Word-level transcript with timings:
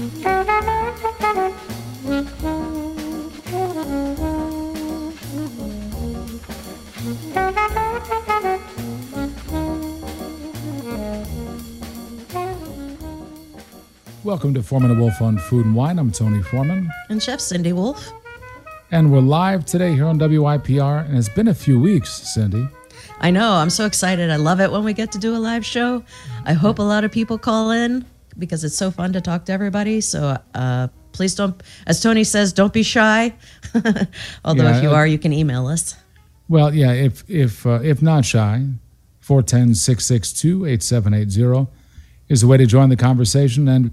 Welcome 0.00 0.22
to 14.54 14.62
Foreman 14.62 14.90
and 14.90 14.98
Wolf 14.98 15.20
on 15.20 15.36
Food 15.36 15.66
and 15.66 15.74
Wine. 15.74 15.98
I'm 15.98 16.10
Tony 16.10 16.42
Foreman. 16.44 16.90
And 17.10 17.22
Chef 17.22 17.38
Cindy 17.38 17.74
Wolf. 17.74 18.10
And 18.90 19.12
we're 19.12 19.20
live 19.20 19.66
today 19.66 19.92
here 19.92 20.06
on 20.06 20.18
WYPR. 20.18 21.06
And 21.06 21.18
it's 21.18 21.28
been 21.28 21.48
a 21.48 21.54
few 21.54 21.78
weeks, 21.78 22.10
Cindy. 22.10 22.66
I 23.20 23.30
know. 23.30 23.52
I'm 23.52 23.68
so 23.68 23.84
excited. 23.84 24.30
I 24.30 24.36
love 24.36 24.62
it 24.62 24.72
when 24.72 24.82
we 24.82 24.94
get 24.94 25.12
to 25.12 25.18
do 25.18 25.36
a 25.36 25.38
live 25.38 25.66
show. 25.66 26.02
I 26.46 26.54
hope 26.54 26.78
a 26.78 26.82
lot 26.82 27.04
of 27.04 27.12
people 27.12 27.36
call 27.36 27.70
in 27.70 28.06
because 28.38 28.64
it's 28.64 28.76
so 28.76 28.90
fun 28.90 29.12
to 29.12 29.20
talk 29.20 29.44
to 29.46 29.52
everybody. 29.52 30.00
So 30.00 30.36
uh, 30.54 30.88
please 31.12 31.34
don't, 31.34 31.60
as 31.86 32.00
Tony 32.00 32.24
says, 32.24 32.52
don't 32.52 32.72
be 32.72 32.82
shy. 32.82 33.34
Although 34.44 34.64
Yeah, 34.64 34.76
if 34.76 34.82
you 34.82 34.90
are, 34.90 35.06
you 35.06 35.18
can 35.18 35.32
email 35.32 35.66
us. 35.66 35.94
Well, 36.48 36.74
yeah, 36.74 36.92
if 36.92 37.28
if 37.30 37.64
uh, 37.64 37.80
if 37.82 38.02
not 38.02 38.24
shy, 38.24 38.66
410-662-8780 39.22 41.68
is 42.28 42.40
the 42.40 42.46
way 42.46 42.56
to 42.56 42.66
join 42.66 42.88
the 42.88 42.96
conversation. 42.96 43.68
And 43.68 43.92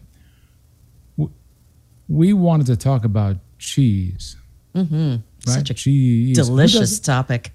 w- 1.18 1.34
we 2.08 2.34
wanted 2.34 2.68
to 2.68 2.78
talk 2.78 3.06
about 3.06 3.38
cheese. 3.60 4.36
Mm-hmm. 4.76 5.12
Right? 5.12 5.22
Such 5.46 5.70
a 5.70 5.74
cheese. 5.74 6.36
Delicious 6.36 7.00
topic. 7.00 7.52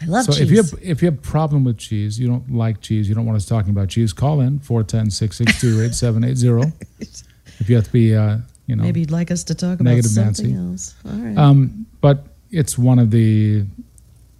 I 0.00 0.04
love 0.06 0.24
So 0.26 0.32
cheese. 0.32 0.42
if 0.42 0.50
you 0.50 0.56
have 0.58 0.72
if 0.82 1.02
you 1.02 1.06
have 1.06 1.18
a 1.18 1.22
problem 1.22 1.64
with 1.64 1.78
cheese, 1.78 2.18
you 2.20 2.28
don't 2.28 2.50
like 2.52 2.80
cheese, 2.80 3.08
you 3.08 3.14
don't 3.14 3.26
want 3.26 3.36
us 3.36 3.46
talking 3.46 3.70
about 3.70 3.88
cheese, 3.88 4.12
call 4.12 4.40
in 4.40 4.58
410-662-8780. 4.60 6.72
if 7.60 7.68
you 7.68 7.76
have 7.76 7.84
to 7.86 7.92
be 7.92 8.14
uh, 8.14 8.38
you 8.66 8.76
know 8.76 8.82
Maybe 8.84 9.00
you'd 9.00 9.10
like 9.10 9.30
us 9.30 9.42
to 9.44 9.54
talk 9.54 9.80
about 9.80 10.02
something 10.04 10.54
Nancy. 10.54 10.56
else. 10.72 10.94
All 11.04 11.12
right. 11.18 11.36
Um, 11.36 11.86
but 12.00 12.26
it's 12.50 12.78
one 12.78 12.98
of 12.98 13.10
the 13.10 13.64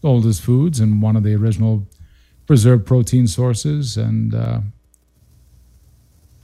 oldest 0.05 0.43
foods 0.43 0.81
and 0.81 1.03
one 1.03 1.17
of 1.17 1.23
the 1.25 1.35
original 1.35 1.87
preserved 2.47 2.87
protein 2.87 3.27
sources, 3.27 3.97
and 3.97 4.35
uh, 4.35 4.61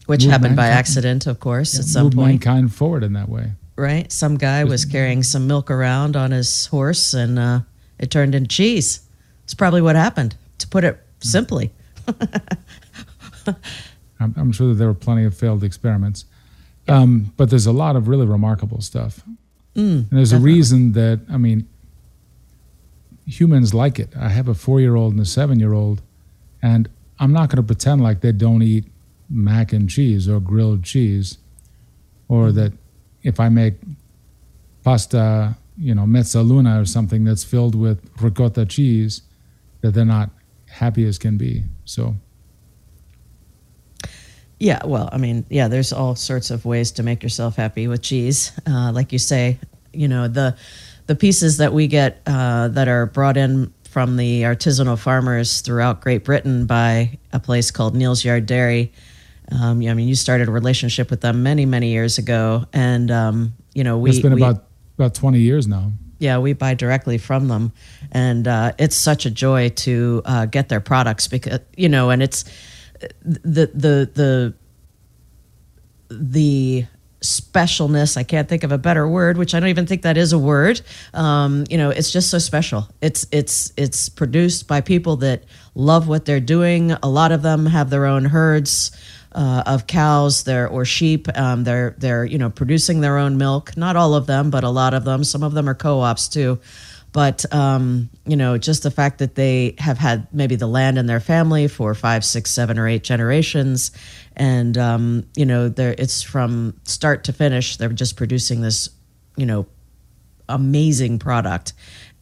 Which 0.07 0.25
happened 0.25 0.57
by 0.57 0.67
accident, 0.69 1.27
of 1.27 1.41
course, 1.41 1.79
at 1.79 1.85
some 1.87 2.11
point. 2.11 2.29
mankind 2.29 2.75
forward 2.75 3.03
in 3.05 3.13
that 3.15 3.29
way. 3.29 3.53
right? 3.77 4.11
Some 4.13 4.37
guy 4.37 4.65
was 4.65 4.85
carrying 4.85 5.23
some 5.23 5.47
milk 5.47 5.71
around 5.71 6.17
on 6.17 6.31
his 6.33 6.67
horse 6.67 7.15
and 7.15 7.39
uh, 7.39 7.61
it 7.99 8.11
turned 8.11 8.35
into 8.35 8.49
cheese. 8.49 9.01
It's 9.45 9.55
probably 9.55 9.83
what 9.83 9.97
happened, 9.97 10.37
to 10.59 10.67
put 10.69 10.85
it 10.85 10.99
simply. 11.21 11.71
I'm, 14.21 14.35
I'm 14.37 14.53
sure 14.53 14.69
that 14.69 14.75
there 14.75 14.89
were 14.89 14.95
plenty 14.95 15.25
of 15.25 15.37
failed 15.37 15.63
experiments, 15.65 16.25
um, 16.89 17.33
but 17.37 17.51
there's 17.51 17.67
a 17.67 17.73
lot 17.73 17.97
of 17.97 18.09
really 18.09 18.27
remarkable 18.27 18.81
stuff. 18.81 19.23
and 19.75 20.11
there's 20.11 20.33
a 20.33 20.39
reason 20.39 20.93
that 20.93 21.21
I 21.31 21.37
mean, 21.37 21.69
humans 23.27 23.75
like 23.75 23.99
it. 23.99 24.11
I 24.17 24.29
have 24.29 24.49
a 24.49 24.55
four-year-old 24.55 25.13
and 25.13 25.21
a 25.21 25.25
seven-year-old, 25.25 26.01
and 26.63 26.89
I'm 27.19 27.33
not 27.33 27.49
going 27.49 27.57
to 27.57 27.63
pretend 27.63 28.03
like 28.03 28.21
they 28.21 28.33
don't 28.33 28.63
eat 28.63 28.85
mac 29.29 29.73
and 29.73 29.89
cheese 29.91 30.29
or 30.29 30.41
grilled 30.41 30.85
cheese, 30.85 31.39
or 32.29 32.53
that 32.53 32.73
if 33.23 33.41
I 33.41 33.49
make 33.49 33.75
pasta, 34.85 35.57
you 35.79 35.95
know, 35.95 36.05
mezzaluna 36.05 36.81
or 36.81 36.85
something 36.85 37.25
that's 37.25 37.43
filled 37.43 37.75
with 37.75 37.99
ricotta 38.21 38.67
cheese, 38.67 39.23
that 39.85 39.93
they're 39.93 40.07
not 40.07 40.31
happy 40.67 41.07
as 41.07 41.19
can 41.19 41.37
be. 41.37 41.63
So. 41.85 42.15
Yeah, 44.59 44.81
well, 44.87 45.11
I 45.13 45.19
mean, 45.19 45.45
yeah, 45.51 45.69
there's 45.69 45.93
all 45.93 46.17
sorts 46.17 46.51
of 46.51 46.65
ways 46.65 46.93
to 46.93 47.03
make 47.03 47.23
yourself 47.23 47.57
happy 47.57 47.87
with 47.87 48.01
cheese. 48.01 48.51
Uh, 48.67 48.93
like 48.93 49.13
you 49.13 49.19
say, 49.19 49.59
you 49.93 50.09
know, 50.09 50.27
the 50.27 50.57
the 51.07 51.15
pieces 51.15 51.59
that 51.59 51.75
we 51.75 51.87
get 51.87 52.23
uh, 52.27 52.69
that 52.69 52.89
are 52.89 53.05
brought 53.05 53.37
in 53.37 53.75
from 53.91 54.17
the 54.17 54.43
artisanal 54.45 54.99
farmers 54.99 55.61
throughout 55.61 56.01
Great 56.01 56.25
Britain 56.25 56.65
by 56.65 57.19
a 57.35 57.39
place 57.39 57.71
called 57.71 57.95
Neal's 57.95 58.25
Yard 58.25 58.47
Dairy. 58.47 58.91
Um, 59.53 59.83
yeah, 59.83 59.91
I 59.91 59.95
mean, 59.95 60.09
you 60.09 60.15
started 60.15 60.49
a 60.49 60.51
relationship 60.51 61.11
with 61.11 61.21
them 61.21 61.43
many, 61.43 61.67
many 61.67 61.91
years 61.91 62.17
ago, 62.17 62.65
and 62.73 63.11
um, 63.11 63.53
you 63.75 63.85
know, 63.85 63.99
we 63.99 64.09
it's 64.09 64.21
been 64.21 64.35
we- 64.35 64.41
about 64.41 64.65
about 64.97 65.15
20 65.15 65.41
years 65.41 65.69
now. 65.69 65.93
Yeah, 66.25 66.39
we 66.39 66.55
buy 66.55 66.73
directly 66.73 67.19
from 67.19 67.49
them, 67.49 67.73
and 68.11 68.49
uh, 68.49 68.73
it's 68.79 68.97
such 68.97 69.27
a 69.27 69.31
joy 69.31 69.69
to 69.69 70.23
uh, 70.25 70.47
get 70.47 70.71
their 70.71 70.81
products 70.81 71.29
because 71.29 71.61
you 71.77 71.91
know, 71.91 72.09
and 72.09 72.23
it's 72.23 72.45
the 73.21 73.71
the 73.75 74.11
the 74.15 74.55
the 76.09 76.87
specialness. 77.21 78.17
I 78.17 78.23
can't 78.23 78.49
think 78.49 78.65
of 78.65 78.73
a 78.73 78.79
better 78.79 79.07
word, 79.07 79.37
which 79.37 79.55
I 79.55 79.61
don't 79.61 79.69
even 79.69 79.87
think 79.87 80.03
that 80.03 80.17
is 80.17 80.33
a 80.33 80.39
word. 80.39 80.81
Um, 81.13 81.65
you 81.69 81.77
know, 81.77 81.91
it's 81.91 82.11
just 82.11 82.31
so 82.31 82.39
special. 82.39 82.89
It's 83.03 83.27
it's 83.31 83.73
it's 83.77 84.09
produced 84.09 84.67
by 84.67 84.81
people 84.81 85.17
that 85.17 85.45
love 85.75 86.09
what 86.09 86.25
they're 86.25 86.41
doing. 86.41 86.93
A 86.93 87.09
lot 87.09 87.33
of 87.33 87.43
them 87.43 87.67
have 87.67 87.91
their 87.91 88.07
own 88.07 88.25
herds 88.25 88.93
uh, 89.35 89.65
of 89.67 89.87
cows 89.87 90.45
there 90.45 90.69
or 90.69 90.85
sheep. 90.85 91.29
Um, 91.37 91.65
they're 91.65 91.95
they're 91.99 92.25
you 92.25 92.39
know 92.39 92.51
producing 92.51 93.01
their 93.01 93.19
own 93.19 93.37
milk. 93.37 93.77
Not 93.77 93.97
all 93.97 94.15
of 94.15 94.27
them, 94.27 94.51
but 94.51 94.65
a 94.65 94.71
lot 94.71 94.95
of 94.95 95.05
them. 95.05 95.25
Some 95.25 95.43
of 95.43 95.55
them 95.55 95.69
are 95.69 95.75
co-ops 95.75 96.29
too. 96.29 96.61
But 97.13 97.53
um, 97.55 98.11
you 98.27 98.37
know, 98.37 98.59
just 98.59 98.83
the 98.83 98.91
fact 98.91 99.19
that 99.19 99.37
they 99.37 99.77
have 99.79 99.99
had 99.99 100.27
maybe 100.33 100.57
the 100.57 100.67
land 100.67 100.99
in 100.99 101.07
their 101.07 101.21
family 101.21 101.69
for 101.69 101.95
five, 101.95 102.25
six, 102.25 102.51
seven, 102.51 102.77
or 102.79 102.89
eight 102.89 103.05
generations, 103.05 103.93
and 104.37 104.77
um, 104.77 105.27
you 105.37 105.47
know, 105.47 105.73
it's 105.77 106.23
from 106.23 106.75
start 106.83 107.25
to 107.25 107.33
finish. 107.33 107.77
They're 107.77 107.91
just 107.91 108.17
producing 108.17 108.63
this, 108.63 108.89
you 109.37 109.47
know, 109.47 109.67
amazing 110.49 111.21
product 111.21 111.73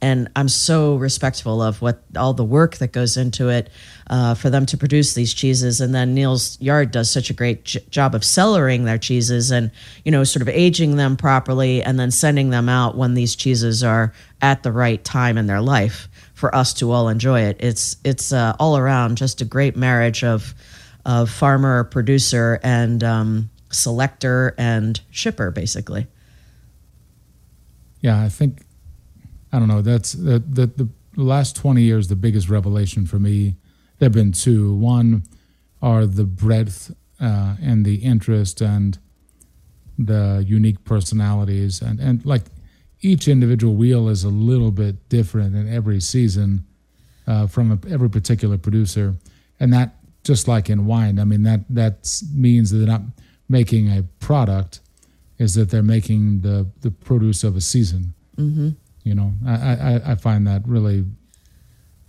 and 0.03 0.29
i'm 0.37 0.49
so 0.49 0.97
respectful 0.97 1.63
of 1.63 1.81
what 1.81 2.03
all 2.17 2.35
the 2.35 2.45
work 2.45 2.77
that 2.77 2.93
goes 2.93 3.17
into 3.17 3.49
it 3.49 3.71
uh, 4.13 4.35
for 4.35 4.51
them 4.51 4.67
to 4.67 4.77
produce 4.77 5.15
these 5.15 5.33
cheeses. 5.33 5.81
And 5.81 5.95
then 5.95 6.13
neal's 6.13 6.61
yard 6.61 6.91
does 6.91 7.11
such 7.11 7.31
a 7.31 7.33
great 7.33 7.65
j- 7.65 7.81
job 7.89 8.15
of 8.15 8.21
cellaring 8.21 8.85
their 8.85 8.99
cheeses 8.99 9.51
and 9.51 9.71
you 10.05 10.13
know 10.13 10.23
sort 10.23 10.43
of 10.43 10.51
aging 10.51 10.97
them 10.97 11.17
properly 11.17 11.83
and 11.83 11.99
then 11.99 12.11
sending 12.11 12.51
them 12.51 12.69
out 12.69 12.95
when 12.95 13.15
these 13.15 13.35
cheeses 13.35 13.83
are 13.83 14.13
at 14.43 14.63
the 14.65 14.71
right 14.71 15.03
time 15.03 15.39
in 15.39 15.47
their 15.47 15.63
life 15.63 16.09
for 16.34 16.55
us 16.55 16.75
to 16.75 16.91
all 16.91 17.09
enjoy 17.09 17.41
it. 17.41 17.57
It's 17.59 17.97
it's 18.05 18.34
uh, 18.34 18.55
all 18.59 18.77
around 18.77 19.17
just 19.17 19.41
a 19.41 19.47
great 19.47 19.77
marriage 19.77 20.23
of 20.23 20.55
of 21.07 21.31
farmer 21.31 21.84
producer 21.84 22.61
and 22.63 23.03
um, 23.03 23.51
selector 23.71 24.55
and 24.59 25.01
shipper 25.11 25.51
basically. 25.51 26.07
Yeah, 28.03 28.21
I 28.21 28.29
think 28.29 28.61
I 29.53 29.59
don't 29.59 29.69
know. 29.69 29.83
That's 29.83 30.13
the 30.13 30.39
the, 30.39 30.67
the 30.67 30.89
last 31.17 31.57
twenty 31.57 31.83
years. 31.83 32.09
The 32.09 32.17
biggest 32.17 32.49
revelation 32.49 33.07
for 33.07 33.19
me. 33.19 33.57
There've 33.99 34.13
been 34.13 34.33
two. 34.33 34.75
One 34.75 35.25
are 35.81 36.07
the 36.07 36.25
breadth 36.25 36.95
uh, 37.21 37.57
and 37.63 37.85
the 37.85 37.97
interest 37.97 38.61
and 38.61 38.99
the 39.99 40.45
unique 40.47 40.85
personalities 40.85 41.83
and 41.83 42.01
and 42.01 42.25
like 42.25 42.43
each 43.03 43.29
individual 43.29 43.75
wheel 43.75 44.09
is 44.09 44.25
a 44.25 44.29
little 44.29 44.71
bit 44.71 45.09
different 45.09 45.55
in 45.57 45.73
every 45.73 46.01
season 46.01 46.65
uh, 47.27 47.47
from 47.47 47.73
a, 47.73 47.93
every 47.93 48.09
particular 48.09 48.57
producer, 48.57 49.15
and 49.61 49.73
that 49.73 49.97
just 50.25 50.49
like 50.49 50.71
in 50.71 50.87
wine. 50.87 51.19
I 51.19 51.25
mean 51.25 51.43
that 51.43 51.61
that 51.69 52.23
means 52.34 52.71
that 52.71 52.79
they're 52.79 52.87
not 52.87 53.03
making 53.49 53.89
a 53.89 54.03
product 54.21 54.81
is 55.39 55.55
that 55.55 55.71
they're 55.71 55.83
making 55.83 56.41
the 56.41 56.67
the 56.81 56.91
produce 56.91 57.45
of 57.45 57.57
a 57.57 57.61
season. 57.61 58.15
Mm-hmm. 58.37 58.71
You 59.05 59.15
know, 59.15 59.33
I, 59.47 59.53
I 59.53 60.01
I 60.13 60.15
find 60.15 60.47
that 60.47 60.63
really 60.67 61.05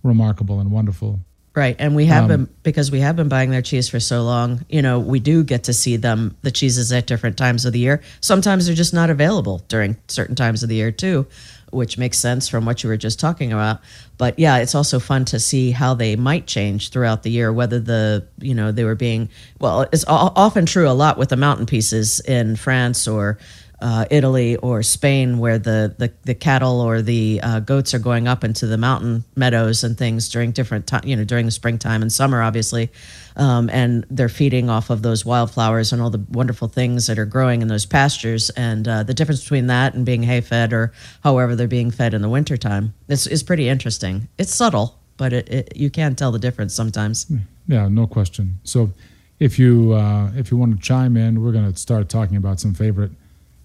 remarkable 0.02 0.60
and 0.60 0.70
wonderful. 0.70 1.20
Right. 1.56 1.76
And 1.78 1.94
we 1.94 2.06
have 2.06 2.24
Um, 2.24 2.28
been, 2.28 2.54
because 2.64 2.90
we 2.90 2.98
have 2.98 3.14
been 3.14 3.28
buying 3.28 3.50
their 3.50 3.62
cheese 3.62 3.88
for 3.88 4.00
so 4.00 4.24
long, 4.24 4.64
you 4.68 4.82
know, 4.82 4.98
we 4.98 5.20
do 5.20 5.44
get 5.44 5.64
to 5.64 5.72
see 5.72 5.96
them, 5.96 6.36
the 6.42 6.50
cheeses 6.50 6.90
at 6.90 7.06
different 7.06 7.36
times 7.36 7.64
of 7.64 7.72
the 7.72 7.78
year. 7.78 8.02
Sometimes 8.20 8.66
they're 8.66 8.74
just 8.74 8.92
not 8.92 9.08
available 9.08 9.62
during 9.68 9.96
certain 10.08 10.34
times 10.34 10.64
of 10.64 10.68
the 10.68 10.74
year, 10.74 10.90
too, 10.90 11.28
which 11.70 11.96
makes 11.96 12.18
sense 12.18 12.48
from 12.48 12.64
what 12.64 12.82
you 12.82 12.88
were 12.88 12.96
just 12.96 13.20
talking 13.20 13.52
about. 13.52 13.80
But 14.18 14.36
yeah, 14.36 14.58
it's 14.58 14.74
also 14.74 14.98
fun 14.98 15.24
to 15.26 15.38
see 15.38 15.70
how 15.70 15.94
they 15.94 16.16
might 16.16 16.48
change 16.48 16.90
throughout 16.90 17.22
the 17.22 17.30
year, 17.30 17.52
whether 17.52 17.78
the, 17.78 18.26
you 18.40 18.54
know, 18.54 18.72
they 18.72 18.82
were 18.82 18.96
being, 18.96 19.28
well, 19.60 19.82
it's 19.92 20.04
often 20.08 20.66
true 20.66 20.88
a 20.88 20.92
lot 20.92 21.18
with 21.18 21.28
the 21.28 21.36
mountain 21.36 21.66
pieces 21.66 22.18
in 22.20 22.56
France 22.56 23.06
or, 23.06 23.38
uh, 23.84 24.06
Italy 24.10 24.56
or 24.56 24.82
Spain, 24.82 25.38
where 25.38 25.58
the, 25.58 25.94
the, 25.98 26.10
the 26.22 26.34
cattle 26.34 26.80
or 26.80 27.02
the 27.02 27.38
uh, 27.42 27.60
goats 27.60 27.92
are 27.92 27.98
going 27.98 28.26
up 28.26 28.42
into 28.42 28.66
the 28.66 28.78
mountain 28.78 29.24
meadows 29.36 29.84
and 29.84 29.98
things 29.98 30.30
during 30.30 30.52
different 30.52 30.86
time, 30.86 31.02
you 31.04 31.14
know, 31.14 31.22
during 31.22 31.44
the 31.44 31.52
springtime 31.52 32.00
and 32.00 32.10
summer, 32.10 32.40
obviously, 32.40 32.90
um, 33.36 33.68
and 33.68 34.06
they're 34.08 34.30
feeding 34.30 34.70
off 34.70 34.88
of 34.88 35.02
those 35.02 35.26
wildflowers 35.26 35.92
and 35.92 36.00
all 36.00 36.08
the 36.08 36.24
wonderful 36.30 36.66
things 36.66 37.06
that 37.08 37.18
are 37.18 37.26
growing 37.26 37.60
in 37.60 37.68
those 37.68 37.84
pastures. 37.84 38.48
And 38.50 38.88
uh, 38.88 39.02
the 39.02 39.12
difference 39.12 39.42
between 39.42 39.66
that 39.66 39.92
and 39.92 40.06
being 40.06 40.22
hay 40.22 40.40
fed 40.40 40.72
or 40.72 40.94
however 41.22 41.54
they're 41.54 41.68
being 41.68 41.90
fed 41.90 42.14
in 42.14 42.22
the 42.22 42.30
wintertime 42.30 42.94
is 43.08 43.26
is 43.26 43.42
pretty 43.42 43.68
interesting. 43.68 44.28
It's 44.38 44.54
subtle, 44.54 44.98
but 45.18 45.34
it, 45.34 45.48
it 45.50 45.76
you 45.76 45.90
can 45.90 46.14
tell 46.14 46.32
the 46.32 46.38
difference 46.38 46.72
sometimes. 46.72 47.30
Yeah, 47.68 47.88
no 47.88 48.06
question. 48.06 48.60
So, 48.64 48.92
if 49.38 49.58
you 49.58 49.92
uh, 49.92 50.30
if 50.34 50.50
you 50.50 50.56
want 50.56 50.74
to 50.74 50.82
chime 50.82 51.18
in, 51.18 51.42
we're 51.42 51.52
going 51.52 51.70
to 51.70 51.78
start 51.78 52.08
talking 52.08 52.38
about 52.38 52.60
some 52.60 52.72
favorite 52.72 53.10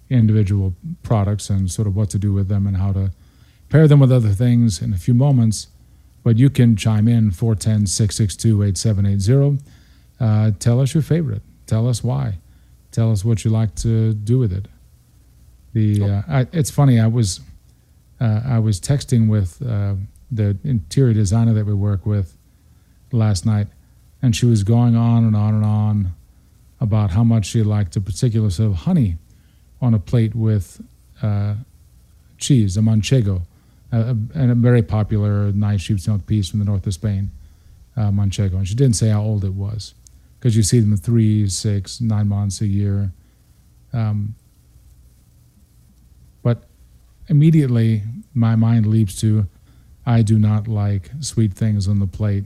individual 0.10 0.74
products 1.04 1.50
and 1.50 1.70
sort 1.70 1.88
of 1.88 1.96
what 1.96 2.10
to 2.10 2.20
do 2.20 2.34
with 2.34 2.48
them 2.48 2.66
and 2.66 2.78
how 2.78 2.92
to 2.94 3.12
pair 3.70 3.88
them 3.88 4.00
with 4.00 4.12
other 4.12 4.30
things 4.30 4.82
in 4.82 4.94
a 4.94 4.98
few 4.98 5.14
moments. 5.14 5.68
But 6.24 6.38
you 6.38 6.50
can 6.50 6.76
chime 6.76 7.08
in 7.08 7.32
410 7.32 7.88
662 7.88 8.64
8780. 8.64 9.64
Uh, 10.20 10.52
tell 10.60 10.82
us 10.82 10.94
your 10.94 11.04
favorite. 11.04 11.42
Tell 11.66 11.88
us 11.88 12.04
why. 12.04 12.40
Tell 12.92 13.12
us 13.12 13.24
what 13.24 13.46
you 13.46 13.52
like 13.52 13.76
to 13.76 14.14
do 14.14 14.38
with 14.38 14.52
it. 14.52 14.68
The 15.74 16.04
uh, 16.04 16.22
I, 16.28 16.48
it's 16.52 16.72
funny. 16.72 17.00
I 17.00 17.08
was 17.08 17.42
uh, 18.20 18.42
I 18.44 18.60
was 18.60 18.82
texting 18.82 19.30
with 19.30 19.62
uh, 19.62 19.94
the 20.32 20.58
interior 20.64 21.14
designer 21.14 21.54
that 21.54 21.66
we 21.66 21.74
work 21.74 22.06
with 22.06 22.36
last 23.12 23.46
night, 23.46 23.68
and 24.22 24.36
she 24.36 24.46
was 24.46 24.64
going 24.64 24.96
on 24.96 25.24
and 25.24 25.36
on 25.36 25.54
and 25.54 25.64
on 25.64 26.14
about 26.82 27.12
how 27.12 27.24
much 27.24 27.46
she 27.46 27.62
liked 27.62 27.96
a 27.96 28.02
particular 28.02 28.50
sort 28.50 28.72
of 28.72 28.78
honey 28.78 29.18
on 29.82 29.94
a 29.94 30.00
plate 30.00 30.36
with 30.36 30.82
uh, 31.22 31.56
cheese, 32.38 32.78
a 32.78 32.82
manchego, 32.82 33.42
a, 33.92 34.16
and 34.36 34.52
a 34.52 34.56
very 34.56 34.82
popular 34.82 35.52
nice 35.52 35.82
sheep's 35.82 36.08
milk 36.08 36.26
piece 36.26 36.50
from 36.50 36.60
the 36.60 36.66
north 36.66 36.86
of 36.88 36.94
Spain, 36.94 37.32
uh, 37.98 38.12
manchego. 38.12 38.54
And 38.54 38.68
she 38.68 38.76
didn't 38.76 38.96
say 38.96 39.10
how 39.10 39.22
old 39.22 39.44
it 39.44 39.54
was, 39.54 39.94
because 40.38 40.56
you 40.56 40.64
see 40.64 40.80
them 40.80 40.96
three, 40.98 41.48
six, 41.48 42.00
nine 42.02 42.28
months, 42.28 42.62
a 42.62 42.68
year. 42.68 43.12
Um, 43.94 44.36
but 46.44 46.64
immediately 47.28 48.04
my 48.34 48.56
mind 48.56 48.86
leaps 48.86 49.20
to, 49.22 49.48
I 50.06 50.22
do 50.22 50.40
not 50.40 50.68
like 50.68 51.12
sweet 51.20 51.54
things 51.54 51.88
on 51.88 52.00
the 52.00 52.08
plate 52.08 52.44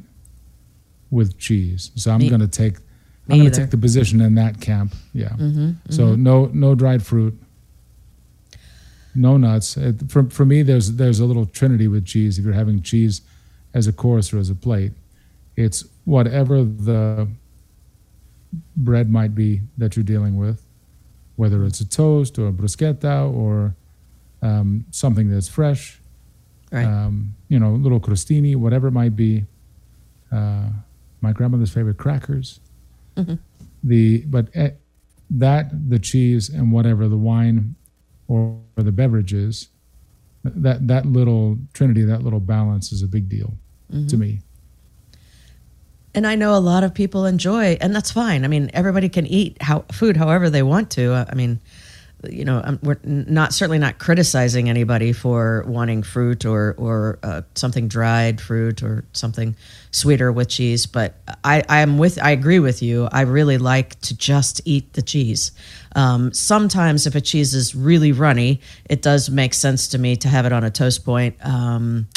with 1.11 1.37
cheese. 1.37 1.91
So 1.95 2.11
I'm 2.11 2.27
going 2.27 2.41
to 2.41 2.47
take 2.47 2.77
I'm 3.29 3.39
going 3.39 3.51
to 3.51 3.57
take 3.57 3.69
the 3.69 3.77
position 3.77 4.19
in 4.19 4.35
that 4.35 4.59
camp. 4.59 4.93
Yeah. 5.13 5.29
Mm-hmm, 5.29 5.71
so 5.89 6.07
mm-hmm. 6.07 6.23
no 6.23 6.45
no 6.47 6.75
dried 6.75 7.05
fruit, 7.05 7.39
no 9.15 9.37
nuts. 9.37 9.77
It, 9.77 10.11
for 10.11 10.29
for 10.29 10.45
me, 10.45 10.61
there's 10.61 10.93
there's 10.93 11.19
a 11.19 11.25
little 11.25 11.45
trinity 11.45 11.87
with 11.87 12.05
cheese. 12.05 12.37
If 12.37 12.45
you're 12.45 12.53
having 12.53 12.81
cheese 12.81 13.21
as 13.73 13.87
a 13.87 13.93
course 13.93 14.33
or 14.33 14.39
as 14.39 14.49
a 14.49 14.55
plate, 14.55 14.91
it's 15.55 15.85
whatever 16.05 16.63
the 16.63 17.27
bread 18.75 19.09
might 19.09 19.33
be 19.33 19.61
that 19.77 19.95
you're 19.95 20.03
dealing 20.03 20.37
with, 20.37 20.63
whether 21.37 21.63
it's 21.63 21.79
a 21.79 21.87
toast 21.87 22.37
or 22.37 22.47
a 22.47 22.51
bruschetta 22.51 23.33
or 23.33 23.75
um, 24.41 24.85
something 24.91 25.29
that's 25.29 25.47
fresh, 25.47 25.99
right. 26.71 26.85
um, 26.85 27.35
you 27.47 27.57
know, 27.57 27.71
little 27.71 27.99
crostini, 27.99 28.55
whatever 28.55 28.87
it 28.87 28.91
might 28.91 29.15
be. 29.15 29.45
Uh, 30.31 30.69
my 31.21 31.31
grandmother's 31.31 31.71
favorite 31.71 31.97
crackers. 31.97 32.59
Mm-hmm. 33.15 33.35
The 33.83 34.25
but 34.25 34.47
that 35.29 35.89
the 35.89 35.99
cheese 35.99 36.49
and 36.49 36.71
whatever 36.71 37.07
the 37.07 37.17
wine 37.17 37.75
or, 38.27 38.61
or 38.77 38.83
the 38.83 38.91
beverages, 38.91 39.69
that 40.43 40.87
that 40.87 41.05
little 41.05 41.57
trinity, 41.73 42.03
that 42.03 42.23
little 42.23 42.39
balance 42.39 42.91
is 42.91 43.01
a 43.01 43.07
big 43.07 43.29
deal 43.29 43.53
mm-hmm. 43.91 44.07
to 44.07 44.17
me. 44.17 44.41
And 46.15 46.27
I 46.27 46.35
know 46.35 46.55
a 46.55 46.59
lot 46.59 46.83
of 46.83 46.93
people 46.93 47.25
enjoy, 47.25 47.77
and 47.81 47.95
that's 47.95 48.11
fine. 48.11 48.45
I 48.45 48.47
mean, 48.47 48.69
everybody 48.73 49.09
can 49.09 49.25
eat 49.25 49.59
how, 49.61 49.79
food 49.91 50.15
however 50.15 50.47
they 50.49 50.61
want 50.61 50.91
to. 50.91 51.25
I 51.27 51.33
mean, 51.33 51.59
you 52.29 52.45
know, 52.45 52.61
um, 52.63 52.79
we're 52.81 52.99
not 53.03 53.53
certainly 53.53 53.79
not 53.79 53.99
criticizing 53.99 54.69
anybody 54.69 55.13
for 55.13 55.63
wanting 55.67 56.03
fruit 56.03 56.45
or 56.45 56.75
or 56.77 57.19
uh, 57.23 57.41
something 57.55 57.87
dried 57.87 58.39
fruit 58.39 58.81
or 58.81 59.03
something 59.13 59.55
sweeter 59.91 60.31
with 60.31 60.49
cheese. 60.49 60.85
But 60.85 61.15
I 61.43 61.63
am 61.69 61.97
with 61.97 62.21
I 62.21 62.31
agree 62.31 62.59
with 62.59 62.81
you. 62.81 63.07
I 63.11 63.21
really 63.21 63.57
like 63.57 63.99
to 64.01 64.17
just 64.17 64.61
eat 64.65 64.93
the 64.93 65.01
cheese. 65.01 65.51
Um, 65.95 66.33
sometimes 66.33 67.05
if 67.05 67.15
a 67.15 67.21
cheese 67.21 67.53
is 67.53 67.75
really 67.75 68.11
runny, 68.11 68.61
it 68.89 69.01
does 69.01 69.29
make 69.29 69.53
sense 69.53 69.89
to 69.89 69.97
me 69.97 70.15
to 70.17 70.27
have 70.27 70.45
it 70.45 70.53
on 70.53 70.63
a 70.63 70.71
toast 70.71 71.05
point. 71.05 71.35
Um, 71.45 72.07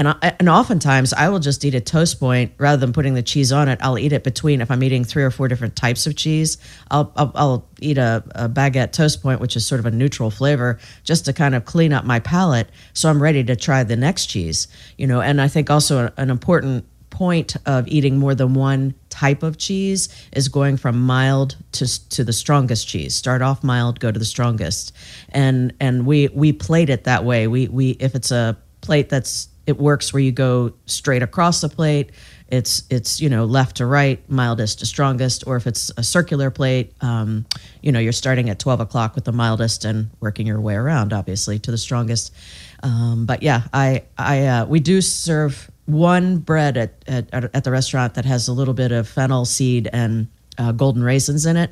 and 0.00 0.08
I, 0.08 0.34
and 0.38 0.48
oftentimes 0.48 1.12
I 1.12 1.28
will 1.28 1.40
just 1.40 1.62
eat 1.62 1.74
a 1.74 1.80
toast 1.80 2.18
point 2.18 2.54
rather 2.56 2.80
than 2.80 2.94
putting 2.94 3.12
the 3.12 3.22
cheese 3.22 3.52
on 3.52 3.68
it. 3.68 3.78
I'll 3.82 3.98
eat 3.98 4.14
it 4.14 4.24
between 4.24 4.62
if 4.62 4.70
I'm 4.70 4.82
eating 4.82 5.04
three 5.04 5.22
or 5.22 5.30
four 5.30 5.46
different 5.46 5.76
types 5.76 6.06
of 6.06 6.16
cheese. 6.16 6.56
I'll 6.90 7.12
I'll, 7.16 7.32
I'll 7.34 7.68
eat 7.80 7.98
a, 7.98 8.24
a, 8.34 8.48
baguette 8.48 8.92
toast 8.92 9.22
point, 9.22 9.42
which 9.42 9.56
is 9.56 9.66
sort 9.66 9.78
of 9.78 9.84
a 9.84 9.90
neutral 9.90 10.30
flavor, 10.30 10.78
just 11.04 11.26
to 11.26 11.34
kind 11.34 11.54
of 11.54 11.66
clean 11.66 11.92
up 11.92 12.06
my 12.06 12.18
palate, 12.18 12.70
so 12.94 13.10
I'm 13.10 13.22
ready 13.22 13.44
to 13.44 13.54
try 13.54 13.84
the 13.84 13.94
next 13.94 14.26
cheese. 14.26 14.68
You 14.96 15.06
know, 15.06 15.20
and 15.20 15.38
I 15.38 15.48
think 15.48 15.68
also 15.68 16.10
an 16.16 16.30
important 16.30 16.86
point 17.10 17.56
of 17.66 17.86
eating 17.86 18.16
more 18.16 18.34
than 18.34 18.54
one 18.54 18.94
type 19.10 19.42
of 19.42 19.58
cheese 19.58 20.08
is 20.32 20.48
going 20.48 20.78
from 20.78 20.98
mild 20.98 21.58
to 21.72 22.08
to 22.08 22.24
the 22.24 22.32
strongest 22.32 22.88
cheese. 22.88 23.14
Start 23.14 23.42
off 23.42 23.62
mild, 23.62 24.00
go 24.00 24.10
to 24.10 24.18
the 24.18 24.24
strongest, 24.24 24.94
and 25.28 25.74
and 25.78 26.06
we 26.06 26.28
we 26.28 26.54
plate 26.54 26.88
it 26.88 27.04
that 27.04 27.22
way. 27.22 27.46
We 27.48 27.68
we 27.68 27.90
if 28.00 28.14
it's 28.14 28.30
a 28.30 28.56
plate 28.80 29.10
that's 29.10 29.49
it 29.70 29.78
works 29.78 30.12
where 30.12 30.20
you 30.20 30.32
go 30.32 30.72
straight 30.86 31.22
across 31.22 31.60
the 31.60 31.68
plate. 31.68 32.10
It's 32.48 32.82
it's 32.90 33.20
you 33.20 33.30
know 33.30 33.44
left 33.44 33.76
to 33.76 33.86
right, 33.86 34.18
mildest 34.28 34.80
to 34.80 34.86
strongest, 34.86 35.46
or 35.46 35.56
if 35.56 35.66
it's 35.66 35.90
a 35.96 36.02
circular 36.02 36.50
plate, 36.50 36.92
um, 37.00 37.46
you 37.80 37.92
know 37.92 38.00
you're 38.00 38.12
starting 38.12 38.50
at 38.50 38.58
12 38.58 38.80
o'clock 38.80 39.14
with 39.14 39.24
the 39.24 39.32
mildest 39.32 39.84
and 39.84 40.10
working 40.18 40.46
your 40.46 40.60
way 40.60 40.74
around, 40.74 41.12
obviously, 41.12 41.58
to 41.60 41.70
the 41.70 41.78
strongest. 41.78 42.34
Um, 42.82 43.24
but 43.24 43.42
yeah, 43.42 43.62
I 43.72 44.02
I 44.18 44.46
uh, 44.46 44.66
we 44.66 44.80
do 44.80 45.00
serve 45.00 45.70
one 45.86 46.38
bread 46.38 46.76
at, 46.76 47.04
at 47.06 47.32
at 47.54 47.64
the 47.64 47.70
restaurant 47.70 48.14
that 48.14 48.24
has 48.24 48.48
a 48.48 48.52
little 48.52 48.74
bit 48.74 48.90
of 48.90 49.08
fennel 49.08 49.44
seed 49.44 49.88
and 49.92 50.26
uh, 50.58 50.72
golden 50.72 51.04
raisins 51.04 51.46
in 51.46 51.56
it, 51.56 51.70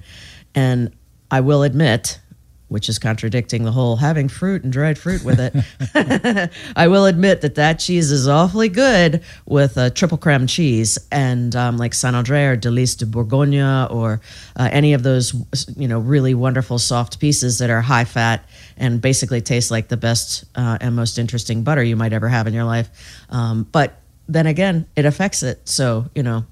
and 0.54 0.94
I 1.30 1.40
will 1.40 1.64
admit 1.64 2.20
which 2.68 2.88
is 2.88 2.98
contradicting 2.98 3.64
the 3.64 3.72
whole 3.72 3.96
having 3.96 4.28
fruit 4.28 4.62
and 4.62 4.72
dried 4.72 4.98
fruit 4.98 5.24
with 5.24 5.40
it. 5.40 6.50
I 6.76 6.88
will 6.88 7.06
admit 7.06 7.40
that 7.40 7.54
that 7.56 7.78
cheese 7.78 8.10
is 8.10 8.28
awfully 8.28 8.68
good 8.68 9.22
with 9.46 9.76
a 9.76 9.90
triple 9.90 10.18
creme 10.18 10.46
cheese 10.46 10.98
and 11.10 11.54
um, 11.56 11.78
like 11.78 11.94
Saint 11.94 12.14
Andre 12.14 12.44
or 12.44 12.56
Delice 12.56 12.94
de 12.94 13.06
Bourgogne 13.06 13.88
or 13.90 14.20
uh, 14.56 14.68
any 14.70 14.92
of 14.92 15.02
those 15.02 15.34
you 15.76 15.88
know 15.88 15.98
really 15.98 16.34
wonderful 16.34 16.78
soft 16.78 17.18
pieces 17.18 17.58
that 17.58 17.70
are 17.70 17.80
high 17.80 18.04
fat 18.04 18.48
and 18.76 19.00
basically 19.00 19.40
taste 19.40 19.70
like 19.70 19.88
the 19.88 19.96
best 19.96 20.44
uh, 20.54 20.78
and 20.80 20.94
most 20.94 21.18
interesting 21.18 21.62
butter 21.62 21.82
you 21.82 21.96
might 21.96 22.12
ever 22.12 22.28
have 22.28 22.46
in 22.46 22.54
your 22.54 22.64
life. 22.64 22.90
Um, 23.30 23.64
but 23.72 24.00
then 24.28 24.46
again, 24.46 24.86
it 24.94 25.06
affects 25.06 25.42
it. 25.42 25.68
So 25.68 26.06
you 26.14 26.22
know, 26.22 26.44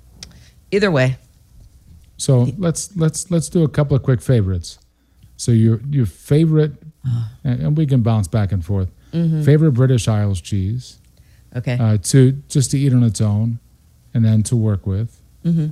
either 0.70 0.90
way. 0.90 1.16
So 2.16 2.48
let's 2.56 2.96
let's 2.96 3.30
let's 3.30 3.50
do 3.50 3.62
a 3.62 3.68
couple 3.68 3.94
of 3.94 4.02
quick 4.02 4.23
favorites. 4.23 4.78
So 5.37 5.52
your 5.52 5.81
your 5.90 6.07
favorite, 6.07 6.73
and 7.45 7.76
we 7.76 7.87
can 7.87 8.02
bounce 8.02 8.28
back 8.28 8.52
and 8.52 8.64
forth. 8.64 8.90
Mm-hmm. 9.12 9.43
Favorite 9.43 9.73
British 9.73 10.09
Isles 10.09 10.40
cheese. 10.40 10.99
Okay. 11.55 11.78
Uh, 11.78 11.97
to 11.99 12.33
just 12.49 12.71
to 12.73 12.78
eat 12.78 12.93
on 12.93 13.02
its 13.02 13.21
own, 13.21 13.59
and 14.14 14.25
then 14.25 14.43
to 14.45 14.57
work 14.57 14.87
with. 14.87 15.21
Mm-hmm. 15.45 15.69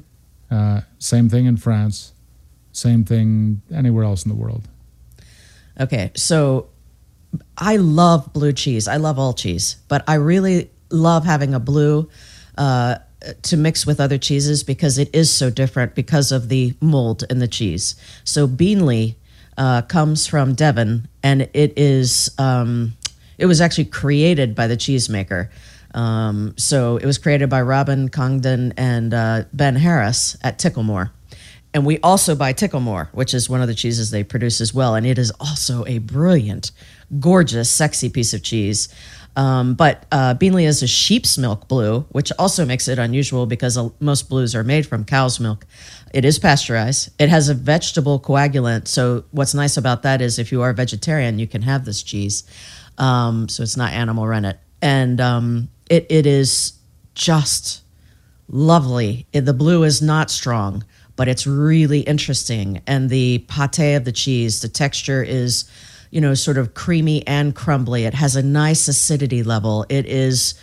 Uh, 0.55 0.83
same 0.99 1.29
thing 1.29 1.47
in 1.47 1.57
France. 1.57 2.13
Same 2.73 3.05
thing 3.05 3.63
anywhere 3.73 4.05
else 4.05 4.25
in 4.25 4.29
the 4.29 4.37
world. 4.37 4.69
Okay, 5.81 6.13
so 6.15 6.69
I 7.59 7.77
love 7.77 8.33
blue 8.33 8.53
cheese. 8.53 8.87
I 8.87 8.97
love 8.97 9.19
all 9.19 9.33
cheese, 9.33 9.77
but 9.89 10.05
I 10.07 10.15
really 10.15 10.71
love 10.91 11.25
having 11.25 11.55
a 11.55 11.61
blue 11.61 12.09
uh, 12.57 12.97
to 13.43 13.57
mix 13.57 13.87
with 13.87 14.01
other 14.01 14.19
cheeses 14.19 14.63
because 14.63 14.99
it 14.99 15.13
is 15.15 15.33
so 15.33 15.51
different 15.51 15.95
because 15.95 16.31
of 16.31 16.49
the 16.49 16.75
mold 16.81 17.25
in 17.31 17.39
the 17.39 17.49
cheese. 17.49 17.97
So 18.25 18.47
Beenleigh 18.47 19.15
uh, 19.57 19.83
comes 19.83 20.27
from 20.27 20.55
Devon, 20.55 21.09
and 21.23 21.43
it 21.53 21.73
is 21.77 22.31
um, 22.39 22.95
it 23.39 23.47
was 23.47 23.61
actually 23.61 23.87
created 23.87 24.55
by 24.55 24.67
the 24.67 24.77
cheesemaker. 24.77 25.49
Um, 25.95 26.55
so 26.57 26.97
it 26.97 27.07
was 27.07 27.19
created 27.19 27.49
by 27.49 27.63
Robin 27.63 28.09
Congdon 28.09 28.75
and 28.77 29.15
uh, 29.15 29.45
Ben 29.53 29.77
Harris 29.77 30.37
at 30.43 30.59
Ticklemore. 30.59 31.11
And 31.73 31.85
we 31.85 31.99
also 32.01 32.37
buy 32.37 32.53
Ticklemore, 32.53 33.09
which 33.09 33.35
is 33.35 33.51
one 33.51 33.61
of 33.61 33.67
the 33.67 33.75
cheeses 33.75 34.11
they 34.11 34.23
produce 34.23 34.61
as 34.61 34.73
well. 34.73 34.95
And 34.95 35.05
it 35.05 35.19
is 35.19 35.33
also 35.41 35.85
a 35.87 35.99
brilliant, 35.99 36.71
gorgeous, 37.19 37.69
sexy 37.69 38.09
piece 38.09 38.33
of 38.33 38.43
cheese. 38.45 38.89
Um, 39.37 39.75
but 39.75 40.07
uh, 40.13 40.35
Beenleigh 40.35 40.67
is 40.67 40.85
a 40.85 40.87
sheep's 40.87 41.37
milk 41.37 41.67
blue, 41.67 42.03
which 42.11 42.31
also 42.39 42.65
makes 42.65 42.87
it 42.87 43.01
unusual 43.01 43.47
because 43.47 43.77
most 43.99 44.29
blues 44.29 44.55
are 44.55 44.63
made 44.63 44.87
from 44.87 45.05
cow's 45.05 45.41
milk. 45.41 45.67
It 46.15 46.25
is 46.25 46.39
pasteurized. 46.39 47.11
It 47.19 47.29
has 47.29 47.49
a 47.49 47.55
vegetable 47.55 48.21
coagulant. 48.21 48.87
So 48.87 49.25
what's 49.33 49.53
nice 49.53 49.77
about 49.77 50.05
that 50.05 50.23
is 50.23 50.39
if 50.39 50.53
you 50.53 50.63
are 50.63 50.71
a 50.71 50.75
vegetarian, 50.75 51.41
you 51.41 51.49
can 51.49 51.63
have 51.63 51.85
this 51.85 52.05
cheese. 52.05 52.45
Um, 52.99 53.49
so 53.49 53.65
it's 53.65 53.77
not 53.77 53.93
animal 53.93 54.25
rennet, 54.25 54.61
and 54.81 55.21
um, 55.21 55.69
it 55.91 56.07
it 56.09 56.25
is 56.25 56.75
just 57.17 57.83
lovely. 58.49 59.27
The 59.33 59.53
blue 59.53 59.83
is 59.83 60.01
not 60.01 60.31
strong, 60.31 60.85
but 61.17 61.27
it's 61.27 61.49
really 61.49 62.03
interesting, 62.03 62.81
and 62.87 63.11
the 63.11 63.45
pate 63.49 63.97
of 63.97 64.05
the 64.05 64.13
cheese, 64.13 64.61
the 64.61 64.69
texture 64.69 65.25
is, 65.25 65.65
you 66.13 66.21
know, 66.21 66.35
sort 66.35 66.59
of 66.59 66.75
creamy 66.75 67.27
and 67.27 67.57
crumbly. 67.57 68.05
It 68.05 68.15
has 68.15 68.37
a 68.37 68.43
nice 68.45 68.87
acidity 68.87 69.43
level. 69.43 69.85
It 69.89 70.07
is 70.07 70.55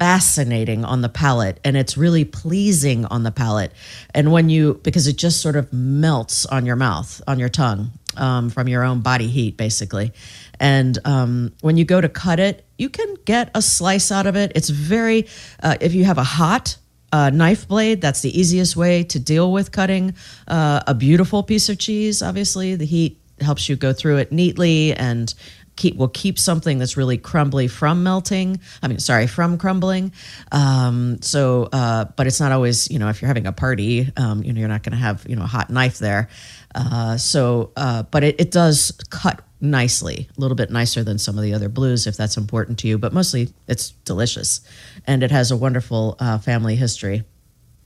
fascinating 0.00 0.82
on 0.82 1.02
the 1.02 1.10
palate 1.10 1.60
and 1.62 1.76
it's 1.76 1.94
really 1.94 2.24
pleasing 2.24 3.04
on 3.04 3.22
the 3.22 3.30
palate. 3.30 3.70
And 4.14 4.32
when 4.32 4.48
you, 4.48 4.80
because 4.82 5.06
it 5.06 5.18
just 5.18 5.42
sort 5.42 5.56
of 5.56 5.70
melts 5.74 6.46
on 6.46 6.64
your 6.64 6.74
mouth, 6.74 7.20
on 7.28 7.38
your 7.38 7.50
tongue 7.50 7.90
um, 8.16 8.48
from 8.48 8.66
your 8.66 8.82
own 8.82 9.00
body 9.00 9.26
heat, 9.26 9.58
basically. 9.58 10.14
And 10.58 10.98
um, 11.04 11.52
when 11.60 11.76
you 11.76 11.84
go 11.84 12.00
to 12.00 12.08
cut 12.08 12.40
it, 12.40 12.64
you 12.78 12.88
can 12.88 13.14
get 13.26 13.50
a 13.54 13.60
slice 13.60 14.10
out 14.10 14.26
of 14.26 14.36
it. 14.36 14.52
It's 14.54 14.70
very, 14.70 15.26
uh, 15.62 15.76
if 15.82 15.92
you 15.92 16.06
have 16.06 16.16
a 16.16 16.24
hot 16.24 16.78
uh, 17.12 17.28
knife 17.28 17.68
blade, 17.68 18.00
that's 18.00 18.22
the 18.22 18.40
easiest 18.40 18.76
way 18.76 19.04
to 19.04 19.20
deal 19.20 19.52
with 19.52 19.70
cutting 19.70 20.14
uh, 20.48 20.80
a 20.86 20.94
beautiful 20.94 21.42
piece 21.42 21.68
of 21.68 21.78
cheese. 21.78 22.22
Obviously, 22.22 22.74
the 22.74 22.86
heat 22.86 23.20
helps 23.42 23.68
you 23.68 23.76
go 23.76 23.92
through 23.92 24.16
it 24.18 24.32
neatly 24.32 24.94
and 24.94 25.34
keep 25.80 25.96
will 25.96 26.08
keep 26.08 26.38
something 26.38 26.78
that's 26.78 26.96
really 26.96 27.16
crumbly 27.16 27.66
from 27.66 28.02
melting. 28.02 28.60
I 28.82 28.88
mean, 28.88 28.98
sorry, 28.98 29.26
from 29.26 29.56
crumbling. 29.56 30.12
Um, 30.52 31.22
so, 31.22 31.70
uh, 31.72 32.04
but 32.16 32.26
it's 32.26 32.38
not 32.38 32.52
always 32.52 32.90
you 32.90 32.98
know 32.98 33.08
if 33.08 33.20
you're 33.20 33.28
having 33.28 33.46
a 33.46 33.52
party, 33.52 34.12
um, 34.16 34.42
you 34.42 34.52
know 34.52 34.60
you're 34.60 34.68
not 34.68 34.82
going 34.82 34.92
to 34.92 34.98
have 34.98 35.26
you 35.26 35.36
know 35.36 35.42
a 35.42 35.46
hot 35.46 35.70
knife 35.70 35.98
there. 35.98 36.28
Uh, 36.74 37.16
so, 37.16 37.72
uh, 37.76 38.02
but 38.04 38.22
it, 38.22 38.38
it 38.38 38.50
does 38.50 38.92
cut 39.08 39.40
nicely, 39.62 40.28
a 40.36 40.40
little 40.40 40.54
bit 40.54 40.70
nicer 40.70 41.02
than 41.02 41.18
some 41.18 41.36
of 41.36 41.42
the 41.42 41.54
other 41.54 41.68
blues 41.68 42.06
if 42.06 42.16
that's 42.16 42.36
important 42.36 42.78
to 42.80 42.88
you. 42.88 42.98
But 42.98 43.12
mostly, 43.14 43.48
it's 43.66 43.90
delicious, 44.04 44.60
and 45.06 45.22
it 45.22 45.30
has 45.30 45.50
a 45.50 45.56
wonderful 45.56 46.16
uh, 46.20 46.38
family 46.38 46.76
history. 46.76 47.24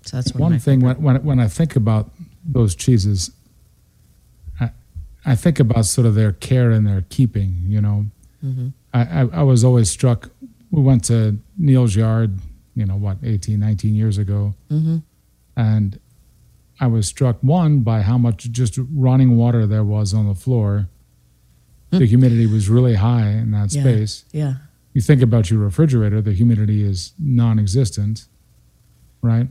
So 0.02 0.16
that's 0.16 0.34
one, 0.34 0.52
one 0.52 0.58
thing 0.58 0.80
when, 0.80 1.00
when 1.00 1.22
when 1.22 1.38
I 1.38 1.46
think 1.46 1.76
about 1.76 2.10
those 2.44 2.74
cheeses, 2.74 3.30
I 5.26 5.34
think 5.34 5.58
about 5.58 5.86
sort 5.86 6.06
of 6.06 6.14
their 6.14 6.32
care 6.32 6.70
and 6.70 6.86
their 6.86 7.04
keeping. 7.08 7.62
You 7.66 7.80
know, 7.80 8.06
mm-hmm. 8.44 8.68
I, 8.92 9.02
I, 9.02 9.28
I 9.40 9.42
was 9.42 9.64
always 9.64 9.90
struck. 9.90 10.30
We 10.70 10.82
went 10.82 11.04
to 11.04 11.38
Neal's 11.56 11.94
yard, 11.96 12.38
you 12.74 12.84
know, 12.84 12.96
what 12.96 13.18
18, 13.22 13.60
19 13.60 13.94
years 13.94 14.18
ago, 14.18 14.54
mm-hmm. 14.70 14.98
and 15.56 15.98
I 16.80 16.86
was 16.88 17.06
struck 17.06 17.38
one 17.40 17.80
by 17.80 18.02
how 18.02 18.18
much 18.18 18.50
just 18.50 18.78
running 18.92 19.36
water 19.36 19.66
there 19.66 19.84
was 19.84 20.12
on 20.12 20.26
the 20.26 20.34
floor. 20.34 20.88
Mm. 21.92 22.00
The 22.00 22.06
humidity 22.06 22.46
was 22.46 22.68
really 22.68 22.94
high 22.94 23.28
in 23.28 23.52
that 23.52 23.72
yeah. 23.72 23.82
space. 23.82 24.24
Yeah. 24.32 24.54
You 24.92 25.00
think 25.00 25.22
about 25.22 25.50
your 25.50 25.60
refrigerator, 25.60 26.20
the 26.20 26.32
humidity 26.32 26.82
is 26.82 27.12
non-existent, 27.18 28.26
right? 29.22 29.48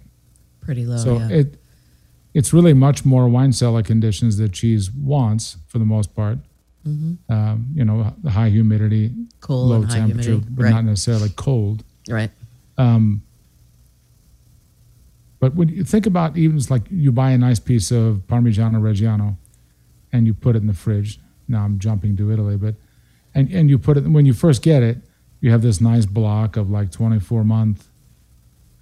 Pretty 0.62 0.86
low. 0.86 0.98
So 0.98 1.18
yeah. 1.18 1.30
it 1.30 1.63
it's 2.34 2.52
really 2.52 2.74
much 2.74 3.06
more 3.06 3.28
wine 3.28 3.54
cellar 3.54 3.84
conditions 3.84 4.38
that 4.38 4.52
cheese 4.52 4.92
wants 4.92 5.58
for 5.68 5.78
the 5.80 5.86
most 5.86 6.16
part. 6.16 6.40
Mm-hmm. 6.88 7.32
Um, 7.32 7.68
you 7.74 7.86
know, 7.86 8.14
the 8.24 8.32
high 8.32 8.50
humidity, 8.50 9.12
cool 9.40 9.68
low 9.68 9.86
temperature, 9.86 10.32
humidity. 10.32 10.48
but 10.50 10.64
right. 10.64 10.70
not 10.72 10.86
necessarily 10.86 11.30
cold. 11.30 11.84
Right. 12.10 12.32
Um, 12.78 13.24
but 15.40 15.56
when 15.56 15.70
you 15.70 15.84
think 15.84 16.06
about 16.06 16.38
even 16.38 16.58
it's 16.58 16.72
like 16.72 16.84
you 16.90 17.12
buy 17.12 17.32
a 17.32 17.38
nice 17.38 17.60
piece 17.60 17.92
of 17.92 18.24
Parmigiano 18.28 18.82
Reggiano 18.82 19.38
and 20.12 20.26
you 20.26 20.34
put 20.34 20.56
it 20.56 20.60
in 20.62 20.68
the 20.68 20.74
fridge. 20.74 21.20
Now 21.48 21.64
I'm 21.64 21.80
jumping 21.80 22.18
to 22.18 22.32
Italy, 22.32 22.58
but 22.58 22.76
and 23.36 23.50
and 23.52 23.70
you 23.70 23.78
put 23.78 23.98
it 23.98 24.06
when 24.06 24.26
you 24.26 24.34
first 24.34 24.62
get 24.62 24.84
it, 24.84 24.98
you 25.40 25.52
have 25.52 25.62
this 25.62 25.80
nice 25.80 26.06
block 26.06 26.58
of 26.58 26.70
like 26.70 26.92
24 26.92 27.44
month 27.44 27.88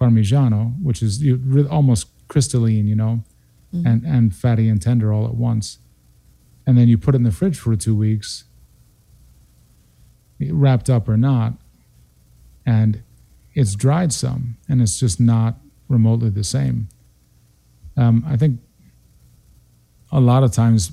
Parmigiano, 0.00 0.74
which 0.82 1.02
is 1.02 1.22
you, 1.22 1.68
almost 1.70 2.08
crystalline, 2.28 2.86
you 2.86 2.96
know 2.96 3.22
mm-hmm. 3.74 3.86
and, 3.86 4.04
and 4.04 4.34
fatty 4.34 4.68
and 4.68 4.80
tender 4.80 5.12
all 5.12 5.26
at 5.26 5.34
once. 5.34 5.78
And 6.66 6.78
then 6.78 6.88
you 6.88 6.98
put 6.98 7.14
it 7.14 7.18
in 7.18 7.24
the 7.24 7.32
fridge 7.32 7.58
for 7.58 7.74
two 7.76 7.94
weeks, 7.94 8.44
wrapped 10.40 10.88
up 10.88 11.08
or 11.08 11.16
not, 11.16 11.54
and 12.64 13.02
it's 13.54 13.74
dried 13.74 14.12
some, 14.12 14.56
and 14.68 14.80
it's 14.80 14.98
just 14.98 15.20
not 15.20 15.56
remotely 15.88 16.30
the 16.30 16.44
same. 16.44 16.88
Um, 17.96 18.24
I 18.26 18.36
think 18.36 18.60
a 20.10 20.20
lot 20.20 20.42
of 20.42 20.52
times 20.52 20.92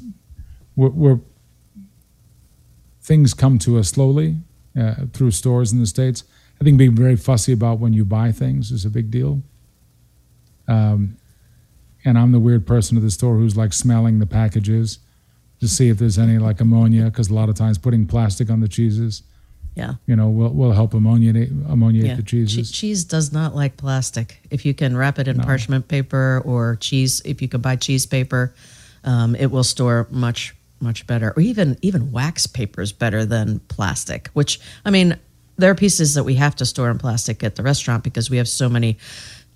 we're, 0.76 0.90
we're 0.90 1.20
things 3.02 3.34
come 3.34 3.58
to 3.60 3.78
us 3.78 3.90
slowly 3.90 4.38
uh, 4.80 4.96
through 5.14 5.32
stores 5.32 5.72
in 5.72 5.80
the 5.80 5.88
states. 5.88 6.24
I 6.60 6.64
think 6.64 6.78
being 6.78 6.96
very 6.96 7.16
fussy 7.16 7.54
about 7.54 7.80
when 7.80 7.94
you 7.94 8.04
buy 8.04 8.32
things 8.32 8.72
is 8.72 8.86
a 8.86 8.90
big 8.90 9.10
deal. 9.10 9.42
Um, 10.68 11.18
and 12.10 12.18
I'm 12.18 12.32
the 12.32 12.40
weird 12.40 12.66
person 12.66 12.98
at 12.98 13.04
the 13.04 13.12
store 13.12 13.36
who's 13.36 13.56
like 13.56 13.72
smelling 13.72 14.18
the 14.18 14.26
packages 14.26 14.98
to 15.60 15.68
see 15.68 15.90
if 15.90 16.00
there's 16.00 16.18
any 16.18 16.40
like 16.40 16.60
ammonia 16.60 17.06
because 17.06 17.30
a 17.30 17.34
lot 17.34 17.50
of 17.50 17.56
times 17.56 17.78
putting 17.78 18.08
plastic 18.08 18.50
on 18.50 18.60
the 18.60 18.68
cheeses 18.68 19.24
yeah 19.76 19.94
you 20.08 20.16
know 20.16 20.28
will, 20.28 20.50
will 20.50 20.72
help 20.72 20.96
ammoniate 20.96 21.50
ammoniate 21.70 22.06
yeah. 22.06 22.16
the 22.16 22.24
cheeses 22.24 22.72
che- 22.72 22.76
cheese 22.76 23.04
does 23.04 23.32
not 23.32 23.56
like 23.56 23.78
plastic 23.78 24.40
if 24.50 24.66
you 24.66 24.74
can 24.74 24.98
wrap 24.98 25.20
it 25.20 25.28
in 25.28 25.38
no. 25.38 25.44
parchment 25.44 25.88
paper 25.88 26.42
or 26.44 26.78
cheese 26.78 27.22
if 27.26 27.42
you 27.42 27.48
can 27.48 27.62
buy 27.62 27.76
cheese 27.76 28.06
paper 28.06 28.54
um, 29.04 29.36
it 29.36 29.52
will 29.52 29.64
store 29.64 30.08
much 30.10 30.56
much 30.82 31.06
better 31.06 31.34
or 31.36 31.42
even 31.42 31.78
even 31.82 32.12
wax 32.12 32.48
paper 32.48 32.82
is 32.82 32.92
better 32.92 33.24
than 33.26 33.60
plastic 33.68 34.30
which 34.30 34.60
i 34.86 34.90
mean 34.90 35.16
there 35.58 35.70
are 35.70 35.76
pieces 35.76 36.14
that 36.14 36.24
we 36.24 36.36
have 36.36 36.56
to 36.56 36.66
store 36.66 36.90
in 36.90 36.98
plastic 36.98 37.44
at 37.44 37.56
the 37.56 37.64
restaurant 37.64 38.04
because 38.04 38.30
we 38.30 38.38
have 38.38 38.48
so 38.48 38.70
many 38.70 38.98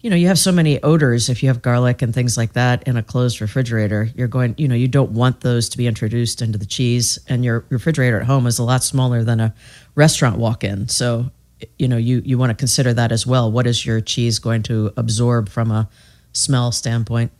you 0.03 0.09
know, 0.09 0.17
you 0.17 0.27
have 0.27 0.37
so 0.37 0.51
many 0.51 0.83
odors 0.83 1.29
if 1.29 1.41
you 1.41 1.47
have 1.47 1.61
garlic 1.61 2.01
and 2.01 2.13
things 2.13 2.35
like 2.35 2.53
that 2.53 2.83
in 2.83 2.97
a 2.97 3.01
closed 3.01 3.39
refrigerator. 3.39 4.09
You're 4.15 4.27
going, 4.27 4.53
you 4.57 4.67
know, 4.67 4.75
you 4.75 4.89
don't 4.89 5.11
want 5.11 5.39
those 5.39 5.69
to 5.69 5.77
be 5.77 5.87
introduced 5.87 6.41
into 6.41 6.57
the 6.57 6.65
cheese, 6.65 7.17
and 7.29 7.45
your 7.45 7.65
refrigerator 7.69 8.19
at 8.19 8.25
home 8.25 8.45
is 8.45 8.59
a 8.59 8.63
lot 8.63 8.83
smaller 8.83 9.23
than 9.23 9.39
a 9.39 9.55
restaurant 9.95 10.37
walk 10.37 10.65
in. 10.65 10.89
So, 10.89 11.31
you 11.79 11.87
know, 11.87 11.95
you, 11.95 12.21
you 12.25 12.37
want 12.37 12.49
to 12.49 12.53
consider 12.53 12.93
that 12.93 13.13
as 13.13 13.25
well. 13.25 13.49
What 13.49 13.65
is 13.65 13.85
your 13.85 14.01
cheese 14.01 14.39
going 14.39 14.61
to 14.63 14.91
absorb 14.97 15.47
from 15.47 15.71
a 15.71 15.87
smell 16.33 16.73
standpoint 16.73 17.31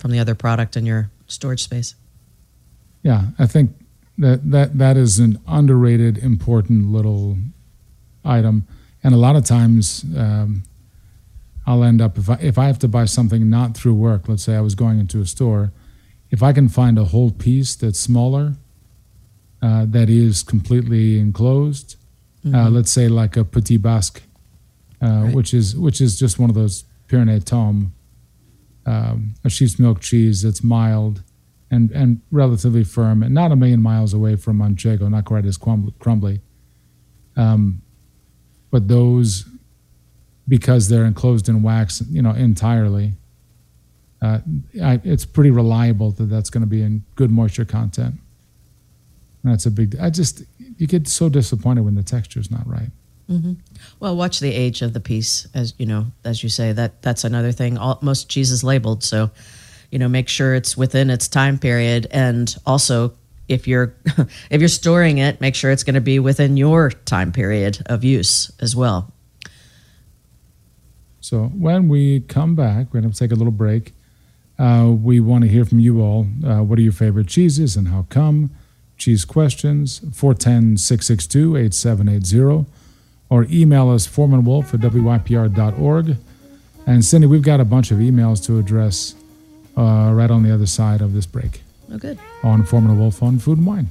from 0.00 0.10
the 0.10 0.18
other 0.18 0.34
product 0.34 0.76
in 0.76 0.86
your 0.86 1.12
storage 1.28 1.62
space? 1.62 1.94
Yeah, 3.04 3.26
I 3.38 3.46
think 3.46 3.70
that, 4.18 4.50
that, 4.50 4.76
that 4.78 4.96
is 4.96 5.20
an 5.20 5.38
underrated, 5.46 6.18
important 6.18 6.90
little 6.90 7.36
item. 8.24 8.66
And 9.04 9.14
a 9.14 9.18
lot 9.18 9.36
of 9.36 9.44
times, 9.44 10.04
um, 10.16 10.64
I'll 11.66 11.82
end 11.82 12.00
up 12.00 12.16
if 12.16 12.30
I 12.30 12.34
if 12.34 12.58
I 12.58 12.66
have 12.66 12.78
to 12.80 12.88
buy 12.88 13.06
something 13.06 13.50
not 13.50 13.76
through 13.76 13.94
work. 13.94 14.28
Let's 14.28 14.44
say 14.44 14.54
I 14.54 14.60
was 14.60 14.74
going 14.74 15.00
into 15.00 15.20
a 15.20 15.26
store, 15.26 15.72
if 16.30 16.42
I 16.42 16.52
can 16.52 16.68
find 16.68 16.98
a 16.98 17.04
whole 17.04 17.30
piece 17.30 17.74
that's 17.74 17.98
smaller, 17.98 18.54
uh, 19.62 19.86
that 19.88 20.08
is 20.08 20.42
completely 20.42 21.18
enclosed. 21.18 21.96
Uh, 22.44 22.48
mm-hmm. 22.48 22.54
Uh, 22.54 22.70
let's 22.70 22.92
say 22.92 23.08
like 23.08 23.36
a 23.36 23.44
Petit 23.44 23.78
Basque, 23.78 24.22
uh, 25.02 25.06
right. 25.06 25.34
which 25.34 25.52
is 25.52 25.76
which 25.76 26.00
is 26.00 26.18
just 26.18 26.38
one 26.38 26.50
of 26.50 26.54
those 26.54 26.84
Pyrenees 27.08 27.44
Tomme, 27.44 27.92
um, 28.84 29.34
a 29.44 29.50
sheep's 29.50 29.78
milk 29.78 30.00
cheese 30.00 30.42
that's 30.42 30.62
mild 30.62 31.24
and 31.70 31.90
and 31.90 32.20
relatively 32.30 32.84
firm, 32.84 33.24
and 33.24 33.34
not 33.34 33.50
a 33.50 33.56
million 33.56 33.82
miles 33.82 34.14
away 34.14 34.36
from 34.36 34.58
Manchego, 34.58 35.10
not 35.10 35.24
quite 35.24 35.44
as 35.44 35.56
crumbly. 35.58 36.40
Um, 37.36 37.82
but 38.70 38.88
those 38.88 39.44
because 40.48 40.88
they're 40.88 41.04
enclosed 41.04 41.48
in 41.48 41.62
wax, 41.62 42.02
you 42.08 42.22
know, 42.22 42.30
entirely. 42.30 43.12
Uh, 44.22 44.38
I, 44.82 45.00
it's 45.04 45.24
pretty 45.24 45.50
reliable 45.50 46.12
that 46.12 46.24
that's 46.24 46.50
going 46.50 46.62
to 46.62 46.68
be 46.68 46.82
in 46.82 47.04
good 47.16 47.30
moisture 47.30 47.64
content. 47.64 48.14
And 49.42 49.52
that's 49.52 49.66
a 49.66 49.70
big. 49.70 49.96
I 50.00 50.10
just 50.10 50.42
you 50.78 50.86
get 50.86 51.08
so 51.08 51.28
disappointed 51.28 51.84
when 51.84 51.94
the 51.94 52.02
texture 52.02 52.40
is 52.40 52.50
not 52.50 52.66
right. 52.66 52.90
Mm-hmm. 53.30 53.54
Well, 53.98 54.16
watch 54.16 54.40
the 54.40 54.52
age 54.52 54.82
of 54.82 54.92
the 54.92 55.00
piece, 55.00 55.48
as 55.52 55.74
you 55.78 55.86
know, 55.86 56.06
as 56.24 56.42
you 56.42 56.48
say. 56.48 56.72
That 56.72 57.02
that's 57.02 57.24
another 57.24 57.52
thing. 57.52 57.76
All, 57.76 57.98
most 58.02 58.28
cheese 58.28 58.50
is 58.50 58.62
labeled, 58.62 59.02
so 59.02 59.30
you 59.90 59.98
know, 59.98 60.08
make 60.08 60.28
sure 60.28 60.54
it's 60.54 60.76
within 60.76 61.10
its 61.10 61.28
time 61.28 61.58
period, 61.58 62.06
and 62.10 62.54
also 62.66 63.14
if 63.48 63.66
you're 63.66 63.94
if 64.50 64.60
you're 64.60 64.68
storing 64.68 65.18
it, 65.18 65.40
make 65.40 65.54
sure 65.54 65.70
it's 65.70 65.84
going 65.84 65.94
to 65.94 66.00
be 66.00 66.18
within 66.18 66.56
your 66.56 66.90
time 66.90 67.32
period 67.32 67.82
of 67.86 68.04
use 68.04 68.50
as 68.60 68.76
well. 68.76 69.12
So 71.26 71.46
when 71.46 71.88
we 71.88 72.20
come 72.20 72.54
back, 72.54 72.94
we're 72.94 73.00
going 73.00 73.12
to 73.12 73.18
take 73.18 73.32
a 73.32 73.34
little 73.34 73.50
break. 73.50 73.92
Uh, 74.60 74.94
we 74.96 75.18
want 75.18 75.42
to 75.42 75.50
hear 75.50 75.64
from 75.64 75.80
you 75.80 76.00
all. 76.00 76.28
Uh, 76.46 76.62
what 76.62 76.78
are 76.78 76.82
your 76.82 76.92
favorite 76.92 77.26
cheeses 77.26 77.74
and 77.74 77.88
how 77.88 78.06
come? 78.10 78.50
Cheese 78.96 79.24
questions, 79.24 79.98
410 80.14 80.76
662 80.76 81.56
8780, 81.56 82.70
or 83.28 83.44
email 83.50 83.90
us 83.90 84.06
foremanwolf 84.06 84.72
at 84.72 84.80
wypr.org. 84.80 86.16
And 86.86 87.04
Cindy, 87.04 87.26
we've 87.26 87.42
got 87.42 87.58
a 87.58 87.64
bunch 87.64 87.90
of 87.90 87.98
emails 87.98 88.44
to 88.46 88.60
address 88.60 89.16
uh, 89.76 90.12
right 90.14 90.30
on 90.30 90.44
the 90.44 90.54
other 90.54 90.66
side 90.66 91.00
of 91.00 91.12
this 91.12 91.26
break. 91.26 91.62
Oh, 91.92 91.98
good. 91.98 92.20
On 92.44 92.64
Foreman 92.64 93.00
Wolf 93.00 93.20
on 93.20 93.40
Food 93.40 93.58
and 93.58 93.66
Wine. 93.66 93.90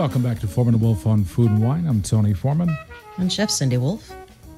Welcome 0.00 0.22
back 0.22 0.38
to 0.38 0.46
Foreman 0.48 0.72
and 0.72 0.82
Wolf 0.82 1.06
on 1.06 1.24
Food 1.24 1.50
and 1.50 1.62
Wine. 1.62 1.86
I'm 1.86 2.00
Tony 2.00 2.32
Foreman. 2.32 2.74
And 3.18 3.30
Chef 3.30 3.50
Cindy 3.50 3.76
Wolf. 3.76 4.10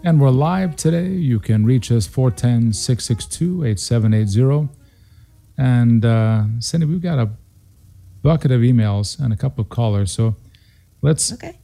And 0.05 0.21
we're 0.21 0.31
live 0.31 0.77
today. 0.77 1.09
You 1.09 1.41
can 1.41 1.67
reach 1.67 1.91
us 1.91 2.07
410 2.07 2.73
662 2.73 3.65
8780. 3.65 4.69
And 5.59 6.05
uh, 6.05 6.45
Cindy, 6.61 6.87
we've 6.87 7.03
got 7.03 7.19
a 7.19 7.29
bucket 8.23 8.53
of 8.53 8.61
emails 8.61 9.19
and 9.19 9.33
a 9.33 9.37
couple 9.37 9.63
of 9.63 9.69
callers. 9.69 10.13
So 10.13 10.37
let's 11.01 11.33
Okay. 11.33 11.59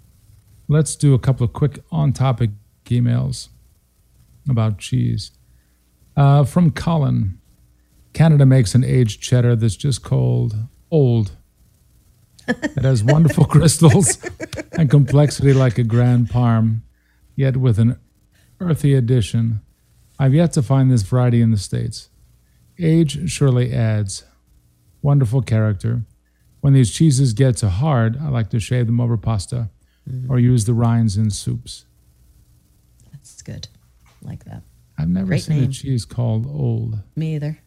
let's 0.67 0.97
do 0.97 1.15
a 1.15 1.19
couple 1.21 1.45
of 1.45 1.53
quick 1.53 1.79
on-topic 1.93 2.51
emails 2.87 3.49
about 4.51 4.79
cheese. 4.79 5.31
Uh, 6.17 6.43
from 6.43 6.73
Colin, 6.73 7.39
Canada 8.13 8.45
makes 8.45 8.75
an 8.75 8.83
aged 8.83 9.23
cheddar 9.23 9.55
that's 9.55 9.77
just 9.77 10.03
called 10.03 10.57
old. 10.91 11.37
It 12.49 12.85
has 12.85 13.05
wonderful 13.05 13.45
crystals 13.55 14.19
and 14.73 14.91
complexity 14.91 15.53
like 15.53 15.79
a 15.79 15.85
Grand 15.85 16.29
Parm, 16.29 16.81
yet 17.37 17.57
with 17.57 17.79
an 17.79 17.99
earthy 18.61 18.95
addition. 18.95 19.61
I've 20.19 20.35
yet 20.35 20.53
to 20.55 20.63
find 20.63 20.91
this 20.91 21.03
variety 21.03 21.41
in 21.41 21.51
the 21.51 21.59
States. 21.59 22.09
Age 22.79 23.31
surely 23.31 23.73
adds. 23.73 24.25
Wonderful 25.03 25.43
character. 25.43 26.03
When 26.61 26.73
these 26.73 26.93
cheeses 26.93 27.33
get 27.33 27.59
too 27.59 27.69
hard, 27.69 28.19
I 28.21 28.29
like 28.29 28.51
to 28.51 28.61
shave 28.61 28.87
them 28.87 29.01
over 29.01 29.17
pasta 29.17 29.71
or 30.29 30.39
use 30.39 30.65
the 30.65 30.75
rinds 30.75 31.17
in 31.17 31.31
soups. 31.31 31.85
That's 33.13 33.43
good. 33.43 33.69
Like 34.23 34.45
that. 34.45 34.63
I've 34.99 35.09
never 35.09 35.27
Great 35.27 35.43
seen 35.43 35.65
a 35.65 35.69
cheese 35.69 36.05
called 36.05 36.47
old. 36.47 36.99
Me 37.15 37.37
either. 37.37 37.59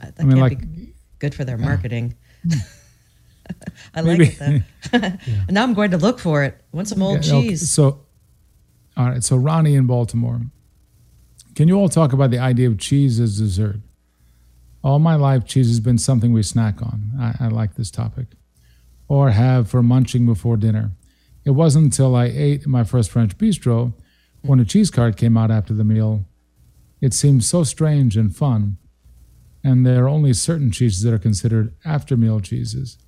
Uh, 0.00 0.06
that 0.06 0.20
I 0.20 0.24
mean, 0.24 0.38
like, 0.38 0.60
be 0.60 0.94
good 1.18 1.34
for 1.34 1.44
their 1.44 1.58
marketing. 1.58 2.14
I 3.94 4.00
like 4.00 4.20
it 4.20 4.38
though. 4.38 4.98
and 4.98 5.50
now 5.50 5.62
I'm 5.62 5.74
going 5.74 5.90
to 5.90 5.98
look 5.98 6.18
for 6.18 6.44
it. 6.44 6.60
Want 6.72 6.88
some 6.88 7.02
old 7.02 7.24
Yeah, 7.24 7.34
okay, 7.34 7.48
cheese? 7.48 7.70
So, 7.70 8.00
all 8.96 9.10
right. 9.10 9.22
So, 9.22 9.36
Ronnie 9.36 9.74
in 9.74 9.86
Baltimore. 9.86 10.40
Can 11.54 11.68
you 11.68 11.76
all 11.76 11.88
talk 11.88 12.12
about 12.12 12.30
the 12.30 12.38
idea 12.38 12.68
of 12.68 12.78
cheese 12.78 13.20
as 13.20 13.38
dessert? 13.38 13.76
All 14.82 14.98
my 14.98 15.14
life, 15.14 15.44
cheese 15.44 15.68
has 15.68 15.80
been 15.80 15.98
something 15.98 16.32
we 16.32 16.42
snack 16.42 16.82
on. 16.82 17.12
I, 17.18 17.46
I 17.46 17.48
like 17.48 17.74
this 17.74 17.90
topic. 17.90 18.28
Or 19.06 19.30
have 19.30 19.68
for 19.68 19.82
munching 19.82 20.26
before 20.26 20.56
dinner. 20.56 20.92
It 21.44 21.50
wasn't 21.50 21.84
until 21.86 22.16
I 22.16 22.26
ate 22.26 22.66
my 22.66 22.84
first 22.84 23.10
French 23.10 23.36
bistro 23.36 23.92
when 24.42 24.60
a 24.60 24.64
cheese 24.64 24.90
cart 24.90 25.16
came 25.16 25.36
out 25.36 25.50
after 25.50 25.74
the 25.74 25.84
meal. 25.84 26.24
It 27.00 27.12
seemed 27.12 27.44
so 27.44 27.64
strange 27.64 28.16
and 28.16 28.34
fun. 28.34 28.78
And 29.64 29.86
there 29.86 30.04
are 30.04 30.08
only 30.08 30.32
certain 30.32 30.70
cheeses 30.70 31.02
that 31.02 31.12
are 31.12 31.18
considered 31.18 31.74
after 31.84 32.16
meal 32.16 32.40
cheeses. 32.40 32.98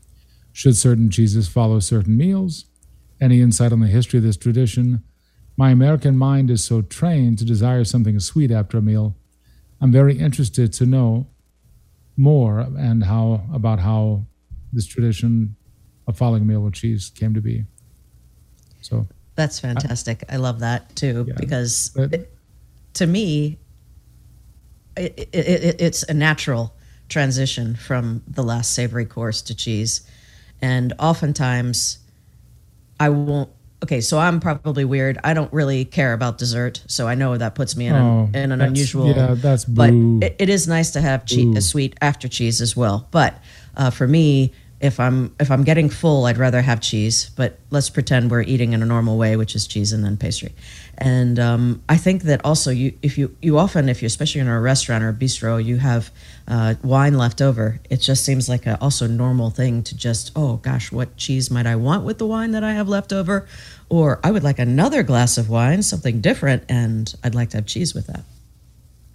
Should 0.54 0.76
certain 0.76 1.10
cheeses 1.10 1.48
follow 1.48 1.80
certain 1.80 2.16
meals? 2.16 2.66
Any 3.20 3.40
insight 3.40 3.72
on 3.72 3.80
the 3.80 3.88
history 3.88 4.18
of 4.18 4.22
this 4.22 4.36
tradition? 4.36 5.02
My 5.56 5.70
American 5.70 6.16
mind 6.16 6.48
is 6.48 6.62
so 6.62 6.80
trained 6.80 7.38
to 7.38 7.44
desire 7.44 7.82
something 7.82 8.20
sweet 8.20 8.52
after 8.52 8.78
a 8.78 8.82
meal. 8.82 9.16
I'm 9.80 9.90
very 9.90 10.16
interested 10.16 10.72
to 10.74 10.86
know 10.86 11.26
more 12.16 12.60
and 12.60 13.02
how 13.02 13.42
about 13.52 13.80
how 13.80 14.26
this 14.72 14.86
tradition 14.86 15.56
of 16.06 16.16
following 16.16 16.42
a 16.42 16.46
meal 16.46 16.60
with 16.60 16.74
cheese 16.74 17.10
came 17.10 17.34
to 17.34 17.40
be. 17.40 17.64
So, 18.80 19.08
That's 19.34 19.58
fantastic. 19.58 20.22
I 20.28 20.36
love 20.36 20.60
that 20.60 20.94
too 20.94 21.24
Yeah. 21.26 21.34
because 21.36 21.90
But- 21.96 22.14
it- 22.14 22.30
to 22.94 23.08
me, 23.08 23.58
it, 24.96 25.28
it, 25.32 25.80
it's 25.80 26.04
a 26.04 26.14
natural 26.14 26.76
transition 27.08 27.74
from 27.74 28.22
the 28.28 28.44
last 28.44 28.72
savory 28.72 29.04
course 29.04 29.42
to 29.42 29.54
cheese. 29.56 30.02
And 30.64 30.92
oftentimes, 30.98 31.98
I 32.98 33.08
won't. 33.10 33.50
Okay, 33.82 34.00
so 34.00 34.18
I'm 34.18 34.40
probably 34.40 34.84
weird. 34.86 35.18
I 35.22 35.34
don't 35.34 35.52
really 35.52 35.84
care 35.84 36.14
about 36.14 36.38
dessert, 36.38 36.82
so 36.86 37.06
I 37.06 37.14
know 37.16 37.36
that 37.36 37.54
puts 37.54 37.76
me 37.76 37.86
in, 37.86 37.94
Oh, 37.94 38.30
an, 38.32 38.34
in 38.44 38.52
an 38.52 38.60
unusual. 38.62 39.08
yeah, 39.14 39.34
that's 39.36 39.66
But 39.66 39.90
it, 39.92 40.36
it 40.38 40.48
is 40.48 40.66
nice 40.66 40.92
to 40.92 41.02
have 41.02 41.26
che- 41.26 41.44
Boo. 41.44 41.56
a 41.58 41.60
sweet 41.60 41.94
after 42.00 42.26
cheese 42.28 42.62
as 42.62 42.74
well. 42.74 43.06
But 43.10 43.34
uh, 43.76 43.90
for 43.90 44.08
me, 44.08 44.52
if 44.80 44.98
I'm 44.98 45.34
if 45.38 45.50
I'm 45.50 45.64
getting 45.64 45.90
full, 45.90 46.24
I'd 46.24 46.38
rather 46.38 46.62
have 46.62 46.80
cheese. 46.80 47.30
But 47.36 47.58
let's 47.70 47.90
pretend 47.90 48.30
we're 48.30 48.42
eating 48.42 48.72
in 48.72 48.82
a 48.82 48.86
normal 48.86 49.18
way, 49.18 49.36
which 49.36 49.54
is 49.54 49.66
cheese 49.66 49.92
and 49.92 50.02
then 50.04 50.16
pastry. 50.16 50.54
And 50.96 51.38
um, 51.38 51.82
I 51.88 51.98
think 51.98 52.22
that 52.22 52.40
also 52.44 52.70
you 52.70 52.92
if 53.02 53.18
you 53.18 53.36
you 53.42 53.58
often 53.58 53.88
if 53.90 54.00
you 54.02 54.06
especially 54.06 54.40
in 54.40 54.48
a 54.48 54.60
restaurant 54.60 55.04
or 55.04 55.10
a 55.10 55.14
bistro 55.14 55.62
you 55.62 55.76
have 55.76 56.10
uh, 56.46 56.74
wine 56.82 57.14
left 57.16 57.40
over. 57.40 57.80
It 57.88 57.98
just 58.02 58.24
seems 58.24 58.48
like 58.48 58.66
a 58.66 58.78
also 58.80 59.06
normal 59.06 59.50
thing 59.50 59.82
to 59.84 59.96
just 59.96 60.30
oh 60.36 60.56
gosh, 60.58 60.92
what 60.92 61.16
cheese 61.16 61.50
might 61.50 61.66
I 61.66 61.76
want 61.76 62.04
with 62.04 62.18
the 62.18 62.26
wine 62.26 62.50
that 62.52 62.62
I 62.64 62.72
have 62.74 62.88
left 62.88 63.12
over, 63.12 63.46
or 63.88 64.20
I 64.22 64.30
would 64.30 64.42
like 64.44 64.58
another 64.58 65.02
glass 65.02 65.38
of 65.38 65.48
wine, 65.48 65.82
something 65.82 66.20
different, 66.20 66.64
and 66.68 67.14
I'd 67.24 67.34
like 67.34 67.50
to 67.50 67.56
have 67.58 67.66
cheese 67.66 67.94
with 67.94 68.06
that. 68.08 68.24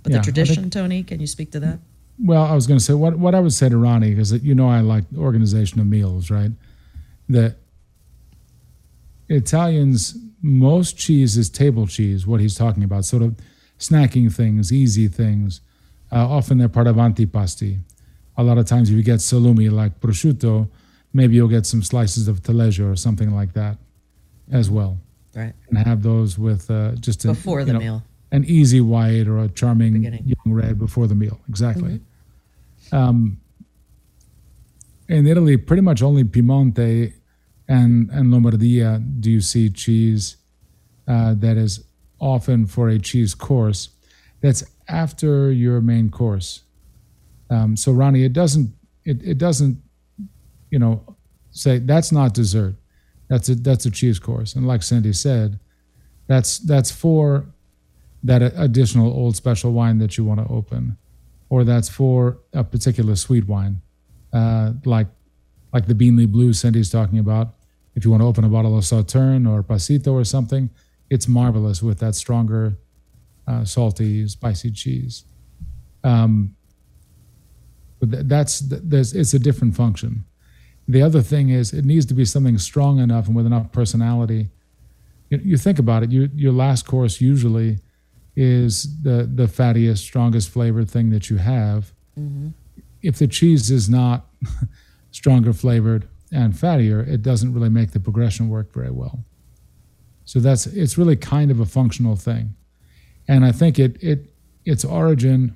But 0.03 0.11
Yeah, 0.11 0.17
the 0.17 0.19
I 0.19 0.23
think- 0.23 0.35
tradition, 0.35 0.69
Tony, 0.69 1.03
can 1.03 1.19
you 1.19 1.27
speak 1.27 1.51
to 1.51 1.59
that? 1.59 1.79
Well, 2.21 2.43
I 2.43 2.53
was 2.55 2.67
going 2.67 2.77
to 2.79 2.83
say 2.83 2.93
what 2.93 3.17
what 3.17 3.35
I 3.35 3.39
would 3.39 3.53
say 3.53 3.69
to 3.69 3.77
Ronnie 3.77 4.11
is 4.11 4.29
that 4.31 4.41
you 4.43 4.55
know 4.55 4.67
I 4.69 4.79
like 4.81 5.05
organization 5.17 5.79
of 5.79 5.87
meals, 5.87 6.29
right? 6.31 6.51
That 7.29 7.55
Italians 9.27 10.17
most 10.41 10.97
cheese 10.97 11.37
is 11.37 11.49
table 11.49 11.85
cheese. 11.87 12.25
What 12.25 12.39
he's 12.39 12.55
talking 12.55 12.83
about, 12.83 13.05
sort 13.05 13.21
of 13.23 13.35
snacking 13.77 14.33
things, 14.33 14.73
easy 14.73 15.07
things. 15.07 15.61
Uh, 16.11 16.27
often 16.27 16.57
they're 16.57 16.69
part 16.69 16.87
of 16.87 16.95
antipasti. 16.95 17.79
A 18.37 18.43
lot 18.43 18.57
of 18.57 18.65
times, 18.65 18.89
if 18.89 18.95
you 18.95 19.03
get 19.03 19.19
salumi 19.19 19.69
like 19.71 19.99
prosciutto, 19.99 20.69
maybe 21.13 21.35
you'll 21.35 21.47
get 21.49 21.65
some 21.65 21.83
slices 21.83 22.27
of 22.27 22.41
taleggio 22.41 22.91
or 22.91 22.95
something 22.95 23.31
like 23.35 23.53
that, 23.53 23.77
as 24.51 24.69
well, 24.69 24.97
Right. 25.35 25.53
and 25.69 25.77
have 25.77 26.01
those 26.03 26.39
with 26.39 26.69
uh, 26.71 26.93
just 26.95 27.25
a, 27.25 27.29
Before 27.29 27.63
the 27.65 27.73
know, 27.73 27.79
meal. 27.79 28.03
an 28.31 28.45
easy 28.45 28.81
white 28.81 29.27
or 29.27 29.39
a 29.39 29.49
charming 29.49 29.93
Beginning. 29.93 30.23
young 30.25 30.53
red 30.55 30.79
before 30.79 31.05
the 31.07 31.15
meal. 31.15 31.39
Exactly. 31.49 31.99
Um, 32.91 33.39
in 35.07 35.27
Italy, 35.27 35.57
pretty 35.57 35.81
much 35.81 36.01
only 36.01 36.23
Piemonte 36.23 37.13
and, 37.67 38.09
and 38.11 38.31
Lombardia 38.33 39.03
do 39.21 39.29
you 39.31 39.41
see 39.41 39.69
cheese 39.69 40.37
uh, 41.07 41.33
that 41.35 41.57
is 41.57 41.83
often 42.19 42.65
for 42.65 42.89
a 42.89 42.99
cheese 42.99 43.33
course 43.33 43.89
that's 44.41 44.63
after 44.89 45.51
your 45.51 45.81
main 45.81 46.09
course. 46.09 46.63
Um, 47.49 47.77
so 47.77 47.91
Ronnie, 47.91 48.23
it 48.23 48.33
doesn't 48.33 48.73
it, 49.05 49.21
it 49.23 49.37
doesn't 49.37 49.81
you 50.69 50.79
know 50.79 51.17
say 51.51 51.79
that's 51.79 52.11
not 52.11 52.33
dessert. 52.33 52.75
That's 53.27 53.49
a 53.49 53.55
that's 53.55 53.85
a 53.85 53.91
cheese 53.91 54.19
course. 54.19 54.55
And 54.55 54.67
like 54.67 54.83
Cindy 54.83 55.13
said, 55.13 55.59
that's 56.27 56.57
that's 56.59 56.91
for 56.91 57.45
that 58.23 58.41
additional 58.41 59.11
old 59.11 59.35
special 59.35 59.71
wine 59.71 59.99
that 59.99 60.17
you 60.17 60.25
want 60.25 60.45
to 60.45 60.53
open, 60.53 60.97
or 61.49 61.63
that's 61.63 61.89
for 61.89 62.39
a 62.53 62.63
particular 62.63 63.15
sweet 63.15 63.47
wine, 63.47 63.81
uh, 64.33 64.73
like 64.85 65.07
like 65.73 65.87
the 65.87 65.93
Beenleigh 65.93 66.31
Blue 66.31 66.53
Cindy's 66.53 66.89
talking 66.89 67.19
about. 67.19 67.55
If 67.95 68.05
you 68.05 68.11
want 68.11 68.21
to 68.21 68.27
open 68.27 68.43
a 68.43 68.49
bottle 68.49 68.77
of 68.77 68.83
Sauterne 68.85 69.45
or 69.45 69.61
Passito 69.63 70.13
or 70.13 70.23
something, 70.23 70.69
it's 71.09 71.27
marvelous 71.27 71.81
with 71.81 71.99
that 71.99 72.15
stronger, 72.15 72.77
uh, 73.49 73.65
salty, 73.65 74.27
spicy 74.27 74.71
cheese. 74.71 75.25
Um, 76.03 76.55
but 77.99 78.11
th- 78.11 78.23
that's 78.27 78.67
th- 78.69 78.81
there's 78.85 79.13
it's 79.13 79.33
a 79.33 79.39
different 79.39 79.75
function. 79.75 80.23
The 80.87 81.01
other 81.01 81.21
thing 81.21 81.49
is 81.49 81.73
it 81.73 81.85
needs 81.85 82.05
to 82.07 82.13
be 82.13 82.25
something 82.25 82.57
strong 82.57 82.99
enough 82.99 83.27
and 83.27 83.35
with 83.35 83.45
enough 83.45 83.71
personality. 83.71 84.49
You, 85.29 85.39
you 85.43 85.57
think 85.57 85.79
about 85.79 86.03
it. 86.03 86.11
You, 86.11 86.29
your 86.33 86.53
last 86.53 86.87
course 86.87 87.21
usually 87.21 87.79
is 88.35 89.01
the 89.01 89.29
the 89.33 89.47
fattiest, 89.47 89.99
strongest 89.99 90.49
flavored 90.49 90.89
thing 90.89 91.09
that 91.09 91.29
you 91.29 91.37
have. 91.37 91.91
If 93.01 93.17
the 93.17 93.27
cheese 93.27 93.71
is 93.71 93.89
not 93.89 94.27
stronger 95.11 95.53
flavored 95.53 96.07
and 96.31 96.53
fattier, 96.53 97.05
it 97.07 97.21
doesn't 97.21 97.53
really 97.53 97.69
make 97.69 97.91
the 97.91 97.99
progression 97.99 98.49
work 98.49 98.73
very 98.73 98.91
well. 98.91 99.25
So 100.25 100.39
that's 100.39 100.67
it's 100.67 100.97
really 100.97 101.15
kind 101.15 101.49
of 101.49 101.59
a 101.59 101.65
functional 101.65 102.15
thing, 102.15 102.55
and 103.29 103.45
I 103.45 103.51
think 103.53 103.79
it 103.79 104.03
it 104.03 104.33
its 104.65 104.83
origin 104.83 105.55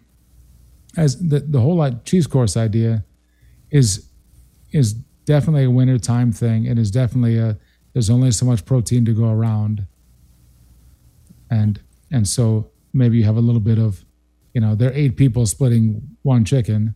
as 0.95 1.17
the 1.17 1.39
the 1.39 1.59
whole 1.59 1.75
like 1.75 2.05
cheese 2.05 2.27
course 2.27 2.55
idea 2.55 3.03
is 3.71 4.07
is 4.71 4.93
definitely 5.25 5.65
a 5.65 5.71
winter 5.71 5.97
time 5.97 6.31
thing. 6.31 6.65
It 6.65 6.77
is 6.77 6.91
definitely 6.91 7.37
a 7.39 7.57
there's 7.93 8.09
only 8.09 8.31
so 8.31 8.45
much 8.45 8.63
protein 8.65 9.03
to 9.05 9.13
go 9.13 9.29
around, 9.29 9.87
and 11.49 11.81
and 12.11 12.27
so 12.27 12.69
maybe 12.93 13.17
you 13.17 13.23
have 13.23 13.37
a 13.37 13.41
little 13.41 13.59
bit 13.59 13.79
of, 13.79 14.05
you 14.53 14.61
know, 14.61 14.75
there 14.75 14.89
are 14.91 14.93
eight 14.93 15.17
people 15.17 15.45
splitting 15.47 16.01
one 16.21 16.45
chicken, 16.45 16.93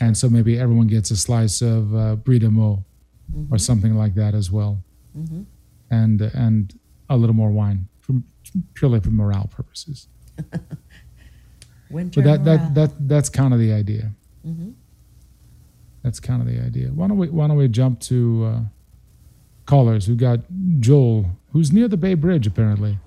and 0.00 0.16
so 0.16 0.30
maybe 0.30 0.58
everyone 0.58 0.86
gets 0.86 1.10
a 1.10 1.16
slice 1.16 1.60
of 1.60 1.94
uh, 1.94 2.16
brie 2.16 2.38
de 2.38 2.50
meaux 2.50 2.84
or 3.50 3.58
something 3.58 3.94
like 3.94 4.14
that 4.14 4.34
as 4.34 4.50
well, 4.50 4.82
and 5.90 6.20
and 6.22 6.78
a 7.10 7.16
little 7.16 7.34
more 7.36 7.50
wine 7.50 7.88
from 8.06 8.24
purely 8.74 9.00
for 9.00 9.10
morale 9.10 9.48
purposes. 9.48 10.06
Winter 11.90 12.22
But 12.22 12.44
that 12.44 12.44
morale. 12.44 12.58
that 12.58 12.74
that 12.74 13.08
that's 13.08 13.28
kind 13.28 13.52
of 13.52 13.60
the 13.60 13.72
idea. 13.72 14.12
That's 16.02 16.20
kind 16.20 16.40
of 16.40 16.46
the 16.46 16.60
idea. 16.62 16.88
Why 16.88 17.08
don't 17.08 17.18
we 17.18 17.28
Why 17.28 17.48
don't 17.48 17.56
we 17.56 17.66
jump 17.68 18.00
to 18.02 18.44
uh, 18.44 18.60
callers. 19.66 20.08
We've 20.08 20.16
got 20.16 20.40
Joel, 20.78 21.26
who's 21.52 21.72
near 21.72 21.88
the 21.88 21.96
Bay 21.96 22.14
Bridge, 22.14 22.46
apparently. 22.46 22.98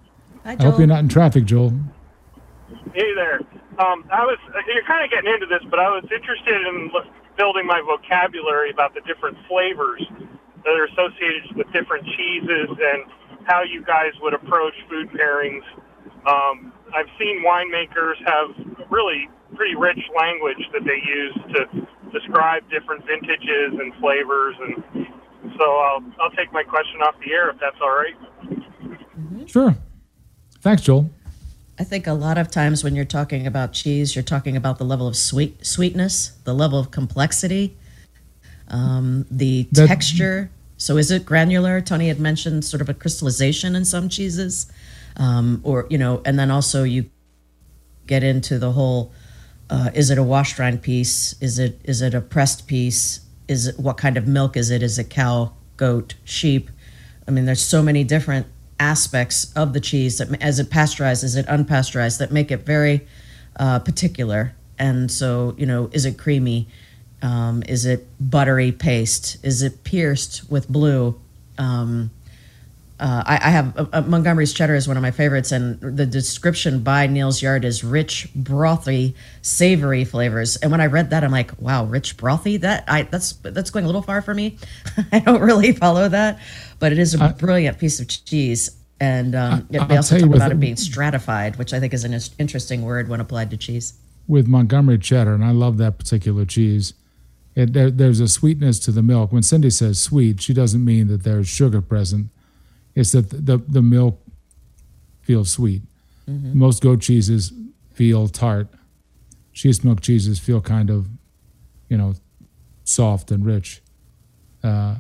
Hi, 0.43 0.57
I 0.59 0.63
hope 0.63 0.77
you're 0.77 0.88
not 0.88 0.99
in 0.99 1.07
traffic, 1.07 1.45
Joel. 1.45 1.71
Hey 2.93 3.13
there. 3.15 3.39
Um, 3.79 4.03
I 4.12 4.25
was 4.25 4.38
you're 4.67 4.83
kind 4.83 5.03
of 5.05 5.09
getting 5.12 5.31
into 5.33 5.45
this, 5.45 5.63
but 5.69 5.79
I 5.79 5.88
was 5.89 6.03
interested 6.13 6.55
in 6.67 6.91
building 7.38 7.65
my 7.65 7.81
vocabulary 7.81 8.69
about 8.71 8.93
the 8.93 9.01
different 9.07 9.38
flavors 9.47 10.03
that 10.65 10.73
are 10.75 10.83
associated 10.91 11.55
with 11.55 11.71
different 11.71 12.05
cheeses 12.05 12.67
and 12.67 13.03
how 13.49 13.63
you 13.63 13.83
guys 13.83 14.13
would 14.21 14.33
approach 14.33 14.73
food 14.89 15.09
pairings. 15.09 15.63
Um, 16.29 16.71
I've 16.95 17.09
seen 17.17 17.43
winemakers 17.45 18.15
have 18.25 18.88
really 18.89 19.27
pretty 19.55 19.75
rich 19.75 19.99
language 20.17 20.62
that 20.73 20.83
they 20.85 21.01
use 21.03 21.33
to 21.55 21.88
describe 22.17 22.63
different 22.69 23.03
vintages 23.05 23.73
and 23.73 23.93
flavors, 23.99 24.55
and 24.62 25.07
so 25.57 25.63
I'll 25.65 26.03
I'll 26.21 26.31
take 26.38 26.53
my 26.53 26.63
question 26.63 27.01
off 27.01 27.15
the 27.25 27.33
air 27.33 27.49
if 27.49 27.57
that's 27.59 27.77
all 27.81 27.89
right. 27.89 28.15
Sure. 29.47 29.75
Thanks, 30.62 30.83
Joel. 30.83 31.09
I 31.79 31.83
think 31.85 32.07
a 32.07 32.13
lot 32.13 32.38
of 32.38 32.51
times 32.51 32.83
when 32.83 32.93
you're 32.93 33.05
talking 33.05 33.47
about 33.47 33.71
cheese, 33.73 34.15
you're 34.15 34.23
talking 34.23 34.55
about 34.57 34.77
the 34.77 34.83
level 34.83 35.07
of 35.07 35.15
sweet 35.15 35.65
sweetness, 35.65 36.33
the 36.43 36.53
level 36.53 36.77
of 36.77 36.91
complexity, 36.91 37.77
um, 38.67 39.25
the 39.31 39.67
That- 39.71 39.88
texture. 39.88 40.51
So 40.80 40.96
is 40.98 41.12
it 41.12 41.26
granular? 41.26 41.82
Tony 41.82 42.08
had 42.08 42.20
mentioned 42.20 42.63
sort 42.63 42.82
of 42.82 42.88
a 42.88 42.94
crystallization 42.94 43.76
in 43.76 43.84
some 43.84 44.08
cheeses, 44.08 44.72
um, 45.18 45.60
or 45.63 45.86
you 45.89 45.98
know, 45.98 46.22
and 46.26 46.39
then 46.39 46.50
also 46.50 46.84
you 46.84 47.10
get 48.08 48.24
into 48.24 48.58
the 48.58 48.72
whole: 48.72 49.12
uh, 49.70 49.92
is 49.94 50.10
it 50.10 50.18
a 50.18 50.24
wash 50.24 50.58
rind 50.58 50.82
piece? 50.82 51.36
Is 51.42 51.60
it 51.60 51.82
is 51.84 52.02
it 52.02 52.13
a 52.13 52.22
pressed 52.22 52.65
piece? 52.65 53.20
Is 53.50 53.68
it 53.68 53.78
what 53.78 53.98
kind 53.98 54.15
of 54.15 54.26
milk 54.26 54.56
is 54.56 54.72
it? 54.72 54.82
Is 54.82 54.98
it 54.98 55.10
cow, 55.10 55.52
goat, 55.76 56.15
sheep? 56.24 56.72
I 57.28 57.32
mean, 57.32 57.44
there's 57.44 57.62
so 57.62 57.84
many 57.84 58.06
different 58.06 58.48
aspects 58.80 59.52
of 59.54 59.74
the 59.74 59.82
cheese 59.82 60.18
that, 60.20 60.42
as 60.42 60.60
it 60.60 60.70
pasteurized, 60.70 61.26
is 61.26 61.36
it 61.36 61.46
unpasteurized, 61.48 62.20
that 62.20 62.32
make 62.32 62.52
it 62.52 62.65
very 62.65 63.06
uh, 63.58 63.80
particular. 63.80 64.56
And 64.78 65.12
so, 65.12 65.56
you 65.58 65.65
know, 65.65 65.89
is 65.92 66.06
it 66.06 66.18
creamy? 66.18 66.70
Um, 67.21 67.63
is 67.67 67.86
it 67.86 68.08
buttery 68.19 68.71
paste? 68.71 69.38
Is 69.43 69.62
it 69.62 69.84
pierced 69.84 70.49
with 70.49 70.69
blue? 70.69 71.19
Um, 71.58 72.12
uh, 72.99 73.23
I, 73.25 73.36
I 73.36 73.49
have 73.51 73.77
uh, 73.77 73.86
uh, 73.93 74.01
Montgomery's 74.01 74.53
cheddar 74.53 74.75
is 74.75 74.86
one 74.88 74.97
of 74.97 75.03
my 75.03 75.12
favorites, 75.12 75.53
and 75.53 75.79
the 75.79 76.05
description 76.05 76.82
by 76.82 77.08
Neal's 77.08 77.41
Yard 77.41 77.63
is 77.63 77.82
rich, 77.82 78.27
brothy, 78.38 79.13
savory 79.41 80.03
flavors. 80.03 80.58
And 80.58 80.69
when 80.69 80.82
I 80.82 80.88
read 80.88 81.10
that, 81.12 81.23
I'm 81.23 81.32
like, 81.32 81.51
wow, 81.62 81.86
rich, 81.86 82.17
brothy. 82.17 82.60
That 82.60 82.84
I 82.89 83.03
that's 83.03 83.34
that's 83.34 83.69
going 83.69 83.86
a 83.86 83.88
little 83.88 84.01
far 84.01 84.21
for 84.21 84.34
me. 84.34 84.58
I 85.13 85.19
don't 85.19 85.41
really 85.41 85.71
follow 85.71 86.10
that, 86.10 86.39
but 86.79 86.91
it 86.91 86.99
is 86.99 87.15
a 87.15 87.23
I- 87.23 87.32
brilliant 87.32 87.79
piece 87.79 88.01
of 88.01 88.08
cheese. 88.10 88.71
And 88.99 89.34
um, 89.34 89.67
I- 89.73 89.86
they 89.86 89.95
also 89.95 90.19
talk 90.19 90.36
about 90.36 90.51
it 90.51 90.60
being 90.60 90.75
stratified, 90.75 91.55
which 91.55 91.73
I 91.73 91.79
think 91.79 91.93
is 91.93 92.03
an 92.03 92.19
interesting 92.38 92.82
word 92.82 93.08
when 93.08 93.21
applied 93.21 93.49
to 93.51 93.58
cheese. 93.58 93.93
with 94.27 94.45
Montgomery 94.47 94.97
cheddar, 94.97 95.34
and 95.36 95.45
I 95.45 95.51
love 95.51 95.77
that 95.77 95.97
particular 95.97 96.43
cheese. 96.45 96.93
It, 97.60 97.74
there, 97.74 97.91
there's 97.91 98.22
a 98.22 98.28
sweetness 98.30 98.80
to 98.80 98.91
the 98.91 99.02
milk. 99.02 99.34
When 99.34 99.43
Cindy 99.43 99.69
says 99.69 100.00
sweet, 100.00 100.41
she 100.41 100.54
doesn't 100.54 100.84
mean 100.84 101.08
that 101.08 101.24
there's 101.24 101.50
sugar 101.50 101.82
present. 101.82 102.30
It's 102.95 103.12
that 103.12 103.30
the, 103.32 103.58
the 103.58 103.82
milk 103.82 104.22
feels 105.22 105.52
sweet. 105.52 105.82
Most 106.54 106.82
goat 106.82 107.02
cheeses 107.02 107.52
feel 107.91 108.28
tart. 108.30 108.67
Cheese 109.52 109.84
milk 109.84 110.00
cheeses 110.00 110.39
feel 110.39 110.62
kind 110.62 110.89
of, 110.89 111.10
you 111.89 111.98
know, 111.98 112.13
soft 112.86 113.30
and 113.30 113.45
rich, 113.45 113.82
uh, 114.63 114.95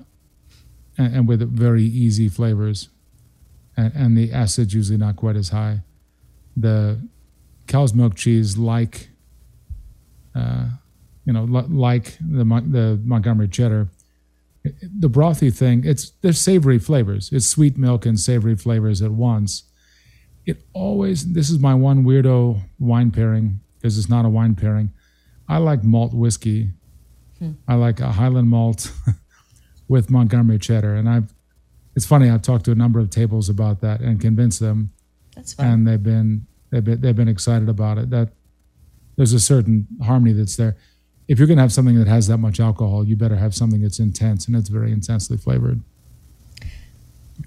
and, 0.97 1.15
and 1.15 1.27
with 1.27 1.41
very 1.49 1.83
easy 1.83 2.27
flavors, 2.27 2.89
and, 3.77 3.93
and 3.95 4.17
the 4.17 4.33
acid's 4.33 4.73
usually 4.73 4.97
not 4.97 5.15
quite 5.15 5.35
as 5.37 5.49
high. 5.49 5.81
The 6.57 6.99
cow's 7.67 7.93
milk 7.93 8.15
cheese, 8.15 8.57
like 8.57 9.09
uh, 10.35 10.69
you 11.29 11.33
know, 11.33 11.43
like 11.43 12.17
the 12.27 12.43
the 12.43 12.99
Montgomery 13.05 13.47
cheddar, 13.47 13.87
the 14.63 15.11
brothy 15.11 15.55
thing. 15.55 15.83
It's 15.85 16.09
there's 16.21 16.39
savory 16.41 16.79
flavors. 16.79 17.29
It's 17.31 17.45
sweet 17.45 17.77
milk 17.77 18.07
and 18.07 18.19
savory 18.19 18.55
flavors 18.55 19.03
at 19.03 19.11
once. 19.11 19.65
It 20.47 20.65
always. 20.73 21.33
This 21.33 21.51
is 21.51 21.59
my 21.59 21.75
one 21.75 22.03
weirdo 22.03 22.59
wine 22.79 23.11
pairing 23.11 23.59
because 23.77 23.99
it's 23.99 24.09
not 24.09 24.25
a 24.25 24.29
wine 24.29 24.55
pairing. 24.55 24.89
I 25.47 25.57
like 25.57 25.83
malt 25.83 26.15
whiskey. 26.15 26.71
Hmm. 27.37 27.51
I 27.67 27.75
like 27.75 27.99
a 27.99 28.11
Highland 28.13 28.49
malt 28.49 28.91
with 29.87 30.09
Montgomery 30.09 30.57
cheddar, 30.57 30.95
and 30.95 31.07
I've. 31.07 31.31
It's 31.95 32.07
funny. 32.07 32.27
I've 32.31 32.41
talked 32.41 32.65
to 32.65 32.71
a 32.71 32.75
number 32.75 32.99
of 32.99 33.11
tables 33.11 33.49
about 33.49 33.81
that 33.81 34.01
and 34.01 34.19
convinced 34.19 34.59
them 34.61 34.89
That's 35.35 35.53
fine. 35.53 35.67
and 35.67 35.87
they've 35.87 36.01
been 36.01 36.47
they've 36.71 36.83
been 36.83 37.01
they've 37.01 37.15
been 37.15 37.27
excited 37.27 37.69
about 37.69 37.99
it. 37.99 38.09
That 38.09 38.29
there's 39.15 39.33
a 39.33 39.39
certain 39.39 39.85
harmony 40.01 40.33
that's 40.33 40.55
there. 40.55 40.75
If 41.29 41.37
you're 41.37 41.47
going 41.47 41.57
to 41.57 41.61
have 41.61 41.71
something 41.71 41.95
that 41.99 42.07
has 42.07 42.25
that 42.25 42.39
much 42.39 42.59
alcohol, 42.59 43.05
you 43.05 43.15
better 43.15 43.35
have 43.35 43.53
something 43.53 43.83
that's 43.83 43.99
intense 43.99 44.47
and 44.47 44.55
it's 44.55 44.67
very 44.67 44.91
intensely 44.91 45.37
flavored. 45.37 45.79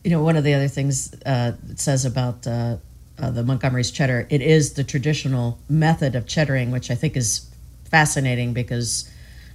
You 0.04 0.12
know, 0.12 0.22
one 0.22 0.36
of 0.36 0.44
the 0.44 0.54
other 0.54 0.68
things 0.68 1.12
uh, 1.26 1.56
it 1.68 1.80
says 1.80 2.04
about 2.04 2.46
uh, 2.46 2.76
uh, 3.18 3.30
the 3.32 3.42
Montgomery's 3.42 3.90
cheddar, 3.90 4.28
it 4.30 4.40
is 4.40 4.74
the 4.74 4.84
traditional 4.84 5.58
method 5.68 6.14
of 6.14 6.26
cheddaring, 6.26 6.70
which 6.70 6.92
I 6.92 6.94
think 6.94 7.16
is 7.16 7.50
fascinating 7.90 8.52
because, 8.52 9.10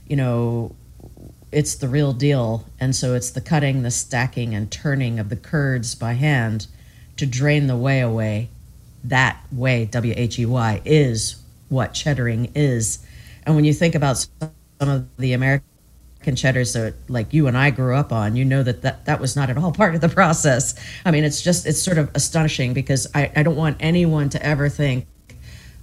you 0.07 0.17
know, 0.17 0.75
it's 1.53 1.75
the 1.75 1.87
real 1.87 2.11
deal. 2.11 2.65
And 2.81 2.93
so 2.93 3.13
it's 3.13 3.31
the 3.31 3.39
cutting, 3.41 3.83
the 3.83 3.91
stacking, 3.91 4.53
and 4.53 4.69
turning 4.69 5.19
of 5.19 5.29
the 5.29 5.37
curds 5.37 5.95
by 5.95 6.13
hand 6.13 6.67
to 7.15 7.25
drain 7.25 7.67
the 7.67 7.77
whey 7.77 8.01
away. 8.01 8.49
That 9.05 9.41
way, 9.53 9.85
W 9.85 10.13
H 10.17 10.37
E 10.37 10.45
Y, 10.45 10.81
is 10.83 11.41
what 11.69 11.93
cheddaring 11.93 12.51
is. 12.53 12.99
And 13.47 13.55
when 13.55 13.63
you 13.63 13.73
think 13.73 13.95
about 13.95 14.17
some 14.17 14.51
of 14.81 15.07
the 15.17 15.31
American 15.31 15.63
cheddars 16.35 16.73
that 16.73 16.95
like 17.07 17.33
you 17.33 17.47
and 17.47 17.57
I 17.57 17.69
grew 17.69 17.95
up 17.95 18.11
on, 18.11 18.35
you 18.35 18.43
know 18.43 18.61
that, 18.61 18.81
that 18.81 19.05
that 19.05 19.21
was 19.21 19.37
not 19.37 19.49
at 19.49 19.57
all 19.57 19.71
part 19.81 19.95
of 19.95 20.01
the 20.01 20.09
process. 20.09 20.75
I 21.05 21.11
mean, 21.11 21.23
it's 21.23 21.41
just, 21.41 21.65
it's 21.65 21.81
sort 21.81 21.97
of 21.97 22.11
astonishing 22.13 22.73
because 22.73 23.07
I, 23.15 23.31
I 23.37 23.43
don't 23.43 23.55
want 23.55 23.77
anyone 23.79 24.27
to 24.29 24.45
ever 24.45 24.67
think 24.67 25.07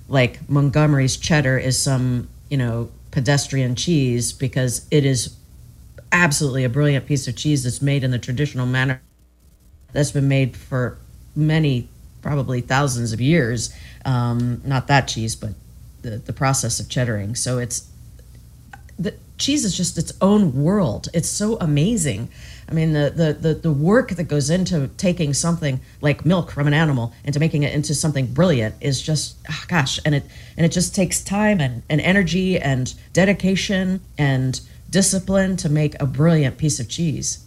like 0.09 0.47
Montgomery's 0.49 1.17
cheddar 1.17 1.57
is 1.57 1.81
some, 1.81 2.29
you 2.51 2.59
know, 2.59 2.91
pedestrian 3.11 3.77
cheese 3.77 4.35
because 4.35 4.87
it 4.91 5.07
is 5.07 5.35
absolutely 6.13 6.65
a 6.65 6.69
brilliant 6.69 7.07
piece 7.07 7.27
of 7.27 7.35
cheese 7.35 7.65
that's 7.65 7.81
made 7.81 8.05
in 8.05 8.11
the 8.11 8.19
traditional 8.19 8.67
manner 8.67 9.01
that's 9.93 10.11
been 10.11 10.29
made 10.29 10.55
for 10.55 10.99
many, 11.35 11.89
probably 12.21 12.61
thousands 12.61 13.15
of 13.15 13.23
years. 13.23 13.75
Um, 14.05 14.61
not 14.67 14.89
that 14.89 15.09
cheese, 15.09 15.35
but 15.35 15.55
the, 16.05 16.19
the 16.19 16.33
process 16.33 16.79
of 16.79 16.87
cheddaring. 16.87 17.37
So 17.37 17.59
it's 17.59 17.91
the 18.97 19.15
cheese 19.39 19.65
is 19.65 19.77
just 19.77 19.99
its 19.99 20.13
own 20.21 20.63
world. 20.63 21.09
It's 21.13 21.29
so 21.29 21.57
amazing. 21.61 22.29
I 22.69 22.73
mean, 22.73 22.93
the, 22.93 23.13
the, 23.15 23.33
the, 23.33 23.55
the 23.55 23.73
work 23.73 24.11
that 24.11 24.25
goes 24.25 24.49
into 24.49 24.89
taking 24.97 25.35
something 25.35 25.81
like 26.01 26.25
milk 26.25 26.53
from 26.53 26.67
an 26.67 26.75
animal 26.75 27.13
and 27.25 27.35
to 27.35 27.41
making 27.41 27.65
it 27.65 27.75
into 27.75 27.95
something 27.95 28.27
brilliant 28.33 28.77
is 28.81 29.03
just, 29.03 29.37
ah, 29.51 29.65
gosh, 29.67 29.99
and 30.05 30.15
it, 30.15 30.25
and 30.57 30.65
it 30.65 30.71
just 30.71 30.95
takes 30.95 31.21
time 31.23 31.61
and, 31.61 31.83
and 31.91 32.01
energy 32.01 32.59
and 32.59 32.95
dedication 33.13 34.01
and 34.17 34.61
discipline 34.89 35.57
to 35.57 35.69
make 35.69 36.01
a 36.01 36.07
brilliant 36.07 36.57
piece 36.57 36.79
of 36.79 36.89
cheese. 36.89 37.45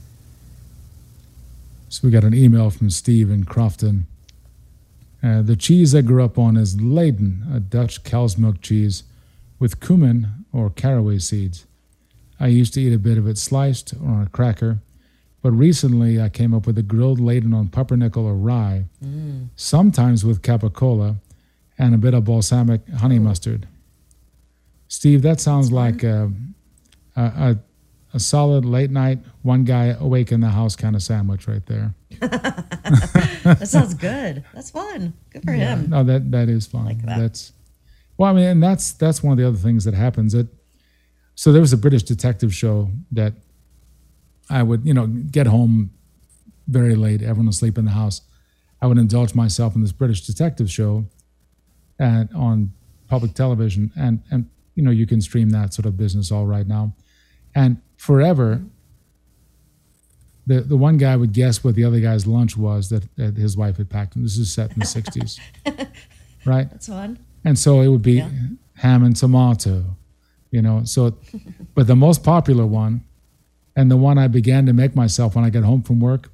So 1.90 2.02
we 2.04 2.12
got 2.12 2.26
an 2.26 2.34
email 2.34 2.70
from 2.70 2.90
Steve 2.90 3.32
in 3.32 3.46
Crofton. 3.46 4.08
Uh, 5.24 5.42
the 5.42 5.56
cheese 5.56 5.96
I 5.96 6.02
grew 6.02 6.24
up 6.24 6.38
on 6.38 6.58
is 6.58 6.80
Leyden, 6.80 7.46
a 7.52 7.60
Dutch 7.60 8.04
cow's 8.04 8.38
milk 8.38 8.62
cheese 8.62 9.04
with 9.60 9.80
cumin 9.80 10.46
or 10.54 10.70
caraway 10.70 11.18
seeds. 11.20 11.66
I 12.40 12.48
used 12.48 12.74
to 12.76 12.82
eat 12.82 12.94
a 12.94 13.00
bit 13.00 13.18
of 13.18 13.28
it 13.28 13.38
sliced 13.38 13.94
or 13.94 14.10
on 14.10 14.24
a 14.24 14.30
cracker, 14.30 14.80
but 15.42 15.52
recently 15.52 16.22
I 16.22 16.30
came 16.30 16.54
up 16.54 16.68
with 16.68 16.78
a 16.78 16.84
grilled 16.84 17.20
Leyden 17.20 17.54
on 17.54 17.70
pumpernickel 17.70 18.26
or 18.26 18.36
rye, 18.36 18.86
sometimes 19.56 20.24
with 20.24 20.44
capicola 20.44 21.16
and 21.80 21.96
a 21.96 21.98
bit 21.98 22.14
of 22.14 22.26
balsamic 22.26 22.88
honey 22.90 23.20
mustard. 23.20 23.68
Steve, 24.88 25.22
that 25.24 25.40
sounds 25.40 25.72
like 25.72 26.04
a, 26.04 26.32
a, 27.16 27.22
a, 27.22 27.58
a 28.18 28.20
solid 28.20 28.66
late 28.66 28.90
night, 28.90 29.20
one 29.44 29.64
guy 29.64 29.96
awake 30.00 30.32
in 30.32 30.42
the 30.42 30.50
house 30.50 30.76
kind 30.76 30.96
of 30.96 31.02
sandwich 31.04 31.48
right 31.48 31.66
there. 31.66 31.94
That 33.44 33.68
sounds 33.70 33.94
good. 33.94 34.44
That's 34.54 34.72
fun. 34.72 35.14
Good 35.30 35.44
for 35.44 35.52
him. 35.52 35.90
No, 35.90 36.04
that 36.04 36.32
that 36.32 36.50
is 36.50 36.68
fun. 36.68 36.84
Like 36.86 37.02
that. 37.06 37.18
That's 37.18 37.54
well, 38.18 38.30
I 38.30 38.34
mean, 38.34 38.46
and 38.46 38.64
that's 38.64 38.92
that's 38.92 39.24
one 39.24 39.32
of 39.32 39.38
the 39.38 39.48
other 39.48 39.58
things 39.58 39.86
that 39.86 39.94
happens. 39.94 40.34
It 40.34 40.48
so 41.36 41.54
there 41.54 41.62
was 41.62 41.72
a 41.72 41.78
British 41.78 42.04
detective 42.04 42.54
show 42.54 42.90
that 43.12 43.34
I 44.50 44.64
would, 44.64 44.86
you 44.86 44.94
know, 44.94 45.08
get 45.08 45.48
home 45.48 45.92
very 46.68 46.96
late, 46.96 47.22
everyone 47.22 47.48
asleep 47.48 47.78
in 47.78 47.86
the 47.86 47.92
house. 47.92 48.22
I 48.82 48.88
would 48.88 48.98
indulge 48.98 49.34
myself 49.34 49.76
in 49.76 49.82
this 49.82 49.94
British 49.94 50.22
detective 50.26 50.70
show 50.70 51.06
and 52.00 52.30
on 52.36 52.74
public 53.08 53.34
television 53.34 53.92
and 53.96 54.24
and 54.30 54.50
you 54.76 54.84
know, 54.84 54.92
you 54.92 55.08
can 55.08 55.22
stream 55.22 55.50
that 55.50 55.74
sort 55.74 55.86
of 55.86 55.98
business 55.98 56.32
all 56.32 56.46
right 56.46 56.68
now. 56.68 56.94
And 57.58 57.82
forever 57.98 58.62
the 60.46 60.62
the 60.62 60.78
one 60.78 60.98
guy 60.98 61.16
would 61.16 61.34
guess 61.34 61.64
what 61.64 61.76
the 61.76 61.84
other 61.84 62.00
guy's 62.00 62.26
lunch 62.26 62.56
was 62.56 62.90
that, 62.90 63.04
that 63.18 63.36
his 63.36 63.58
wife 63.58 63.78
had 63.78 63.90
packed. 63.90 64.16
And 64.16 64.24
this 64.24 64.38
is 64.38 64.54
set 64.54 64.72
in 64.72 64.80
the 64.80 64.86
'60s, 64.86 65.40
right? 66.46 66.70
That's 66.72 66.88
fun. 66.88 67.20
And 67.44 67.60
so 67.60 67.82
it 67.82 67.90
would 67.90 68.02
be 68.02 68.14
Yeah. 68.14 68.30
ham 68.76 69.04
and 69.04 69.16
tomato, 69.16 69.98
you 70.52 70.62
know. 70.62 70.84
So, 70.86 71.18
but 71.76 71.88
the 71.88 71.96
most 71.96 72.24
popular 72.24 72.66
one, 72.66 73.02
and 73.76 73.92
the 73.92 73.98
one 73.98 74.18
I 74.18 74.28
began 74.28 74.66
to 74.68 74.74
make 74.74 74.96
myself 74.96 75.36
when 75.36 75.44
I 75.44 75.50
get 75.50 75.64
home 75.64 75.82
from 75.84 76.00
work, 76.00 76.32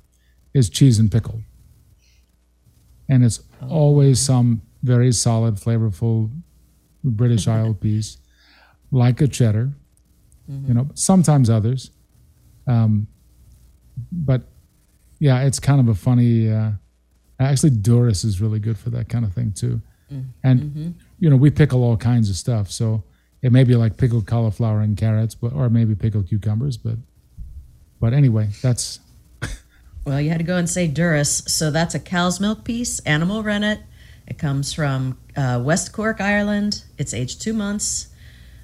is 0.54 0.70
cheese 0.70 1.00
and 1.00 1.12
pickle. 1.12 1.42
And 3.10 3.24
it's 3.24 3.42
oh. 3.62 3.70
always 3.70 4.20
some 4.20 4.62
very 4.84 5.12
solid, 5.12 5.56
flavorful 5.56 6.30
British 7.04 7.48
Isle 7.58 7.74
piece, 7.74 8.18
like 8.92 9.22
a 9.22 9.28
cheddar, 9.28 9.74
you 10.48 10.74
know. 10.74 10.90
Sometimes 10.94 11.50
others, 11.50 11.92
um, 12.68 13.08
but 14.12 14.44
yeah, 15.20 15.44
it's 15.44 15.60
kind 15.60 15.80
of 15.80 15.88
a 15.88 15.96
funny. 15.96 16.52
Uh, 16.52 16.72
actually, 17.40 17.72
Durrus 17.72 18.24
is 18.24 18.42
really 18.42 18.60
good 18.60 18.78
for 18.78 18.90
that 18.92 19.10
kind 19.10 19.26
of 19.26 19.34
thing 19.34 19.52
too. 19.52 19.82
And 20.44 20.96
you 21.20 21.30
know, 21.30 21.36
we 21.36 21.50
pickle 21.50 21.84
all 21.84 21.98
kinds 21.98 22.30
of 22.30 22.36
stuff, 22.36 22.70
so 22.70 23.04
it 23.42 23.52
may 23.52 23.64
be 23.64 23.76
like 23.76 23.98
pickled 23.98 24.28
cauliflower 24.28 24.82
and 24.82 24.96
carrots, 24.96 25.34
but 25.34 25.54
or 25.54 25.70
maybe 25.70 25.96
pickled 25.96 26.28
cucumbers. 26.28 26.78
But 26.78 26.98
but 28.00 28.14
anyway, 28.14 28.50
that's 28.62 29.00
Well, 30.06 30.20
you 30.20 30.30
had 30.30 30.40
to 30.40 30.44
go 30.44 30.58
and 30.58 30.70
say 30.70 30.88
Durrus. 30.88 31.44
So 31.48 31.72
that's 31.72 31.96
a 31.96 32.00
cow's 32.00 32.40
milk 32.40 32.64
piece, 32.64 33.00
animal 33.00 33.42
rennet. 33.42 33.80
It 34.28 34.38
comes 34.38 34.74
from 34.74 35.18
uh, 35.36 35.62
West 35.64 35.94
Cork, 35.94 36.20
Ireland. 36.20 36.84
It's 36.98 37.14
aged 37.14 37.42
two 37.42 37.54
months. 37.54 38.08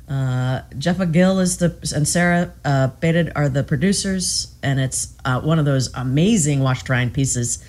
Uh, 0.10 0.64
Jeffa 0.78 1.06
Gill 1.06 1.40
is 1.40 1.58
the 1.58 1.76
and 1.96 2.08
Sarah 2.08 2.52
uh, 2.66 2.90
are 3.36 3.48
the 3.50 3.64
producers, 3.64 4.56
and 4.64 4.80
it's 4.80 5.16
uh, 5.24 5.40
one 5.42 5.60
of 5.60 5.66
those 5.66 5.94
amazing 5.94 6.62
wash 6.62 6.88
rind 6.90 7.14
pieces 7.14 7.64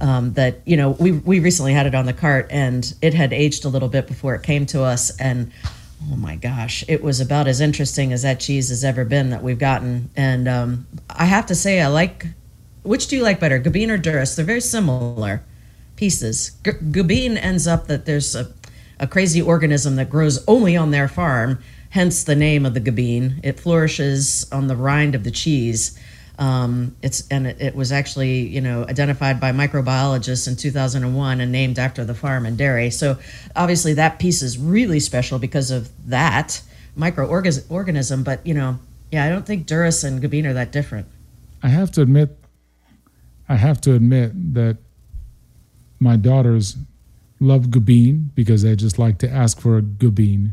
um, 0.00 0.34
that 0.34 0.60
you 0.66 0.76
know 0.76 0.90
we 0.90 1.12
we 1.12 1.40
recently 1.40 1.72
had 1.72 1.86
it 1.86 1.94
on 1.94 2.04
the 2.04 2.12
cart, 2.12 2.48
and 2.50 2.94
it 3.00 3.14
had 3.14 3.32
aged 3.32 3.64
a 3.64 3.68
little 3.68 3.88
bit 3.88 4.06
before 4.06 4.34
it 4.34 4.42
came 4.42 4.66
to 4.66 4.82
us, 4.82 5.16
and 5.18 5.50
oh 6.12 6.16
my 6.16 6.36
gosh, 6.36 6.84
it 6.86 7.02
was 7.02 7.18
about 7.20 7.48
as 7.48 7.62
interesting 7.62 8.12
as 8.12 8.22
that 8.22 8.40
cheese 8.40 8.68
has 8.68 8.84
ever 8.84 9.04
been 9.06 9.30
that 9.30 9.42
we've 9.42 9.58
gotten, 9.58 10.10
and 10.16 10.48
um, 10.48 10.86
I 11.08 11.24
have 11.24 11.46
to 11.46 11.54
say 11.54 11.80
I 11.80 11.86
like. 11.88 12.26
Which 12.82 13.08
do 13.08 13.16
you 13.16 13.22
like 13.22 13.40
better, 13.40 13.58
Gubbeen 13.58 13.88
or 13.90 13.98
Durrus? 13.98 14.36
They're 14.36 14.44
very 14.44 14.60
similar 14.60 15.42
pieces. 15.96 16.52
G- 16.64 16.70
Gubbeen 16.70 17.36
ends 17.36 17.66
up 17.66 17.88
that 17.88 18.06
there's 18.06 18.36
a, 18.36 18.52
a 19.00 19.08
crazy 19.08 19.42
organism 19.42 19.96
that 19.96 20.08
grows 20.08 20.44
only 20.46 20.76
on 20.76 20.92
their 20.92 21.08
farm, 21.08 21.58
hence 21.96 22.24
the 22.24 22.36
name 22.36 22.66
of 22.66 22.74
the 22.74 22.80
Gubbeen. 22.80 23.40
It 23.42 23.58
flourishes 23.58 24.46
on 24.52 24.66
the 24.66 24.76
rind 24.76 25.14
of 25.14 25.24
the 25.24 25.30
cheese. 25.30 25.98
Um, 26.38 26.94
it's 27.00 27.26
and 27.28 27.46
it, 27.46 27.56
it 27.58 27.74
was 27.74 27.90
actually 27.90 28.46
you 28.48 28.60
know 28.60 28.84
identified 28.84 29.40
by 29.40 29.52
microbiologists 29.52 30.46
in 30.46 30.56
2001 30.56 31.40
and 31.40 31.50
named 31.50 31.78
after 31.78 32.04
the 32.04 32.14
farm 32.14 32.44
and 32.44 32.58
dairy. 32.58 32.90
So 32.90 33.16
obviously 33.56 33.94
that 33.94 34.18
piece 34.18 34.42
is 34.42 34.58
really 34.58 35.00
special 35.00 35.38
because 35.38 35.70
of 35.70 35.88
that 36.10 36.60
microorganism. 36.98 38.22
But 38.22 38.46
you 38.46 38.52
know, 38.52 38.78
yeah, 39.10 39.24
I 39.24 39.30
don't 39.30 39.46
think 39.46 39.66
Durrus 39.66 40.04
and 40.04 40.22
Gubbeen 40.22 40.44
are 40.44 40.52
that 40.52 40.72
different. 40.72 41.06
I 41.62 41.68
have 41.68 41.90
to 41.92 42.02
admit, 42.02 42.36
I 43.48 43.56
have 43.56 43.80
to 43.80 43.94
admit 43.94 44.32
that 44.52 44.76
my 45.98 46.16
daughters 46.16 46.76
love 47.40 47.68
gubbeen 47.68 48.34
because 48.34 48.62
they 48.62 48.76
just 48.76 48.98
like 48.98 49.16
to 49.20 49.30
ask 49.30 49.58
for 49.58 49.78
a 49.78 49.82
gubbeen. 49.82 50.52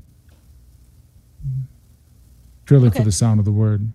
For 2.66 2.76
Okay. 2.76 3.04
the 3.04 3.12
sound 3.12 3.40
of 3.40 3.46
the 3.46 3.52
word. 3.52 3.92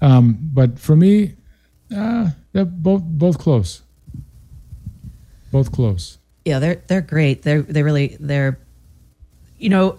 Um, 0.00 0.38
but 0.52 0.78
for 0.78 0.96
me, 0.96 1.34
uh, 1.94 2.30
they're 2.52 2.64
both 2.64 3.02
both 3.02 3.38
close. 3.38 3.82
Both 5.50 5.72
close. 5.72 6.18
Yeah, 6.44 6.58
they're 6.58 6.82
they're 6.88 7.00
great. 7.00 7.42
They're 7.42 7.62
they 7.62 7.82
really 7.82 8.16
they're 8.20 8.58
you 9.58 9.68
know 9.68 9.98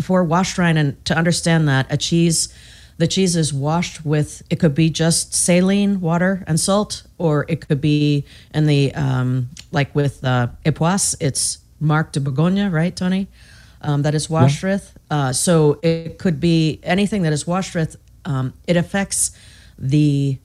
for 0.00 0.24
wash 0.24 0.56
rind 0.58 0.78
and 0.78 1.04
to 1.04 1.16
understand 1.16 1.68
that 1.68 1.86
a 1.90 1.96
cheese 1.96 2.52
the 2.96 3.06
cheese 3.08 3.34
is 3.36 3.52
washed 3.52 4.04
with 4.04 4.42
it 4.50 4.56
could 4.60 4.74
be 4.74 4.88
just 4.90 5.34
saline 5.34 6.00
water 6.00 6.42
and 6.46 6.58
salt 6.58 7.02
or 7.18 7.44
it 7.48 7.66
could 7.68 7.80
be 7.80 8.24
in 8.54 8.66
the 8.66 8.92
um, 8.94 9.48
like 9.72 9.94
with 9.94 10.24
uh, 10.24 10.48
epoisse 10.64 11.14
it's 11.20 11.58
marc 11.80 12.12
de 12.12 12.20
bourgogne 12.20 12.70
right 12.70 12.96
tony 12.96 13.28
um, 13.84 14.02
that 14.02 14.14
is 14.14 14.28
washed 14.28 14.62
with. 14.62 14.98
Uh, 15.10 15.32
so 15.32 15.78
it 15.82 16.18
could 16.18 16.40
be 16.40 16.80
anything 16.82 17.22
that 17.22 17.32
is 17.32 17.46
washed 17.46 17.74
with. 17.74 17.96
Um, 18.24 18.54
it 18.66 18.76
affects 18.76 19.30
the 19.78 20.38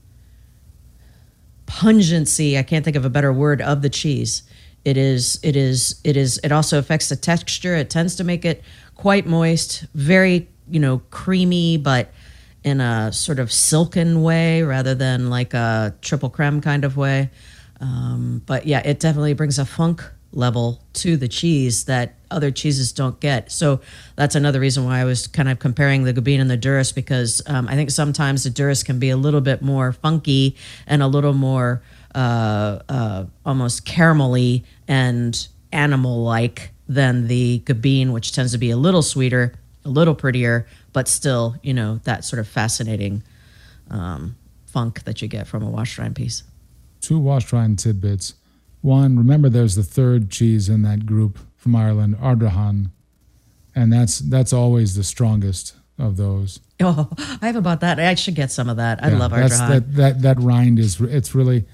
pungency 1.65 2.58
i 2.58 2.63
can't 2.63 2.84
think 2.84 2.97
of 2.97 3.06
a 3.06 3.10
better 3.10 3.32
word 3.32 3.62
of 3.62 3.82
the 3.82 3.89
cheese. 3.89 4.43
It 4.86 4.97
is 4.97 5.39
it 5.43 5.56
is 5.56 5.99
it 6.04 6.17
is 6.17 6.39
it 6.43 6.52
also 6.52 6.78
affects 6.80 7.10
the 7.10 7.15
texture. 7.15 7.75
It 7.75 7.89
tends 7.89 8.15
to 8.17 8.23
make 8.23 8.43
it 8.45 8.63
quite 8.95 9.25
moist 9.25 9.86
very 9.93 10.47
you 10.69 10.80
know 10.80 11.02
creamy 11.10 11.78
but 11.78 12.12
in 12.63 12.82
a 12.82 13.12
sort 13.13 13.39
of 13.39 13.52
silken 13.52 14.21
way 14.21 14.62
rather 14.63 14.93
than 14.93 15.30
like 15.30 15.54
a 15.54 15.95
triple 16.02 16.30
creme 16.30 16.60
kind 16.62 16.84
of 16.84 16.97
way. 16.97 17.30
Um, 17.80 18.41
but 18.45 18.65
yeah 18.65 18.82
it 18.84 18.99
definitely 18.99 19.34
brings 19.34 19.60
a 19.60 19.65
funk 19.65 20.04
level 20.34 20.82
to 20.93 21.17
the 21.17 21.28
cheese 21.28 21.86
that 21.86 22.15
other 22.31 22.51
cheeses 22.51 22.91
don't 22.91 23.19
get 23.19 23.51
so 23.51 23.79
that's 24.15 24.35
another 24.35 24.59
reason 24.59 24.85
why 24.85 24.99
i 24.99 25.03
was 25.03 25.27
kind 25.27 25.49
of 25.49 25.59
comparing 25.59 26.03
the 26.03 26.13
gubbeen 26.13 26.39
and 26.39 26.49
the 26.49 26.57
durrus 26.57 26.91
because 26.91 27.41
um, 27.47 27.67
i 27.67 27.75
think 27.75 27.89
sometimes 27.91 28.43
the 28.43 28.49
durrus 28.49 28.83
can 28.83 28.99
be 28.99 29.09
a 29.09 29.17
little 29.17 29.41
bit 29.41 29.61
more 29.61 29.91
funky 29.91 30.55
and 30.87 31.01
a 31.01 31.07
little 31.07 31.33
more 31.33 31.81
uh, 32.15 32.79
uh, 32.89 33.25
almost 33.45 33.85
caramelly 33.85 34.63
and 34.87 35.47
animal 35.71 36.23
like 36.23 36.71
than 36.87 37.27
the 37.27 37.61
gubbeen, 37.65 38.11
which 38.11 38.33
tends 38.33 38.51
to 38.51 38.57
be 38.57 38.71
a 38.71 38.77
little 38.77 39.03
sweeter, 39.03 39.53
a 39.85 39.89
little 39.89 40.15
prettier, 40.15 40.67
but 40.91 41.07
still, 41.07 41.55
you 41.61 41.73
know, 41.73 41.99
that 42.03 42.25
sort 42.25 42.39
of 42.39 42.47
fascinating 42.47 43.23
um, 43.91 44.35
funk 44.65 45.03
that 45.03 45.21
you 45.21 45.27
get 45.27 45.47
from 45.47 45.61
a 45.61 45.69
washed 45.69 45.97
rind 45.99 46.15
piece. 46.15 46.43
Two 46.99 47.19
washed 47.19 47.53
rind 47.53 47.77
tidbits. 47.79 48.33
One, 48.81 49.17
remember 49.17 49.49
there's 49.49 49.75
the 49.75 49.83
third 49.83 50.31
cheese 50.31 50.67
in 50.67 50.81
that 50.81 51.05
group 51.05 51.37
from 51.60 51.76
Ireland, 51.76 52.17
Ardrahan, 52.17 52.89
and 53.76 53.93
that's 53.93 54.17
that's 54.19 54.52
always 54.54 54.95
the 54.95 55.04
strongest 55.04 55.76
of 56.00 56.17
those. 56.17 56.60
Oh, 56.82 57.10
I 57.41 57.48
have 57.48 57.58
about 57.58 57.82
that. 57.82 58.00
I 58.00 58.15
should 58.15 58.36
get 58.36 58.52
some 58.54 58.69
of 58.69 58.78
that. 58.78 59.04
I 59.04 59.10
Yeah, 59.10 59.17
love 59.19 59.34
Ardrahan. 59.34 59.67
that 59.69 59.95
that 59.95 60.22
that 60.22 60.39
rind 60.39 60.80
is 60.80 61.02
it's 61.02 61.36
really 61.36 61.65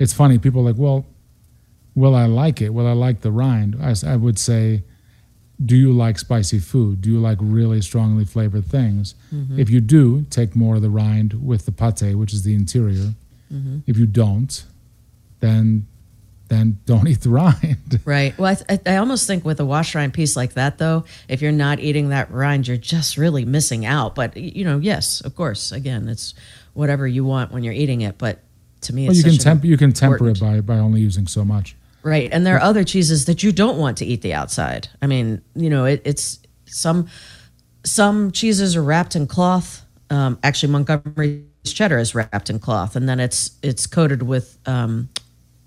it's 0.00 0.12
funny 0.12 0.36
people 0.38 0.62
are 0.62 0.72
like 0.72 0.80
well 0.80 1.06
will 1.94 2.14
i 2.16 2.26
like 2.26 2.60
it 2.60 2.70
will 2.74 2.86
i 2.88 2.92
like 2.92 3.20
the 3.20 3.30
rind 3.32 3.76
I, 3.80 3.94
I 4.06 4.16
would 4.16 4.38
say 4.38 4.82
do 5.64 5.76
you 5.76 5.92
like 5.92 6.18
spicy 6.18 6.58
food 6.60 7.00
do 7.02 7.08
you 7.10 7.20
like 7.20 7.38
really 7.40 7.80
strongly 7.80 8.24
flavored 8.24 8.66
things 8.66 9.14
Mm-hmm. 9.32 9.58
if 9.60 9.70
you 9.70 9.80
do 9.80 10.22
take 10.30 10.54
more 10.56 10.74
of 10.76 10.82
the 10.82 10.90
rind 10.90 11.30
with 11.50 11.64
the 11.66 11.72
pate 11.72 12.16
which 12.16 12.32
is 12.32 12.42
the 12.42 12.54
interior 12.54 13.14
Mm-hmm. 13.52 13.78
if 13.86 13.96
you 13.96 14.06
don't 14.06 14.64
then 15.40 15.86
then 16.48 16.78
don't 16.86 17.06
eat 17.06 17.20
the 17.20 17.30
rind 17.30 18.00
Right. 18.04 18.36
Well, 18.38 18.52
I, 18.52 18.54
th- 18.54 18.80
I 18.86 18.96
almost 18.96 19.26
think 19.26 19.44
with 19.44 19.60
a 19.60 19.64
wash 19.64 19.94
rind 19.94 20.14
piece 20.14 20.36
like 20.36 20.54
that, 20.54 20.78
though, 20.78 21.04
if 21.28 21.42
you're 21.42 21.52
not 21.52 21.78
eating 21.78 22.08
that 22.08 22.30
rind, 22.30 22.66
you're 22.66 22.76
just 22.76 23.16
really 23.16 23.44
missing 23.44 23.84
out. 23.86 24.14
But 24.14 24.36
you 24.36 24.64
know, 24.64 24.78
yes, 24.78 25.20
of 25.20 25.34
course. 25.36 25.72
Again, 25.72 26.08
it's 26.08 26.34
whatever 26.74 27.06
you 27.06 27.24
want 27.24 27.52
when 27.52 27.64
you're 27.64 27.74
eating 27.74 28.00
it. 28.00 28.18
But 28.18 28.40
to 28.82 28.94
me, 28.94 29.06
well, 29.06 29.16
you 29.16 29.22
can 29.22 29.36
temper 29.36 29.66
you 29.66 29.76
can 29.76 29.92
temper 29.92 30.28
it 30.28 30.40
by 30.40 30.60
by 30.60 30.78
only 30.78 31.00
using 31.00 31.26
so 31.26 31.44
much 31.44 31.76
Right. 32.02 32.30
And 32.32 32.46
there 32.46 32.56
are 32.56 32.62
other 32.62 32.84
cheeses 32.84 33.24
that 33.26 33.42
you 33.42 33.52
don't 33.52 33.78
want 33.78 33.98
to 33.98 34.06
eat 34.06 34.22
the 34.22 34.34
outside. 34.34 34.88
I 35.02 35.06
mean, 35.06 35.42
you 35.54 35.68
know, 35.68 35.84
it, 35.84 36.02
it's 36.04 36.38
some 36.66 37.08
some 37.84 38.32
cheeses 38.32 38.76
are 38.76 38.82
wrapped 38.82 39.16
in 39.16 39.26
cloth. 39.26 39.84
Um, 40.10 40.38
actually, 40.42 40.72
Montgomery's 40.72 41.44
cheddar 41.64 41.98
is 41.98 42.14
wrapped 42.14 42.50
in 42.50 42.60
cloth, 42.60 42.96
and 42.96 43.08
then 43.08 43.20
it's 43.20 43.50
it's 43.62 43.86
coated 43.86 44.22
with 44.22 44.58
um, 44.66 45.08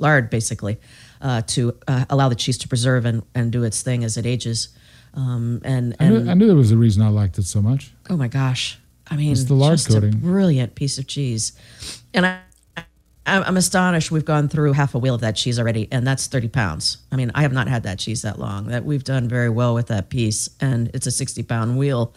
lard, 0.01 0.29
basically, 0.29 0.77
uh, 1.21 1.41
to 1.43 1.77
uh, 1.87 2.05
allow 2.09 2.29
the 2.29 2.35
cheese 2.35 2.57
to 2.59 2.67
preserve 2.67 3.05
and, 3.05 3.23
and 3.35 3.51
do 3.51 3.63
its 3.63 3.81
thing 3.81 4.03
as 4.03 4.17
it 4.17 4.25
ages. 4.25 4.69
Um, 5.13 5.61
and 5.63 5.95
I 5.99 6.09
knew, 6.09 6.29
I 6.29 6.33
knew 6.33 6.47
there 6.47 6.55
was 6.55 6.71
a 6.71 6.77
reason 6.77 7.03
i 7.03 7.09
liked 7.09 7.37
it 7.37 7.43
so 7.43 7.61
much 7.61 7.91
oh 8.09 8.15
my 8.15 8.29
gosh, 8.29 8.79
I 9.09 9.17
mean, 9.17 9.33
It's 9.33 9.43
the 9.43 9.55
lard 9.55 9.77
just 9.77 9.89
a 9.89 9.93
coating. 9.93 10.19
brilliant 10.19 10.75
piece 10.75 10.97
of 10.97 11.07
cheese, 11.07 11.53
and 12.13 12.25
I. 12.25 12.39
I'm 13.23 13.43
I'm 13.43 13.57
astonished. 13.57 14.09
We've 14.09 14.25
gone 14.25 14.49
through 14.49 14.73
half 14.73 14.95
a 14.95 14.99
wheel 14.99 15.13
of 15.13 15.21
that 15.21 15.35
cheese 15.35 15.59
already, 15.59 15.87
and 15.91 16.07
that's 16.07 16.25
30 16.25 16.47
pounds. 16.47 16.97
I 17.11 17.15
mean, 17.17 17.31
I 17.35 17.43
have 17.43 17.53
not 17.53 17.67
had 17.67 17.83
that 17.83 17.99
cheese 17.99 18.23
that 18.23 18.39
long. 18.39 18.65
That 18.67 18.83
we've 18.83 19.03
done 19.03 19.27
very 19.27 19.49
well 19.49 19.75
with 19.75 19.87
that 19.87 20.09
piece, 20.09 20.49
and 20.59 20.89
it's 20.95 21.05
a 21.05 21.11
60 21.11 21.43
pound 21.43 21.77
wheel. 21.77 22.15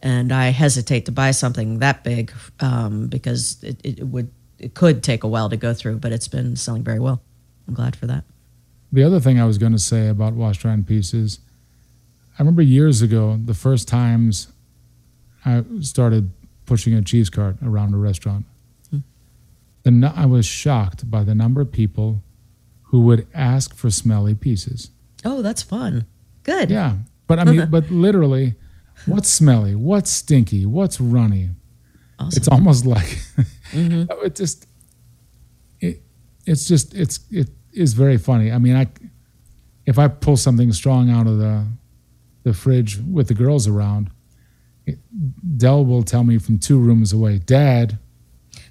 And 0.00 0.30
I 0.32 0.50
hesitate 0.50 1.06
to 1.06 1.12
buy 1.12 1.32
something 1.32 1.80
that 1.80 2.04
big 2.04 2.32
um, 2.60 3.08
because 3.08 3.62
it, 3.64 3.80
it 3.82 4.04
would 4.06 4.30
it 4.64 4.72
could 4.72 5.02
take 5.02 5.22
a 5.22 5.28
while 5.28 5.50
to 5.50 5.58
go 5.58 5.74
through, 5.74 5.98
but 5.98 6.10
it's 6.10 6.26
been 6.26 6.56
selling 6.56 6.82
very 6.82 6.98
well. 6.98 7.20
I'm 7.68 7.74
glad 7.74 7.94
for 7.94 8.06
that. 8.06 8.24
The 8.90 9.02
other 9.02 9.20
thing 9.20 9.38
I 9.38 9.44
was 9.44 9.58
going 9.58 9.72
to 9.72 9.78
say 9.78 10.08
about 10.08 10.32
wash 10.32 10.64
rind 10.64 10.86
pieces, 10.86 11.38
I 12.38 12.42
remember 12.42 12.62
years 12.62 13.02
ago, 13.02 13.38
the 13.44 13.52
first 13.52 13.86
times 13.88 14.48
I 15.44 15.62
started 15.82 16.30
pushing 16.64 16.94
a 16.94 17.02
cheese 17.02 17.28
cart 17.28 17.56
around 17.62 17.92
a 17.92 17.98
restaurant. 17.98 18.46
Hmm. 18.90 18.98
the 19.82 20.12
I 20.16 20.24
was 20.24 20.46
shocked 20.46 21.10
by 21.10 21.24
the 21.24 21.34
number 21.34 21.60
of 21.60 21.70
people 21.70 22.22
who 22.84 23.00
would 23.02 23.26
ask 23.34 23.74
for 23.74 23.90
smelly 23.90 24.34
pieces. 24.34 24.90
Oh, 25.26 25.42
that's 25.42 25.62
fun. 25.62 26.06
Good. 26.42 26.70
Yeah, 26.70 26.96
but 27.26 27.38
I 27.38 27.44
mean, 27.44 27.66
but 27.70 27.90
literally, 27.90 28.54
what's 29.04 29.28
smelly? 29.28 29.74
What's 29.74 30.10
stinky? 30.10 30.64
What's 30.64 31.00
runny? 31.00 31.50
Awesome. 32.18 32.36
It's 32.38 32.48
almost 32.48 32.86
like 32.86 33.18
it 33.74 34.34
just 34.36 34.66
it 35.80 36.02
it's 36.46 36.66
just 36.66 36.94
it's 36.94 37.20
it 37.30 37.50
is 37.72 37.92
very 37.92 38.18
funny. 38.18 38.52
I 38.52 38.58
mean, 38.58 38.76
I 38.76 38.86
if 39.86 39.98
I 39.98 40.08
pull 40.08 40.36
something 40.36 40.72
strong 40.72 41.10
out 41.10 41.26
of 41.26 41.38
the 41.38 41.66
the 42.44 42.54
fridge 42.54 42.98
with 42.98 43.28
the 43.28 43.34
girls 43.34 43.66
around, 43.66 44.10
it, 44.86 44.98
Dell 45.58 45.84
will 45.84 46.02
tell 46.02 46.24
me 46.24 46.38
from 46.38 46.58
two 46.58 46.78
rooms 46.78 47.12
away, 47.12 47.38
"Dad, 47.38 47.98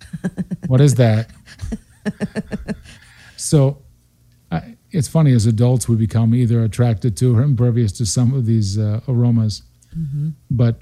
what 0.67 0.81
is 0.81 0.95
that?" 0.95 1.29
so 3.37 3.81
I, 4.51 4.75
it's 4.91 5.07
funny 5.07 5.33
as 5.33 5.45
adults 5.45 5.89
we 5.89 5.95
become 5.95 6.35
either 6.35 6.63
attracted 6.63 7.17
to 7.17 7.35
or 7.35 7.41
impervious 7.41 7.91
to 7.93 8.05
some 8.05 8.33
of 8.33 8.45
these 8.45 8.77
uh, 8.77 9.01
aromas, 9.07 9.63
but 10.51 10.79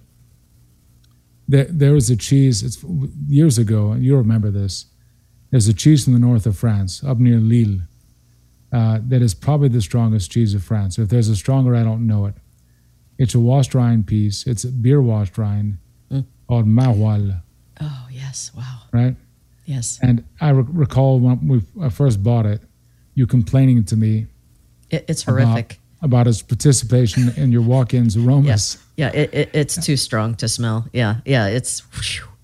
there, 1.51 1.65
there 1.65 1.93
was 1.93 2.09
a 2.09 2.15
cheese. 2.15 2.63
It's 2.63 2.83
years 3.27 3.57
ago, 3.57 3.91
and 3.91 4.03
you 4.03 4.15
remember 4.17 4.49
this. 4.51 4.85
There's 5.51 5.67
a 5.67 5.73
cheese 5.73 6.03
from 6.05 6.13
the 6.13 6.19
north 6.19 6.45
of 6.45 6.57
France, 6.57 7.03
up 7.03 7.17
near 7.19 7.37
Lille, 7.39 7.79
uh, 8.71 8.99
that 9.09 9.21
is 9.21 9.33
probably 9.33 9.67
the 9.67 9.81
strongest 9.81 10.31
cheese 10.31 10.53
of 10.55 10.63
France. 10.63 10.97
If 10.97 11.09
there's 11.09 11.27
a 11.27 11.35
stronger, 11.35 11.75
I 11.75 11.83
don't 11.83 12.07
know 12.07 12.25
it. 12.25 12.35
It's 13.17 13.35
a 13.35 13.39
washed 13.39 13.75
rind 13.75 14.07
piece. 14.07 14.47
It's 14.47 14.63
a 14.63 14.71
beer 14.71 15.01
washed 15.01 15.37
rind 15.37 15.77
Mm. 16.09 16.25
called 16.47 16.67
Maroilles, 16.67 17.35
Oh, 17.81 18.07
yes. 18.11 18.51
Wow. 18.55 18.79
right? 18.93 19.15
Yes. 19.65 19.99
And 20.01 20.23
I 20.39 20.49
re- 20.51 20.63
recall 20.85 21.19
when 21.19 21.47
we 21.47 21.61
I 21.81 21.89
first 21.89 22.23
bought 22.23 22.45
it, 22.45 22.61
you 23.13 23.27
complaining 23.27 23.83
to 23.85 23.95
me 23.97 24.27
It, 24.89 25.05
it's 25.09 25.23
horrific. 25.23 25.79
About 26.01 26.27
its 26.27 26.41
participation 26.41 27.29
in 27.37 27.51
your 27.51 27.61
walk-ins 27.61 28.17
aromas. 28.17 28.47
Yes. 28.47 28.83
Yeah. 28.97 29.11
It, 29.13 29.33
it, 29.33 29.49
it's 29.53 29.85
too 29.85 29.97
strong 29.97 30.35
to 30.35 30.47
smell. 30.47 30.87
Yeah. 30.93 31.17
Yeah. 31.25 31.47
It's, 31.47 31.81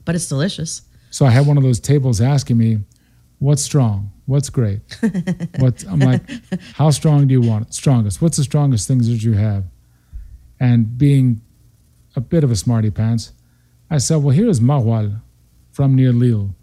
but 0.06 0.15
it's 0.15 0.30
delicious. 0.30 0.82
So 1.10 1.26
I 1.26 1.30
had 1.32 1.48
one 1.48 1.58
of 1.58 1.63
those 1.63 1.80
tables 1.80 2.22
asking 2.22 2.58
me, 2.58 2.80
"What's 3.39 3.62
strong? 3.62 4.12
What's 4.26 4.50
great?" 4.50 4.82
what 5.58 5.84
I'm 5.89 6.00
like, 6.00 6.22
"How 6.76 6.89
strong 6.91 7.28
do 7.28 7.34
you 7.34 7.41
want 7.41 7.67
it? 7.67 7.74
Strongest? 7.74 8.22
What's 8.22 8.38
the 8.38 8.43
strongest 8.43 8.88
things 8.88 9.08
that 9.08 9.24
you 9.24 9.34
have?" 9.34 9.63
And 10.60 10.98
being 10.98 11.41
a 12.15 12.22
bit 12.22 12.43
of 12.43 12.52
a 12.52 12.56
smarty 12.56 12.91
pants, 12.91 13.32
I 13.89 13.98
said, 13.98 14.17
"Well, 14.17 14.36
here 14.36 14.50
is 14.50 14.60
Maroilles 14.60 15.15
from 15.72 15.96
near 15.96 16.12
Lille. 16.12 16.54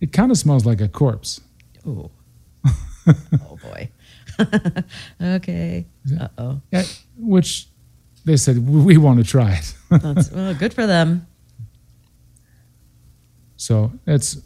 It 0.00 0.12
kind 0.12 0.30
of 0.30 0.38
smells 0.38 0.64
like 0.64 0.80
a 0.80 0.88
corpse." 0.88 1.40
Ooh. 1.86 2.10
oh, 3.06 3.58
boy. 3.62 3.90
okay. 5.22 5.86
Uh 6.20 6.28
oh. 6.38 6.60
Yeah, 6.70 6.84
which 7.16 7.68
they 8.24 8.36
said 8.36 8.66
we 8.66 8.96
want 8.96 9.18
to 9.18 9.24
try 9.24 9.52
it. 9.52 9.74
That's 10.02 10.30
well, 10.30 10.54
good 10.54 10.74
for 10.74 10.86
them. 10.86 11.26
So 13.56 13.92
it's 14.06 14.38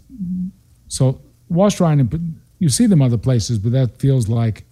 so 0.88 1.20
wash 1.48 1.80
rind. 1.80 2.38
You 2.58 2.68
see 2.68 2.86
them 2.86 3.02
other 3.02 3.18
places, 3.18 3.58
but 3.58 3.72
that 3.72 3.98
feels 3.98 4.28
like 4.28 4.64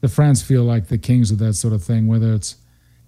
the 0.00 0.08
France 0.08 0.42
feel 0.42 0.64
like 0.64 0.88
the 0.88 0.98
kings 0.98 1.30
of 1.30 1.38
that 1.38 1.54
sort 1.54 1.72
of 1.72 1.82
thing. 1.82 2.06
Whether 2.06 2.34
it's 2.34 2.56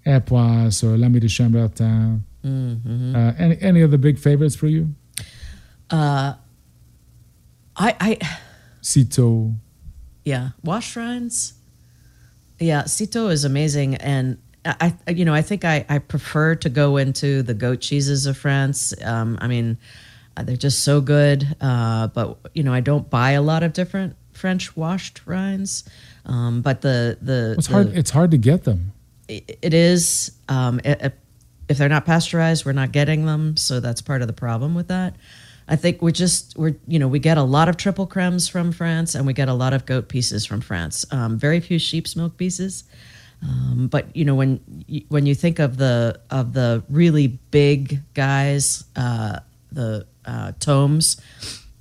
Epoisse 0.07 0.85
or 0.85 0.97
L'Ami 0.99 1.21
de 1.21 1.29
Chambertin. 1.29 2.23
Mm-hmm. 2.45 3.17
Uh, 3.17 3.33
any 3.39 3.59
any 3.61 3.81
of 3.81 3.91
the 3.91 3.99
big 3.99 4.19
favorites 4.19 4.55
for 4.55 4.67
you? 4.67 4.95
Uh, 5.91 6.35
I, 7.77 7.97
I, 8.01 8.39
Citeaux. 8.81 9.55
Yeah, 10.25 10.51
wash 10.63 10.97
rinds. 10.97 11.55
Yeah, 12.59 12.85
Citeaux 12.85 13.29
is 13.29 13.45
amazing, 13.45 13.97
and 13.97 14.39
I, 14.65 14.95
you 15.09 15.25
know, 15.25 15.35
I 15.35 15.43
think 15.43 15.65
I, 15.65 15.85
I 15.89 15.99
prefer 15.99 16.55
to 16.57 16.69
go 16.71 16.97
into 16.97 17.43
the 17.43 17.53
goat 17.53 17.81
cheeses 17.81 18.25
of 18.27 18.37
France. 18.39 18.95
Um, 19.05 19.37
I 19.41 19.47
mean, 19.49 19.77
uh, 20.37 20.43
they're 20.45 20.57
just 20.57 20.83
so 20.85 21.01
good. 21.03 21.47
Uh, 21.61 22.07
but 22.09 22.39
you 22.55 22.63
know, 22.63 22.73
I 22.73 22.81
don't 22.81 23.11
buy 23.11 23.33
a 23.33 23.43
lot 23.43 23.63
of 23.63 23.73
different 23.75 24.17
French 24.33 24.75
washed 24.77 25.21
rinds. 25.27 25.85
Um, 26.25 26.63
but 26.63 26.81
the 26.81 27.19
the 27.21 27.55
It's 27.59 27.67
the- 27.67 27.73
hard. 27.75 27.89
It's 27.97 28.11
hard 28.11 28.31
to 28.31 28.39
get 28.39 28.65
them. 28.65 28.93
it 29.29 29.59
it 29.61 29.75
is 29.75 30.33
um, 30.49 30.81
i- 30.85 30.97
i- 31.03 31.13
if 31.69 31.77
they're 31.79 31.89
not 31.89 32.05
pasteurized 32.05 32.65
we're 32.67 32.73
not 32.73 32.93
getting 32.93 33.25
them 33.25 33.57
so 33.57 33.81
that's 33.81 34.03
part 34.03 34.21
of 34.21 34.27
the 34.29 34.35
problem 34.35 34.75
with 34.75 34.89
that 34.89 35.15
i 35.69 35.77
think 35.77 36.03
we're 36.03 36.11
just 36.11 36.57
we're 36.59 36.75
you 36.87 36.99
know 36.99 37.09
we 37.09 37.19
get 37.19 37.39
a 37.39 37.43
lot 37.43 37.69
of 37.69 37.77
triple 37.77 38.07
cremes 38.07 38.49
from 38.49 38.73
france 38.73 39.15
and 39.15 39.27
we 39.27 39.33
get 39.33 39.49
a 39.49 39.55
lot 39.55 39.73
of 39.73 39.87
goat 39.87 40.09
pieces 40.09 40.45
from 40.45 40.61
france. 40.61 41.05
Um, 41.13 41.39
very 41.39 41.61
few 41.61 41.79
sheep's 41.79 42.17
milk 42.17 42.37
pieces. 42.37 42.85
Um, 43.43 43.89
but 43.89 44.15
you 44.17 44.25
know 44.25 44.35
when 44.35 44.61
when 45.09 45.27
you 45.27 45.35
think 45.35 45.59
of 45.59 45.77
the 45.77 46.21
of 46.31 46.55
the 46.55 46.83
really 46.89 47.27
big 47.51 48.01
guys 48.15 48.85
uh, 48.97 49.41
the 49.71 50.07
uh, 50.25 50.53
tommes 50.61 51.21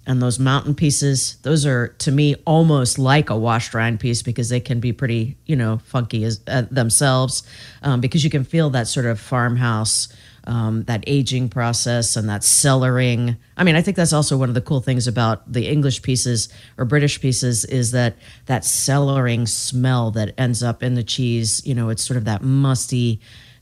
and 0.05 0.21
those 0.21 0.39
mountain 0.39 0.75
pieces 0.75 1.37
those 1.43 1.65
are 1.65 1.89
to 1.99 2.11
me 2.11 2.35
almost 2.45 2.99
like 2.99 3.29
a 3.29 3.37
washed 3.37 3.73
rind 3.73 4.01
piece 4.01 4.21
because 4.21 4.49
they 4.49 4.59
can 4.59 4.81
be 4.81 4.91
pretty 4.91 5.37
you 5.45 5.55
know 5.55 5.77
funky 5.85 6.25
as 6.25 6.41
uh, 6.47 6.63
themselves 6.69 7.43
um, 7.81 8.01
because 8.01 8.25
you 8.25 8.29
can 8.29 8.43
feel 8.43 8.69
that 8.71 8.87
sort 8.87 9.05
of 9.05 9.17
farmhouse 9.17 10.09
um, 10.45 10.83
that 10.83 11.03
aging 11.07 11.49
process 11.49 12.15
and 12.15 12.29
that 12.29 12.41
cellaring. 12.41 13.37
I 13.57 13.63
mean 13.63 13.75
i 13.75 13.81
think 13.81 13.97
that's 13.97 14.13
also 14.13 14.37
one 14.37 14.49
of 14.49 14.55
the 14.55 14.61
cool 14.61 14.81
things 14.81 15.07
about 15.07 15.51
the 15.51 15.67
english 15.67 16.01
pieces 16.01 16.49
or 16.77 16.85
british 16.85 17.21
pieces 17.21 17.65
is 17.65 17.91
that 17.91 18.15
that 18.47 18.63
cellaring 18.63 19.47
smell 19.47 20.11
that 20.11 20.33
ends 20.37 20.63
up 20.63 20.83
in 20.83 20.95
the 20.95 21.03
cheese 21.03 21.65
you 21.65 21.75
know 21.75 21.89
it's 21.89 22.03
sort 22.03 22.17
of 22.17 22.25
that 22.25 22.41
musty 22.41 23.21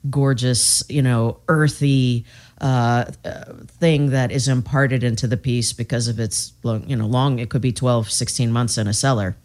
gorgeous 0.10 0.84
you 0.90 1.02
know 1.02 1.40
earthy 1.48 2.26
uh, 2.60 3.06
uh, 3.26 3.54
thing 3.80 4.12
that 4.12 4.32
is 4.32 4.48
imparted 4.48 5.04
into 5.04 5.26
the 5.26 5.38
piece 5.38 5.74
because 5.74 6.08
of 6.08 6.20
its 6.20 6.54
long, 6.64 6.88
you 6.88 6.96
know 6.96 7.06
long 7.06 7.40
it 7.40 7.50
could 7.50 7.62
be 7.62 7.72
12 7.72 8.10
16 8.10 8.52
months 8.52 8.78
in 8.78 8.88
a 8.88 8.94
cellar 8.94 9.36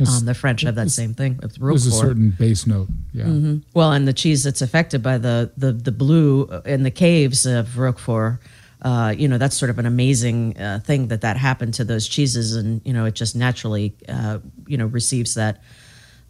um, 0.00 0.24
the 0.24 0.34
french 0.34 0.62
have 0.62 0.74
that 0.74 0.90
same 0.90 1.14
thing 1.14 1.38
with 1.42 1.56
There's 1.56 1.86
a 1.86 1.90
certain 1.90 2.30
base 2.30 2.66
note. 2.66 2.88
Yeah. 3.12 3.24
Mm-hmm. 3.24 3.58
well 3.74 3.92
and 3.92 4.08
the 4.08 4.12
cheese 4.12 4.42
that's 4.42 4.62
affected 4.62 5.02
by 5.02 5.18
the 5.18 5.52
the, 5.56 5.72
the 5.72 5.92
blue 5.92 6.44
in 6.64 6.82
the 6.82 6.90
caves 6.90 7.46
of 7.46 7.78
roquefort 7.78 8.40
uh, 8.82 9.14
you 9.16 9.28
know 9.28 9.38
that's 9.38 9.56
sort 9.56 9.70
of 9.70 9.78
an 9.78 9.86
amazing 9.86 10.58
uh, 10.58 10.80
thing 10.84 11.08
that 11.08 11.22
that 11.22 11.36
happened 11.36 11.74
to 11.74 11.84
those 11.84 12.06
cheeses 12.06 12.54
and 12.54 12.82
you 12.84 12.92
know 12.92 13.04
it 13.04 13.14
just 13.14 13.34
naturally 13.34 13.94
uh, 14.08 14.38
you 14.66 14.76
know 14.76 14.86
receives 14.86 15.34
that 15.34 15.62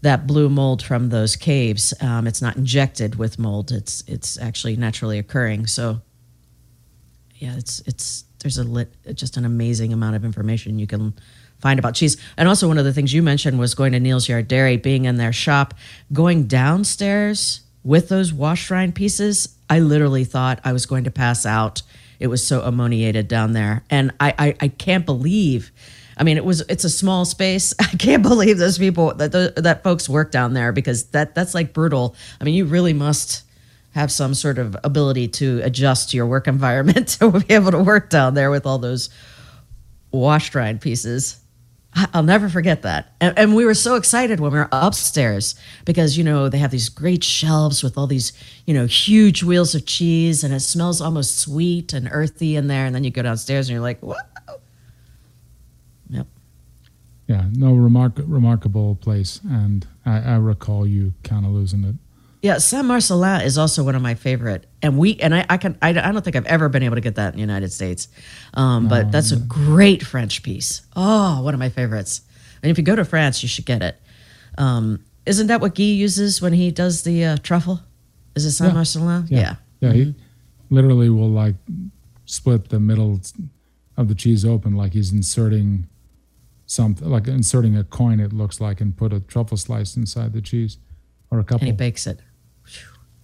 that 0.05 0.27
blue 0.27 0.51
mold 0.51 0.83
from 0.83 1.09
those 1.09 1.35
caves. 1.35 1.95
Um, 2.03 2.27
it's 2.27 2.43
not 2.43 2.57
injected 2.57 3.17
with 3.17 3.39
mold. 3.39 3.73
It's 3.73 4.05
it's 4.07 4.39
actually 4.39 4.77
naturally 4.77 5.19
occurring. 5.19 5.67
So 5.67 6.03
yeah, 7.37 7.57
it's 7.57 7.81
it's 7.87 8.25
there's 8.41 8.59
a 8.59 8.65
lit 8.65 8.93
just 9.15 9.39
an 9.39 9.47
amazing 9.47 9.95
amount 9.95 10.15
of 10.15 10.25
information 10.25 10.79
you 10.79 10.87
can 10.87 11.15
find 11.65 11.79
about 11.79 11.95
cheese. 11.95 12.19
And 12.37 12.47
also 12.47 12.69
one 12.69 12.77
of 12.77 12.85
the 12.85 12.93
things 12.93 13.15
you 13.15 13.23
mentioned 13.23 13.59
was 13.59 13.75
going 13.75 13.93
to 13.93 13.99
Neal's 13.99 14.29
Yard 14.29 14.49
Dairy, 14.49 14.77
being 14.77 15.07
in 15.07 15.17
their 15.17 15.33
shop, 15.33 15.73
going 16.13 16.47
downstairs 16.47 17.63
with 17.83 18.11
those 18.11 18.35
wash 18.35 18.71
rind 18.71 18.95
pieces. 18.95 19.57
I 19.71 19.81
literally 19.81 20.25
thought 20.25 20.61
I 20.63 20.75
was 20.75 20.85
going 20.85 21.05
to 21.05 21.11
pass 21.11 21.47
out. 21.47 21.81
It 22.21 22.27
was 22.27 22.47
so 22.47 22.61
ammoniated 22.63 23.29
down 23.29 23.55
there, 23.55 23.83
and 23.89 24.13
I 24.21 24.35
I, 24.39 24.57
I 24.61 24.69
can't 24.69 25.07
believe. 25.07 25.73
I 26.19 26.23
mean, 26.23 26.37
it 26.37 26.45
was 26.45 26.61
it's 26.69 26.85
a 26.85 26.91
small 26.91 27.25
space. 27.25 27.73
I 27.81 27.97
can't 27.97 28.23
believe 28.23 28.59
those 28.59 28.77
people 28.77 29.15
that 29.15 29.33
those, 29.33 29.55
that 29.55 29.83
folks 29.83 30.07
work 30.07 30.31
down 30.31 30.53
there 30.53 30.71
because 30.71 31.05
that 31.09 31.35
that's 31.35 31.55
like 31.55 31.73
brutal. 31.73 32.15
I 32.43 32.45
mean, 32.45 32.55
you 32.55 32.67
really 32.67 32.93
must 32.93 33.43
have 33.95 34.13
some 34.13 34.35
sort 34.35 34.59
of 34.59 34.77
ability 34.85 35.29
to 35.29 35.63
adjust 35.63 36.11
to 36.11 36.19
your 36.19 36.27
work 36.27 36.47
environment 36.57 37.09
to 37.21 37.31
be 37.41 37.55
able 37.55 37.71
to 37.71 37.83
work 37.83 38.11
down 38.11 38.35
there 38.35 38.51
with 38.51 38.67
all 38.67 38.79
those 38.79 39.09
wash 40.13 40.51
dried 40.51 40.83
pieces. 40.83 41.41
I'll 41.95 42.25
never 42.25 42.49
forget 42.49 42.83
that. 42.83 43.15
And, 43.21 43.39
and 43.39 43.55
we 43.55 43.65
were 43.65 43.75
so 43.75 43.95
excited 43.95 44.41
when 44.41 44.53
we 44.53 44.59
were 44.59 44.69
upstairs 44.73 45.55
because, 45.85 46.19
you 46.19 46.25
know, 46.25 46.49
they 46.49 46.59
have 46.59 46.73
these 46.73 46.89
great 46.89 47.23
shelves 47.23 47.83
with 47.85 47.97
all 47.97 48.09
these, 48.09 48.33
you 48.67 48.75
know, 48.75 48.87
huge 48.87 49.45
wheels 49.45 49.75
of 49.75 49.87
cheese 49.87 50.43
and 50.43 50.53
it 50.53 50.61
smells 50.61 51.01
almost 51.01 51.39
sweet 51.39 51.93
and 51.93 52.09
earthy 52.11 52.57
in 52.57 52.67
there. 52.67 52.85
And 52.85 52.95
then 52.95 53.05
you 53.05 53.11
go 53.11 53.23
downstairs 53.23 53.69
and 53.69 53.75
you're 53.75 53.83
like, 53.83 54.01
whoa. 54.01 54.17
Yep. 56.11 56.27
Yeah. 57.29 57.45
No 57.53 57.75
remark 57.75 58.15
remarkable 58.19 58.97
place, 58.97 59.41
and 59.49 59.87
I, 60.05 60.19
I 60.19 60.37
recall 60.37 60.87
you 60.87 61.15
kind 61.23 61.47
of 61.47 61.53
losing 61.53 61.85
it. 61.85 61.95
Yeah, 62.45 62.59
Saint 62.59 62.85
Marcellin 62.85 63.41
is 63.41 63.57
also 63.57 63.83
one 63.83 63.95
of 63.95 64.03
my 64.03 64.15
favorite, 64.17 64.67
and 64.83 64.99
we 64.99 65.19
and 65.19 65.35
I, 65.35 65.47
I 65.49 65.57
can 65.57 65.79
I, 65.81 65.89
I 65.89 66.13
don't 66.13 66.23
think 66.23 66.37
I've 66.37 66.45
ever 66.45 66.69
been 66.69 66.83
able 66.83 66.97
to 66.97 67.01
get 67.01 67.15
that 67.15 67.29
in 67.29 67.37
the 67.37 67.41
United 67.41 67.73
States, 67.73 68.07
um, 68.53 68.87
but 68.87 69.11
that's 69.11 69.33
a 69.33 69.39
great 69.39 70.03
French 70.03 70.43
piece. 70.43 70.83
Oh, 70.95 71.41
one 71.41 71.55
of 71.55 71.59
my 71.59 71.71
favorites. 71.71 72.21
And 72.63 72.71
if 72.71 72.77
you 72.77 72.85
go 72.85 72.95
to 72.97 73.05
France, 73.07 73.43
you 73.43 73.49
should 73.49 73.65
get 73.65 73.83
it. 73.83 73.97
Um, 74.59 75.03
isn't 75.25 75.47
that 75.47 75.63
what 75.63 75.75
Guy 75.75 75.85
uses 75.85 76.43
when 76.43 76.53
he 76.53 76.71
does 76.71 77.03
the 77.03 77.25
uh, 77.25 77.37
truffle? 77.39 77.81
Is 78.35 78.45
it 78.45 78.51
Saint 78.51 78.73
Yeah. 78.73 78.75
Marcellin? 78.75 79.27
Yeah. 79.31 79.57
Yeah. 79.81 79.89
Yeah. 79.89 79.93
He 79.95 80.15
literally 80.69 81.09
will 81.09 81.31
like 81.31 81.55
split 82.27 82.69
the 82.69 82.79
middle 82.79 83.23
of 83.97 84.09
the 84.09 84.15
cheese 84.15 84.45
open, 84.45 84.75
like 84.75 84.93
he's 84.93 85.15
inserting 85.15 85.87
something, 86.67 87.09
like 87.09 87.27
inserting 87.27 87.75
a 87.75 87.85
coin. 87.85 88.21
It 88.21 88.35
looks 88.35 88.61
like, 88.61 88.83
and 88.83 88.95
put 88.95 89.15
a 89.15 89.21
truffle 89.21 89.57
slice 89.57 89.97
inside 89.97 90.35
the 90.35 90.43
cheese, 90.43 90.77
or 91.31 91.39
a 91.39 91.43
couple. 91.43 91.67
And 91.67 91.69
he 91.69 91.73
bakes 91.73 92.07
it. 92.07 92.21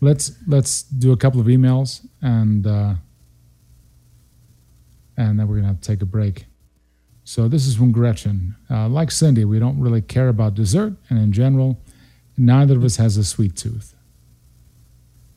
Let's 0.01 0.32
let's 0.46 0.82
do 0.82 1.12
a 1.12 1.16
couple 1.16 1.40
of 1.40 1.46
emails 1.46 2.07
and 2.22 2.66
uh, 2.66 2.94
and 5.16 5.38
then 5.38 5.46
we're 5.46 5.57
gonna 5.57 5.68
have 5.68 5.80
to 5.80 5.86
take 5.86 6.03
a 6.03 6.07
break. 6.07 6.46
So 7.24 7.46
this 7.46 7.66
is 7.66 7.76
from 7.76 7.92
Gretchen. 7.92 8.57
Uh, 8.68 8.88
like 8.88 9.11
Cindy, 9.11 9.44
we 9.44 9.59
don't 9.59 9.78
really 9.78 10.01
care 10.01 10.28
about 10.28 10.55
dessert, 10.55 10.94
and 11.09 11.18
in 11.18 11.32
general, 11.32 11.78
neither 12.36 12.76
of 12.76 12.84
us 12.84 12.96
has 12.96 13.16
a 13.16 13.24
sweet 13.24 13.57
tooth. 13.57 13.94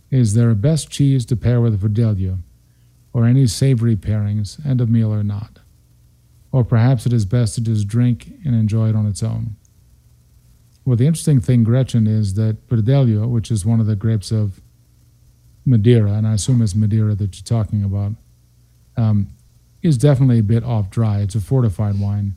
Is 0.10 0.34
there 0.34 0.50
a 0.50 0.56
best 0.56 0.90
cheese 0.90 1.26
to 1.26 1.36
pair 1.36 1.60
with 1.60 1.74
a 1.74 1.78
Verdelho, 1.78 2.40
or 3.12 3.26
any 3.26 3.46
savory 3.48 3.96
pairings, 3.96 4.66
end 4.66 4.80
of 4.80 4.90
meal 4.90 5.14
or 5.14 5.24
not? 5.24 5.60
Or 6.52 6.64
perhaps 6.64 7.06
it 7.06 7.14
is 7.14 7.26
best 7.26 7.56
to 7.56 7.62
just 7.62 7.88
drink 7.88 8.32
and 8.46 8.56
enjoy 8.56 8.90
it 8.90 8.96
on 8.96 9.08
its 9.08 9.22
own. 9.22 9.56
Well, 10.86 10.98
the 10.98 11.08
interesting 11.08 11.40
thing, 11.40 11.64
Gretchen, 11.64 12.08
is 12.08 12.34
that 12.34 12.68
Verdelho, 12.68 13.30
which 13.30 13.52
is 13.52 13.66
one 13.66 13.80
of 13.80 13.86
the 13.86 13.96
grapes 13.96 14.32
of 14.32 14.62
Madeira, 15.66 16.12
and 16.12 16.28
I 16.28 16.34
assume 16.34 16.62
it's 16.62 16.76
Madeira 16.76 17.16
that 17.16 17.36
you're 17.36 17.64
talking 17.64 17.84
about, 17.84 18.14
um, 18.98 19.28
is 19.82 19.98
definitely 19.98 20.40
a 20.40 20.44
bit 20.44 20.64
off 20.64 20.90
dry. 20.90 21.20
It's 21.20 21.36
a 21.36 21.42
fortified 21.42 22.00
wine 22.00 22.36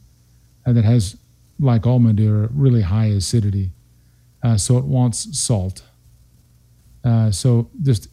and 0.66 0.76
it 0.76 0.84
has, 0.84 1.16
like 1.58 1.86
all 1.86 2.00
Madeira, 2.00 2.48
really 2.52 2.82
high 2.82 3.06
acidity. 3.06 3.70
Uh, 4.42 4.56
so 4.56 4.76
it 4.76 4.84
wants 4.84 5.38
salt. 5.38 5.82
Uh, 7.04 7.30
so 7.30 7.70
just 7.82 8.08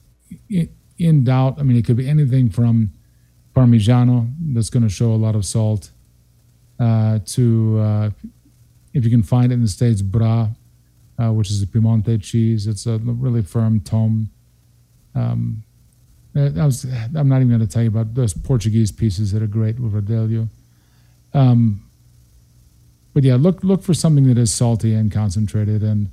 in, 0.50 0.70
in, 1.00 1.24
doubt, 1.24 1.60
I 1.60 1.64
mean, 1.64 1.76
it 1.76 1.84
could 1.84 1.98
be 1.98 2.08
anything 2.08 2.50
from 2.50 2.92
Parmigiano, 3.56 4.32
that's 4.54 4.70
going 4.70 4.84
to 4.84 4.90
show 4.90 5.12
a 5.12 5.18
lot 5.18 5.36
of 5.36 5.46
salt, 5.46 5.90
uh, 6.80 7.20
to, 7.26 7.80
uh, 7.80 8.10
if 8.94 9.04
you 9.04 9.10
can 9.10 9.24
find 9.24 9.52
it 9.52 9.56
in 9.56 9.62
the 9.62 9.68
States, 9.68 10.02
Bra, 10.02 10.50
uh, 11.18 11.32
which 11.32 11.50
is 11.50 11.62
a 11.62 11.68
Piemonte 11.68 12.22
cheese. 12.22 12.68
It's 12.68 12.86
a 12.86 12.98
really 12.98 13.42
firm 13.42 13.80
tomme. 13.80 14.30
Um, 15.16 15.64
uh, 16.36 16.50
I 16.58 16.66
was, 16.66 16.86
I'm 17.16 17.30
not 17.30 17.38
even 17.38 17.50
going 17.50 17.60
to 17.60 17.68
tell 17.68 17.84
you 17.84 17.90
about 17.90 18.16
those 18.16 18.34
Portuguese 18.34 18.92
pieces 18.92 19.32
that 19.32 19.44
are 19.44 19.48
great 19.48 19.80
with 19.80 19.94
Verdelho. 19.94 20.48
Um, 21.34 21.84
but 23.14 23.24
yeah, 23.24 23.36
look 23.36 23.64
look 23.64 23.84
for 23.84 23.94
something 23.94 24.28
that 24.28 24.40
is 24.40 24.52
salty 24.52 24.94
and 24.94 25.12
concentrated, 25.12 25.84
and 25.84 26.10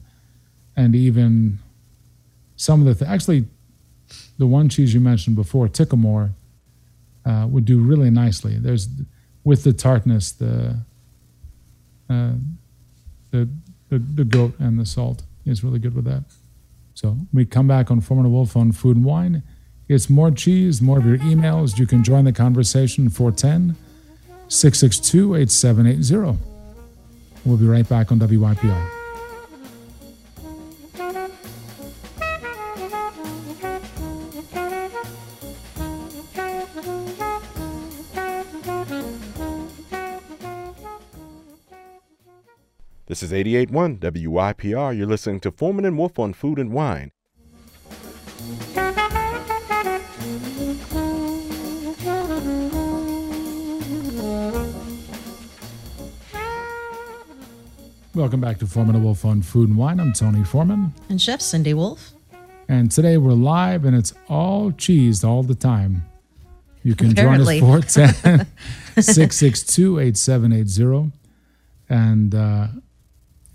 and 0.77 0.95
even 0.95 1.59
some 2.57 2.81
of 2.81 2.87
the 2.87 2.95
th- 2.95 3.11
actually 3.11 3.47
the 4.39 4.47
one 4.47 4.69
cheese 4.69 4.93
you 4.93 5.01
mentioned 5.01 5.37
before, 5.37 5.69
Sycamore, 5.73 6.31
uh, 7.25 7.47
would 7.49 7.65
do 7.65 7.81
really 7.81 8.11
nicely. 8.11 8.59
There's 8.59 8.89
with 9.45 9.65
the 9.65 9.73
tartness, 9.73 10.33
the 10.33 10.77
uh, 12.11 12.33
the, 13.31 13.49
the 13.89 13.99
the 13.99 14.25
goat 14.25 14.55
and 14.59 14.79
the 14.79 14.87
salt 14.87 15.23
is 15.47 15.65
really 15.65 15.79
good 15.79 15.95
with 15.95 16.05
that. 16.05 16.25
So 16.95 17.17
we 17.33 17.45
come 17.47 17.67
back 17.67 17.91
on 17.91 18.01
Foreman 18.01 18.31
Wolf 18.31 18.57
on 18.57 18.73
food 18.73 18.97
and 18.97 19.05
wine. 19.05 19.43
It's 19.89 20.09
more 20.09 20.31
cheese, 20.31 20.81
more 20.81 20.99
of 20.99 21.07
your 21.07 21.19
emails. 21.19 21.79
You 21.79 21.87
can 21.87 22.05
join 22.05 22.25
the 22.25 22.33
conversation 22.33 23.09
410 23.09 23.77
662 24.49 25.35
8780. 25.37 26.39
We'll 27.45 27.57
be 27.57 27.67
right 27.67 27.89
back 27.89 28.13
on 28.13 28.19
WYPR. 28.19 29.00
This 43.21 43.33
is 43.33 43.45
88.1 43.45 43.99
WYPR. 43.99 44.97
You're 44.97 45.07
listening 45.07 45.41
to 45.41 45.51
Foreman 45.51 45.85
and 45.85 45.99
Wolf 45.99 46.19
on 46.19 46.33
Food 46.33 46.59
and 46.59 46.73
Wine. 46.73 47.13
Welcome 58.15 58.41
back 58.41 58.59
to 58.61 58.67
Foreman 58.67 58.95
and 58.95 59.05
Wolf 59.05 59.27
on 59.27 59.43
Food 59.43 59.69
and 59.69 59.77
Wine. 59.77 60.01
I'm 60.01 60.15
Tony 60.15 60.43
Foreman. 60.43 60.95
And 61.11 61.21
Chef 61.21 61.43
Cindy 61.43 61.75
Wolf. 61.75 62.13
And 62.71 62.91
today 62.91 63.19
we're 63.19 63.33
live 63.33 63.85
and 63.85 63.95
it's 63.95 64.15
all 64.31 64.73
cheese 64.73 65.23
all 65.23 65.43
the 65.43 65.55
time. 65.55 66.07
You 66.83 66.95
can 66.95 67.11
Apparently. 67.11 67.61
join 67.61 67.81
us 67.83 67.97
410 68.23 68.47
662 69.03 69.99
8780. 70.01 71.13
And, 71.91 72.35
uh, 72.35 72.69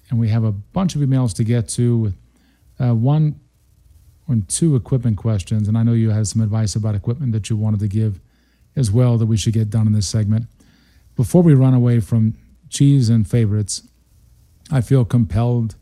and 0.09 0.19
we 0.19 0.29
have 0.29 0.43
a 0.43 0.51
bunch 0.51 0.95
of 0.95 1.01
emails 1.01 1.33
to 1.35 1.43
get 1.43 1.67
to 1.69 1.97
with 1.97 2.15
uh, 2.79 2.93
one 2.93 3.39
and 4.27 4.47
two 4.47 4.75
equipment 4.75 5.17
questions. 5.17 5.67
And 5.67 5.77
I 5.77 5.83
know 5.83 5.93
you 5.93 6.09
had 6.09 6.27
some 6.27 6.41
advice 6.41 6.75
about 6.75 6.95
equipment 6.95 7.31
that 7.31 7.49
you 7.49 7.55
wanted 7.55 7.79
to 7.81 7.87
give 7.87 8.19
as 8.75 8.91
well 8.91 9.17
that 9.17 9.25
we 9.25 9.37
should 9.37 9.53
get 9.53 9.69
done 9.69 9.87
in 9.87 9.93
this 9.93 10.07
segment. 10.07 10.47
Before 11.15 11.41
we 11.41 11.53
run 11.53 11.73
away 11.73 11.99
from 11.99 12.35
cheese 12.69 13.09
and 13.09 13.27
favorites, 13.29 13.87
I 14.71 14.81
feel 14.81 15.05
compelled 15.05 15.75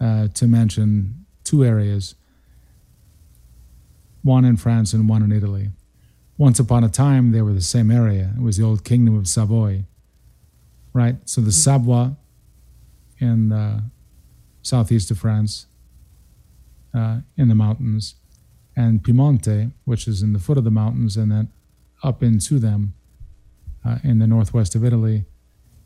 uh, 0.00 0.28
to 0.28 0.46
mention 0.46 1.26
two 1.44 1.64
areas 1.64 2.14
one 4.22 4.44
in 4.44 4.56
France 4.56 4.92
and 4.92 5.08
one 5.08 5.22
in 5.22 5.30
Italy. 5.30 5.70
Once 6.36 6.58
upon 6.58 6.82
a 6.82 6.88
time, 6.88 7.30
they 7.30 7.40
were 7.40 7.52
the 7.52 7.60
same 7.60 7.92
area. 7.92 8.32
It 8.36 8.42
was 8.42 8.56
the 8.56 8.64
old 8.64 8.82
kingdom 8.82 9.16
of 9.16 9.28
Savoy, 9.28 9.84
right? 10.92 11.16
So 11.26 11.40
the 11.40 11.52
Savoie 11.52 12.16
in 13.18 13.48
the 13.48 13.82
southeast 14.62 15.10
of 15.10 15.18
France, 15.18 15.66
uh, 16.94 17.20
in 17.36 17.48
the 17.48 17.54
mountains, 17.54 18.16
and 18.76 19.02
Piemonte, 19.02 19.72
which 19.84 20.06
is 20.06 20.22
in 20.22 20.32
the 20.32 20.38
foot 20.38 20.58
of 20.58 20.64
the 20.64 20.70
mountains, 20.70 21.16
and 21.16 21.30
then 21.30 21.48
up 22.02 22.22
into 22.22 22.58
them 22.58 22.94
uh, 23.84 23.98
in 24.04 24.18
the 24.18 24.26
northwest 24.26 24.74
of 24.74 24.84
Italy. 24.84 25.24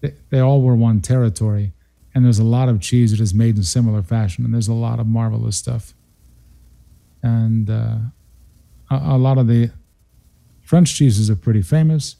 They, 0.00 0.14
they 0.30 0.40
all 0.40 0.62
were 0.62 0.74
one 0.74 1.00
territory 1.00 1.72
and 2.14 2.24
there's 2.24 2.38
a 2.38 2.44
lot 2.44 2.68
of 2.68 2.80
cheese 2.80 3.12
that 3.12 3.20
is 3.20 3.32
made 3.32 3.56
in 3.56 3.62
similar 3.62 4.02
fashion, 4.02 4.44
and 4.44 4.52
there's 4.52 4.68
a 4.68 4.74
lot 4.74 4.98
of 4.98 5.06
marvelous 5.06 5.56
stuff. 5.56 5.94
And 7.22 7.70
uh, 7.70 7.96
a, 8.90 8.96
a, 8.96 9.18
lot 9.18 9.38
of 9.38 9.46
the 9.46 9.70
French 10.62 10.94
cheeses 10.94 11.30
are 11.30 11.36
pretty 11.36 11.62
famous. 11.62 12.16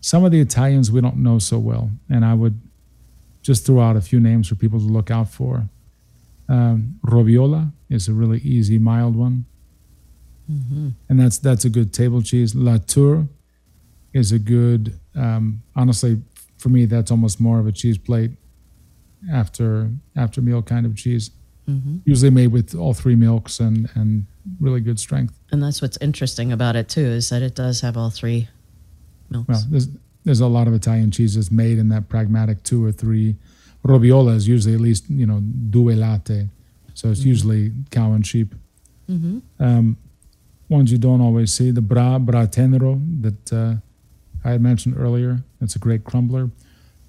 Some 0.00 0.24
of 0.24 0.30
the 0.30 0.40
Italians 0.40 0.92
we 0.92 1.00
don't 1.00 1.16
know 1.16 1.38
so 1.38 1.58
well, 1.58 1.90
and 2.08 2.24
I 2.24 2.34
would 2.34 2.60
just 3.48 3.64
throw 3.64 3.80
out 3.80 3.96
a 3.96 4.00
few 4.02 4.20
names 4.20 4.46
for 4.46 4.56
people 4.56 4.78
to 4.78 4.84
look 4.84 5.10
out 5.10 5.30
for. 5.30 5.70
Um, 6.50 7.00
Robiola 7.02 7.72
is 7.88 8.06
a 8.06 8.12
really 8.12 8.40
easy, 8.40 8.78
mild 8.78 9.16
one, 9.16 9.46
mm-hmm. 10.50 10.90
and 11.08 11.18
that's 11.18 11.38
that's 11.38 11.64
a 11.64 11.70
good 11.70 11.94
table 11.94 12.20
cheese. 12.20 12.54
La 12.54 12.76
Tour 12.76 13.26
is 14.12 14.32
a 14.32 14.38
good. 14.38 15.00
Um, 15.14 15.62
honestly, 15.74 16.20
for 16.58 16.68
me, 16.68 16.84
that's 16.84 17.10
almost 17.10 17.40
more 17.40 17.58
of 17.58 17.66
a 17.66 17.72
cheese 17.72 17.96
plate 17.96 18.32
after 19.32 19.90
after 20.14 20.42
meal 20.42 20.60
kind 20.60 20.84
of 20.84 20.94
cheese. 20.94 21.30
Mm-hmm. 21.66 21.98
Usually 22.04 22.30
made 22.30 22.48
with 22.48 22.74
all 22.74 22.92
three 22.92 23.16
milks 23.16 23.60
and 23.60 23.88
and 23.94 24.26
really 24.60 24.80
good 24.80 25.00
strength. 25.00 25.38
And 25.50 25.62
that's 25.62 25.80
what's 25.80 25.96
interesting 26.02 26.52
about 26.52 26.76
it 26.76 26.90
too 26.90 27.08
is 27.20 27.30
that 27.30 27.40
it 27.40 27.54
does 27.54 27.80
have 27.80 27.96
all 27.96 28.10
three 28.10 28.48
milks. 29.30 29.64
Well, 29.70 29.80
there's 30.24 30.40
a 30.40 30.46
lot 30.46 30.66
of 30.68 30.74
Italian 30.74 31.10
cheeses 31.10 31.50
made 31.50 31.78
in 31.78 31.88
that 31.88 32.08
pragmatic 32.08 32.62
two 32.62 32.84
or 32.84 32.92
three. 32.92 33.36
Robiola 33.84 34.34
is 34.34 34.48
usually 34.48 34.74
at 34.74 34.80
least 34.80 35.08
you 35.08 35.26
know 35.26 35.40
due 35.40 35.90
latte, 35.90 36.48
so 36.94 37.10
it's 37.10 37.20
mm-hmm. 37.20 37.28
usually 37.28 37.72
cow 37.90 38.12
and 38.12 38.26
sheep. 38.26 38.54
Mm-hmm. 39.08 39.38
Um, 39.62 39.96
ones 40.68 40.92
you 40.92 40.98
don't 40.98 41.20
always 41.20 41.52
see 41.52 41.70
the 41.70 41.80
Bra 41.80 42.18
Bra 42.18 42.46
Tenero 42.46 43.00
that 43.22 43.52
uh, 43.52 43.74
I 44.44 44.52
had 44.52 44.60
mentioned 44.60 44.96
earlier. 44.98 45.42
It's 45.60 45.76
a 45.76 45.78
great 45.78 46.04
crumbler. 46.04 46.50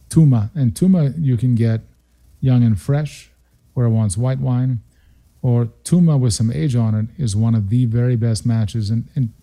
Tuma 0.10 0.50
and 0.56 0.74
Tuma 0.74 1.14
you 1.18 1.38
can 1.38 1.56
get 1.56 1.82
young 2.42 2.64
and 2.64 2.80
fresh, 2.80 3.30
where 3.74 3.86
it 3.86 3.92
wants 3.92 4.18
white 4.18 4.40
wine, 4.40 4.82
or 5.42 5.66
Tuma 5.84 6.20
with 6.20 6.34
some 6.34 6.52
age 6.52 6.76
on 6.76 6.96
it 6.96 7.08
is 7.22 7.36
one 7.36 7.56
of 7.56 7.70
the 7.70 7.86
very 7.86 8.16
best 8.16 8.46
matches. 8.46 8.90
And, 8.90 9.08
and 9.16 9.34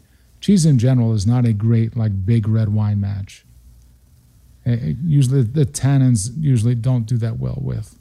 cheese 0.41 0.67
in 0.67 0.79
general 0.79 1.15
is 1.15 1.27
not 1.27 1.45
a 1.47 1.53
great, 1.53 1.97
like, 1.97 2.27
big 2.27 2.49
red 2.49 2.71
wine 2.71 3.01
match. 3.01 3.46
It, 4.67 4.83
eh, 4.83 4.95
usually, 5.03 5.43
the 5.43 5.65
tannins 5.65 6.31
usually 6.39 6.75
don't 6.75 7.07
do 7.07 7.17
that 7.19 7.39
well 7.39 7.59
with. 7.63 7.99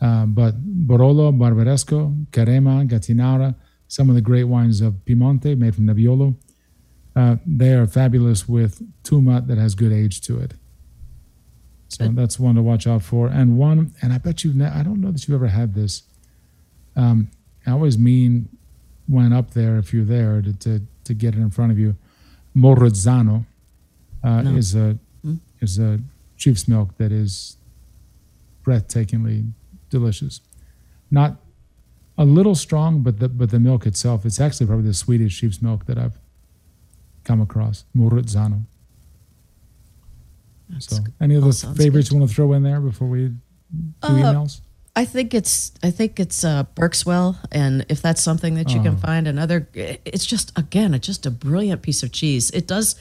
Uh, 0.00 0.26
but 0.26 0.54
Barolo, 0.88 1.32
Barbaresco, 1.32 2.26
Carema, 2.32 2.88
Gattinara, 2.88 3.54
some 3.86 4.08
of 4.08 4.16
the 4.16 4.20
great 4.20 4.44
wines 4.44 4.80
of 4.80 4.94
Piemonte 5.04 5.56
made 5.56 5.74
from 5.74 5.86
Nebbiolo, 5.86 6.34
uh, 7.14 7.36
they 7.46 7.72
are 7.72 7.86
fabulous 7.86 8.48
with 8.48 8.82
Tuma 9.04 9.46
that 9.46 9.58
has 9.58 9.74
good 9.74 9.92
age 9.92 10.20
to 10.22 10.38
it. 10.38 10.54
So 11.88 12.08
that's 12.08 12.38
one 12.38 12.56
to 12.56 12.62
watch 12.62 12.86
out 12.86 13.02
for. 13.02 13.28
And 13.28 13.56
one, 13.56 13.94
and 14.02 14.12
I 14.12 14.18
bet 14.18 14.44
you, 14.44 14.50
I 14.64 14.82
don't 14.82 15.00
know 15.00 15.12
that 15.12 15.26
you've 15.26 15.34
ever 15.34 15.46
had 15.48 15.74
this. 15.74 16.02
Um, 16.94 17.30
I 17.66 17.70
always 17.70 17.96
mean 17.96 18.48
when 19.06 19.32
up 19.32 19.52
there, 19.52 19.78
if 19.78 19.94
you're 19.94 20.04
there, 20.04 20.42
to, 20.42 20.52
to, 20.52 20.80
to 21.04 21.14
get 21.14 21.34
it 21.34 21.38
in 21.38 21.50
front 21.50 21.72
of 21.72 21.78
you. 21.78 21.96
Murazzano 22.56 23.46
uh, 24.22 24.42
No. 24.42 24.56
is 24.56 24.74
a 24.74 24.98
is 25.60 25.78
a 25.78 26.00
sheep's 26.36 26.66
milk 26.68 26.96
that 26.98 27.12
is 27.12 27.56
breathtakingly 28.64 29.50
delicious. 29.90 30.40
Not 31.10 31.36
a 32.18 32.24
little 32.24 32.54
strong, 32.54 33.02
but 33.02 33.18
the 33.20 33.28
but 33.28 33.50
the 33.50 33.60
milk 33.60 33.86
itself, 33.86 34.24
it's 34.26 34.40
actually 34.40 34.66
probably 34.66 34.86
the 34.86 34.94
sweetest 34.94 35.36
sheep's 35.36 35.60
milk 35.62 35.86
that 35.86 35.98
I've 35.98 36.18
come 37.24 37.40
across. 37.40 37.84
Murazzano. 37.96 38.62
So, 40.78 40.96
any 41.20 41.36
other 41.36 41.52
favorites 41.52 42.10
you 42.10 42.18
want 42.18 42.28
to 42.28 42.34
throw 42.34 42.52
in 42.52 42.62
there 42.64 42.80
before 42.80 43.06
we 43.08 43.28
do 43.28 43.34
Uh, 44.02 44.08
emails? 44.10 44.60
I 44.96 45.04
think 45.04 45.34
it's 45.34 45.72
I 45.82 45.90
think 45.90 46.18
it's 46.18 46.42
uh, 46.42 46.64
Berkswell, 46.74 47.36
and 47.52 47.84
if 47.88 48.00
that's 48.02 48.22
something 48.22 48.54
that 48.54 48.72
you 48.72 48.80
Oh. 48.80 48.84
can 48.84 48.96
find, 48.96 49.28
another. 49.28 49.68
It's 49.74 50.24
just 50.26 50.52
again, 50.56 50.94
it's 50.94 51.06
just 51.06 51.24
a 51.26 51.30
brilliant 51.30 51.82
piece 51.82 52.02
of 52.02 52.10
cheese. 52.12 52.50
It 52.50 52.66
does. 52.66 52.96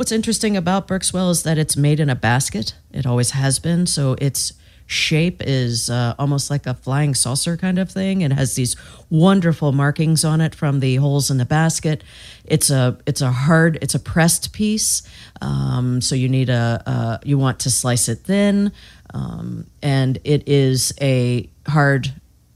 What's 0.00 0.12
interesting 0.12 0.56
about 0.56 0.88
Berkswell 0.88 1.30
is 1.30 1.42
that 1.42 1.58
it's 1.58 1.76
made 1.76 2.00
in 2.00 2.08
a 2.08 2.14
basket. 2.14 2.74
It 2.90 3.04
always 3.04 3.32
has 3.32 3.58
been. 3.58 3.84
So 3.84 4.16
its 4.18 4.54
shape 4.86 5.42
is 5.44 5.90
uh, 5.90 6.14
almost 6.18 6.48
like 6.50 6.66
a 6.66 6.72
flying 6.72 7.14
saucer 7.14 7.58
kind 7.58 7.78
of 7.78 7.90
thing. 7.90 8.22
It 8.22 8.32
has 8.32 8.54
these 8.54 8.76
wonderful 9.10 9.72
markings 9.72 10.24
on 10.24 10.40
it 10.40 10.54
from 10.54 10.80
the 10.80 10.96
holes 10.96 11.30
in 11.30 11.36
the 11.36 11.44
basket. 11.44 12.02
It's 12.46 12.70
a 12.70 12.96
it's 13.04 13.20
a 13.20 13.30
hard 13.30 13.78
it's 13.82 13.94
a 13.94 13.98
pressed 13.98 14.54
piece. 14.54 15.02
Um, 15.42 16.00
so 16.00 16.14
you 16.14 16.30
need 16.30 16.48
a 16.48 16.82
uh, 16.86 17.18
you 17.22 17.36
want 17.36 17.60
to 17.60 17.70
slice 17.70 18.08
it 18.08 18.20
thin, 18.20 18.72
um, 19.12 19.66
and 19.82 20.18
it 20.24 20.48
is 20.48 20.94
a 21.02 21.50
hard 21.68 22.10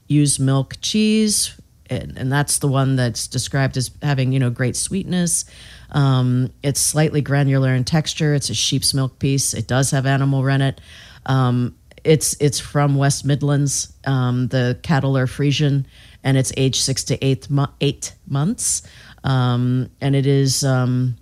used 0.09 0.41
milk 0.41 0.77
cheese, 0.81 1.61
and, 1.91 2.16
and 2.16 2.32
that's 2.32 2.59
the 2.59 2.68
one 2.68 2.97
that's 2.97 3.26
described 3.26 3.76
as 3.76 3.91
having 4.03 4.32
you 4.32 4.39
know 4.39 4.51
great 4.51 4.76
sweetness. 4.76 5.45
Um, 5.91 6.51
it's 6.62 6.80
slightly 6.80 7.20
granular 7.20 7.74
in 7.74 7.85
texture. 7.85 8.35
It's 8.35 8.51
a 8.51 8.55
sheep's 8.55 8.95
milk 8.95 9.18
piece. 9.18 9.55
It 9.55 9.66
does 9.68 9.91
have 9.93 10.07
animal 10.07 10.43
rennet. 10.43 10.80
Um, 11.26 11.76
it's 12.03 12.37
it's 12.41 12.61
from 12.61 12.97
West 12.97 13.24
Midlands. 13.24 13.93
Um, 14.07 14.49
the 14.49 14.78
cattle 14.82 15.16
are 15.16 15.26
Frisian, 15.26 15.87
and 16.22 16.37
it's 16.37 16.53
aged 16.57 16.82
six 16.82 17.05
to 17.05 17.24
eight 17.24 17.49
mo- 17.49 17.72
eight 17.80 18.14
months. 18.26 18.82
Um, 19.22 19.89
and 20.01 20.14
it 20.14 20.26
is 20.26 20.64
um, 20.64 21.16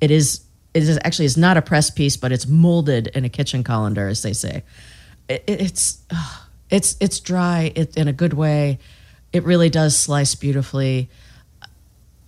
it 0.00 0.10
is 0.10 0.42
it 0.74 0.84
is 0.84 0.98
actually 1.04 1.24
is 1.24 1.36
not 1.36 1.56
a 1.56 1.62
press 1.62 1.90
piece, 1.90 2.16
but 2.16 2.30
it's 2.30 2.46
molded 2.46 3.08
in 3.08 3.24
a 3.24 3.28
kitchen 3.28 3.64
colander, 3.64 4.06
as 4.06 4.22
they 4.22 4.32
say. 4.32 4.62
It, 5.28 5.42
it- 5.46 5.60
it's 5.62 5.98
it's 6.70 6.96
it's 7.00 7.18
dry 7.18 7.72
it, 7.74 7.96
in 7.96 8.06
a 8.06 8.12
good 8.12 8.34
way. 8.34 8.78
It 9.32 9.44
really 9.44 9.70
does 9.70 9.96
slice 9.96 10.34
beautifully. 10.34 11.08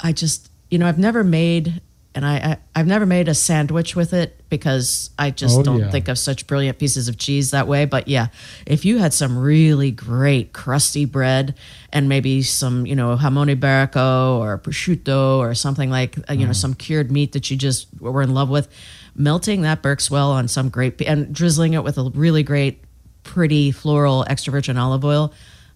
I 0.01 0.13
just, 0.13 0.51
you 0.71 0.79
know, 0.79 0.87
I've 0.87 0.99
never 0.99 1.23
made, 1.25 1.81
and 2.15 2.25
I, 2.27 2.35
I 2.37 2.57
I've 2.75 2.87
never 2.87 3.07
made 3.07 3.29
a 3.29 3.35
sandwich 3.35 3.95
with 3.97 4.13
it 4.13 4.41
because 4.49 5.11
I 5.19 5.31
just 5.31 5.59
Oh, 5.59 5.63
don't 5.63 5.79
yeah. 5.81 5.91
think 5.91 6.09
of 6.09 6.19
such 6.19 6.47
brilliant 6.47 6.79
pieces 6.79 7.09
of 7.09 7.17
cheese 7.19 7.51
that 7.53 7.67
way. 7.69 7.85
But 7.87 8.09
yeah, 8.09 8.29
if 8.67 8.85
you 8.85 8.99
had 8.99 9.15
some 9.15 9.39
really 9.39 9.91
great 9.91 10.53
crusty 10.53 11.05
bread 11.05 11.55
and 11.93 12.09
maybe 12.09 12.43
some, 12.43 12.87
you 12.87 12.95
know, 12.97 13.17
jamon 13.17 13.55
iberico 13.55 14.39
or 14.39 14.59
prosciutto 14.59 15.39
or 15.39 15.55
something 15.55 15.91
like, 15.91 16.17
uh, 16.29 16.35
you 16.35 16.47
know, 16.47 16.53
some 16.53 16.75
cured 16.75 17.11
meat 17.11 17.33
that 17.33 17.51
you 17.51 17.57
just 17.57 17.87
were 18.01 18.23
in 18.23 18.35
love 18.35 18.49
with, 18.51 18.69
melting 19.15 19.63
that 19.63 19.83
Berkswell 19.83 20.29
on 20.31 20.49
some 20.49 20.69
great 20.69 21.01
and 21.03 21.33
drizzling 21.35 21.75
it 21.75 21.85
with 21.85 21.97
a 21.99 22.11
really 22.15 22.43
great, 22.43 22.83
pretty 23.23 23.71
floral 23.71 24.25
extra 24.29 24.51
virgin 24.51 24.77
olive 24.77 25.05
oil. 25.05 25.33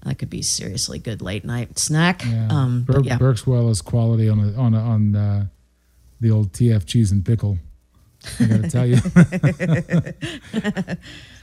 That 0.07 0.19
could 0.19 0.31
be 0.31 0.41
seriously 0.41 0.99
good 1.01 1.21
late 1.21 1.45
night 1.45 1.79
snack. 1.79 2.25
Yeah. 2.25 2.47
Um, 2.51 2.85
Ber- 2.85 3.01
yeah. 3.03 3.19
Berkswell 3.19 3.69
is 3.71 3.83
quality 3.83 4.29
on 4.29 4.39
a, 4.39 4.55
on 4.57 4.73
a, 4.73 4.79
on 4.81 5.17
uh, 5.17 5.47
the 6.21 6.31
old 6.31 6.53
TF 6.53 6.87
cheese 6.87 7.11
and 7.13 7.25
pickle. 7.25 7.59
I 8.41 8.45
got 8.47 8.63
to 8.63 8.71
tell 8.71 8.87
you. 8.87 8.97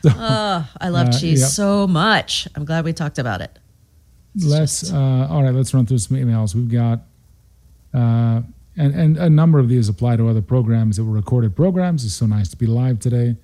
Oh, 0.06 0.70
I 0.82 0.90
love 0.90 1.10
Uh, 1.10 1.18
cheese 1.18 1.40
yep. 1.42 1.50
so 1.50 1.88
much. 1.88 2.46
I'm 2.56 2.66
glad 2.66 2.84
we 2.84 2.92
talked 2.92 3.20
about 3.20 3.40
it. 3.42 3.58
let's 4.46 4.92
uh, 4.92 5.28
all 5.30 5.44
right. 5.44 5.54
Let's 5.54 5.74
run 5.74 5.86
through 5.86 6.00
some 6.00 6.18
emails. 6.18 6.54
We've 6.56 6.70
got, 6.70 7.00
uh, 7.94 8.42
and 8.76 8.94
and 8.96 9.18
a 9.18 9.30
number 9.30 9.60
of 9.60 9.70
these 9.70 9.88
apply 9.88 10.18
to 10.18 10.28
other 10.28 10.42
programs 10.42 10.98
that 10.98 11.06
were 11.06 11.14
recorded 11.14 11.56
programs. 11.56 12.04
It's 12.04 12.16
so 12.16 12.26
nice 12.26 12.50
to 12.50 12.58
be 12.58 12.66
live 12.66 13.00
today, 13.00 13.38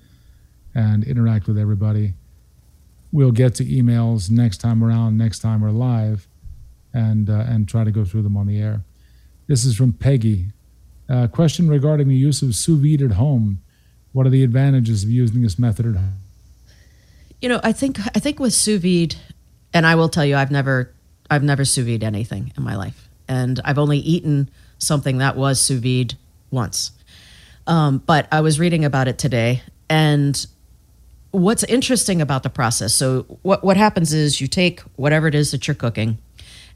and 0.76 1.04
interact 1.06 1.48
with 1.48 1.58
everybody. 1.58 2.14
We'll 3.12 3.32
get 3.32 3.56
to 3.56 3.66
emails 3.66 4.30
next 4.30 4.58
time 4.58 4.84
around. 4.84 5.18
Next 5.18 5.40
time 5.40 5.62
we're 5.62 5.72
live, 5.72 6.28
and 6.94 7.30
uh, 7.30 7.46
and 7.48 7.68
try 7.68 7.84
to 7.84 7.92
go 7.92 8.06
through 8.06 8.22
them 8.22 8.38
on 8.38 8.46
the 8.48 8.60
air. 8.60 8.84
This 9.48 9.66
is 9.66 9.76
from 9.76 9.94
Peggy. 9.94 10.48
Uh, 11.10 11.28
question 11.28 11.68
regarding 11.68 12.08
the 12.08 12.16
use 12.16 12.44
of 12.44 12.56
sous 12.56 12.80
vide 12.80 13.02
at 13.02 13.14
home. 13.14 13.62
What 14.12 14.28
are 14.28 14.30
the 14.30 14.44
advantages 14.44 15.04
of 15.04 15.10
using 15.10 15.42
this 15.42 15.58
method 15.58 15.88
at 15.88 15.96
home? 15.96 16.18
You 17.42 17.50
know, 17.50 17.60
I 17.64 17.72
think 17.72 18.00
I 18.16 18.20
think 18.20 18.40
with 18.40 18.54
sous 18.54 18.80
vide, 18.80 19.16
and 19.74 19.88
I 19.88 19.96
will 19.96 20.10
tell 20.10 20.26
you, 20.26 20.36
I've 20.36 20.52
never 20.52 20.94
I've 21.32 21.44
never 21.44 21.66
sous 21.66 21.86
vide 21.86 22.04
anything 22.04 22.54
in 22.56 22.64
my 22.64 22.76
life, 22.76 23.10
and 23.28 23.60
I've 23.66 23.80
only 23.80 23.98
eaten 23.98 24.52
something 24.78 25.18
that 25.18 25.36
was 25.36 25.60
sous 25.60 25.80
vide 25.80 26.16
once. 26.52 26.92
Um, 27.66 28.00
but 28.06 28.28
I 28.32 28.42
was 28.42 28.60
reading 28.60 28.86
about 28.86 29.08
it 29.08 29.18
today, 29.18 29.64
and 29.90 30.46
what's 31.32 31.64
interesting 31.66 32.22
about 32.22 32.44
the 32.44 32.50
process. 32.50 32.94
So 32.94 33.24
what 33.42 33.64
what 33.64 33.78
happens 33.78 34.14
is 34.14 34.42
you 34.42 34.48
take 34.48 34.82
whatever 34.96 35.28
it 35.28 35.36
is 35.36 35.52
that 35.52 35.68
you're 35.68 35.76
cooking, 35.76 36.18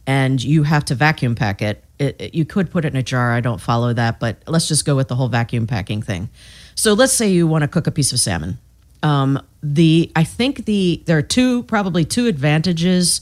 and 0.05 0.43
you 0.43 0.63
have 0.63 0.85
to 0.85 0.95
vacuum 0.95 1.35
pack 1.35 1.61
it. 1.61 1.83
It, 1.99 2.15
it- 2.19 2.35
You 2.35 2.45
could 2.45 2.69
put 2.71 2.85
it 2.85 2.89
in 2.93 2.97
a 2.97 3.03
jar. 3.03 3.31
I 3.33 3.39
don't 3.41 3.61
follow 3.61 3.93
that, 3.93 4.19
but 4.19 4.41
let's 4.47 4.67
just 4.67 4.85
go 4.85 4.95
with 4.95 5.07
the 5.07 5.15
whole 5.15 5.29
vacuum 5.29 5.67
packing 5.67 6.01
thing. 6.01 6.29
So 6.75 6.93
let's 6.93 7.13
say 7.13 7.29
you 7.31 7.47
want 7.47 7.61
to 7.63 7.67
cook 7.67 7.87
a 7.87 7.91
piece 7.91 8.11
of 8.13 8.19
salmon. 8.19 8.57
Um, 9.03 9.39
the 9.61 10.11
I 10.15 10.23
think 10.23 10.65
the 10.65 11.03
there 11.05 11.17
are 11.17 11.21
two 11.21 11.63
probably 11.63 12.05
two 12.05 12.27
advantages 12.27 13.21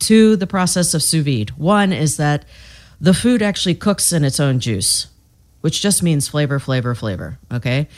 to 0.00 0.36
the 0.36 0.46
process 0.46 0.92
of 0.94 1.02
sous 1.02 1.24
vide. 1.24 1.50
One 1.50 1.92
is 1.92 2.16
that 2.18 2.44
the 3.00 3.14
food 3.14 3.42
actually 3.42 3.74
cooks 3.74 4.12
in 4.12 4.22
its 4.24 4.38
own 4.38 4.60
juice, 4.60 5.08
which 5.62 5.80
just 5.80 6.02
means 6.02 6.28
flavor, 6.28 6.58
flavor, 6.58 6.94
flavor. 6.94 7.38
Okay. 7.52 7.88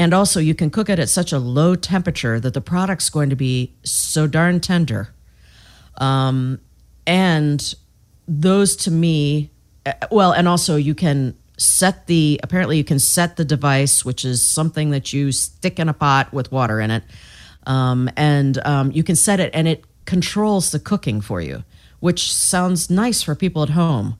And 0.00 0.14
also, 0.14 0.40
you 0.40 0.54
can 0.54 0.70
cook 0.70 0.88
it 0.88 0.98
at 0.98 1.10
such 1.10 1.30
a 1.30 1.38
low 1.38 1.74
temperature 1.74 2.40
that 2.40 2.54
the 2.54 2.62
product's 2.62 3.10
going 3.10 3.28
to 3.28 3.36
be 3.36 3.74
so 3.84 4.26
darn 4.26 4.58
tender. 4.58 5.10
Um, 5.98 6.58
and 7.06 7.74
those 8.26 8.76
to 8.76 8.90
me, 8.90 9.50
uh, 9.84 9.92
well, 10.10 10.32
and 10.32 10.48
also 10.48 10.76
you 10.76 10.94
can 10.94 11.36
set 11.58 12.06
the, 12.06 12.40
apparently, 12.42 12.78
you 12.78 12.84
can 12.84 12.98
set 12.98 13.36
the 13.36 13.44
device, 13.44 14.02
which 14.02 14.24
is 14.24 14.40
something 14.40 14.88
that 14.92 15.12
you 15.12 15.32
stick 15.32 15.78
in 15.78 15.86
a 15.86 15.92
pot 15.92 16.32
with 16.32 16.50
water 16.50 16.80
in 16.80 16.90
it. 16.90 17.04
Um, 17.66 18.08
and 18.16 18.56
um, 18.66 18.92
you 18.92 19.02
can 19.02 19.16
set 19.16 19.38
it 19.38 19.50
and 19.52 19.68
it 19.68 19.84
controls 20.06 20.70
the 20.70 20.80
cooking 20.80 21.20
for 21.20 21.42
you, 21.42 21.62
which 21.98 22.32
sounds 22.32 22.88
nice 22.88 23.22
for 23.22 23.34
people 23.34 23.62
at 23.62 23.68
home 23.68 24.18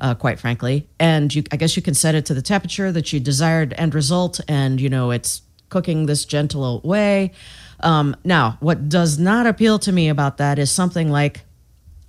uh, 0.00 0.14
quite 0.14 0.40
frankly. 0.40 0.88
And 0.98 1.32
you, 1.34 1.44
I 1.52 1.56
guess 1.56 1.76
you 1.76 1.82
can 1.82 1.94
set 1.94 2.14
it 2.14 2.26
to 2.26 2.34
the 2.34 2.42
temperature 2.42 2.90
that 2.92 3.12
you 3.12 3.20
desired 3.20 3.74
end 3.76 3.94
result, 3.94 4.40
and 4.48 4.80
you 4.80 4.88
know 4.88 5.10
it's 5.10 5.42
cooking 5.68 6.06
this 6.06 6.24
gentle 6.24 6.80
way. 6.82 7.32
Um, 7.80 8.16
now, 8.24 8.58
what 8.60 8.88
does 8.88 9.18
not 9.18 9.46
appeal 9.46 9.78
to 9.80 9.92
me 9.92 10.08
about 10.08 10.38
that 10.38 10.58
is 10.58 10.70
something 10.70 11.10
like, 11.10 11.42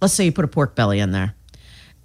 let's 0.02 0.14
say 0.14 0.26
you 0.26 0.32
put 0.32 0.46
a 0.46 0.50
pork 0.50 0.76
belly 0.76 1.00
in 1.00 1.12
there, 1.12 1.36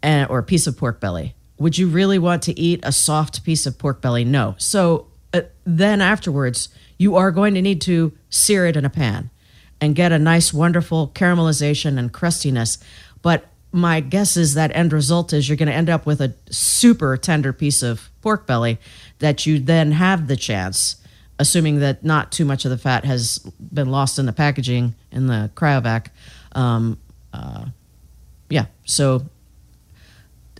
and, 0.02 0.28
or 0.30 0.38
a 0.38 0.42
piece 0.42 0.66
of 0.66 0.76
pork 0.76 1.00
belly. 1.00 1.34
Would 1.58 1.78
you 1.78 1.88
really 1.88 2.18
want 2.18 2.42
to 2.42 2.58
eat 2.58 2.80
a 2.82 2.92
soft 2.92 3.42
piece 3.42 3.66
of 3.66 3.78
pork 3.78 4.02
belly? 4.02 4.24
No. 4.24 4.54
So 4.58 5.06
uh, 5.32 5.42
then 5.64 6.00
afterwards, 6.00 6.68
you 6.98 7.16
are 7.16 7.30
going 7.30 7.54
to 7.54 7.62
need 7.62 7.80
to 7.82 8.12
sear 8.28 8.66
it 8.66 8.76
in 8.76 8.84
a 8.84 8.90
pan 8.90 9.30
and 9.80 9.94
get 9.94 10.12
a 10.12 10.18
nice, 10.18 10.52
wonderful 10.52 11.08
caramelization 11.14 11.98
and 11.98 12.12
crustiness. 12.12 12.78
But 13.22 13.46
my 13.76 14.00
guess 14.00 14.36
is 14.36 14.54
that 14.54 14.74
end 14.74 14.92
result 14.92 15.32
is 15.32 15.48
you're 15.48 15.56
going 15.56 15.68
to 15.68 15.74
end 15.74 15.90
up 15.90 16.06
with 16.06 16.20
a 16.20 16.34
super 16.50 17.16
tender 17.16 17.52
piece 17.52 17.82
of 17.82 18.10
pork 18.22 18.46
belly 18.46 18.78
that 19.18 19.46
you 19.46 19.58
then 19.58 19.92
have 19.92 20.26
the 20.26 20.36
chance, 20.36 20.96
assuming 21.38 21.80
that 21.80 22.04
not 22.04 22.32
too 22.32 22.44
much 22.44 22.64
of 22.64 22.70
the 22.70 22.78
fat 22.78 23.04
has 23.04 23.38
been 23.72 23.90
lost 23.90 24.18
in 24.18 24.26
the 24.26 24.32
packaging 24.32 24.94
in 25.12 25.26
the 25.26 25.50
cryovac. 25.54 26.08
Um, 26.52 26.98
uh, 27.32 27.66
yeah, 28.48 28.66
so 28.84 29.26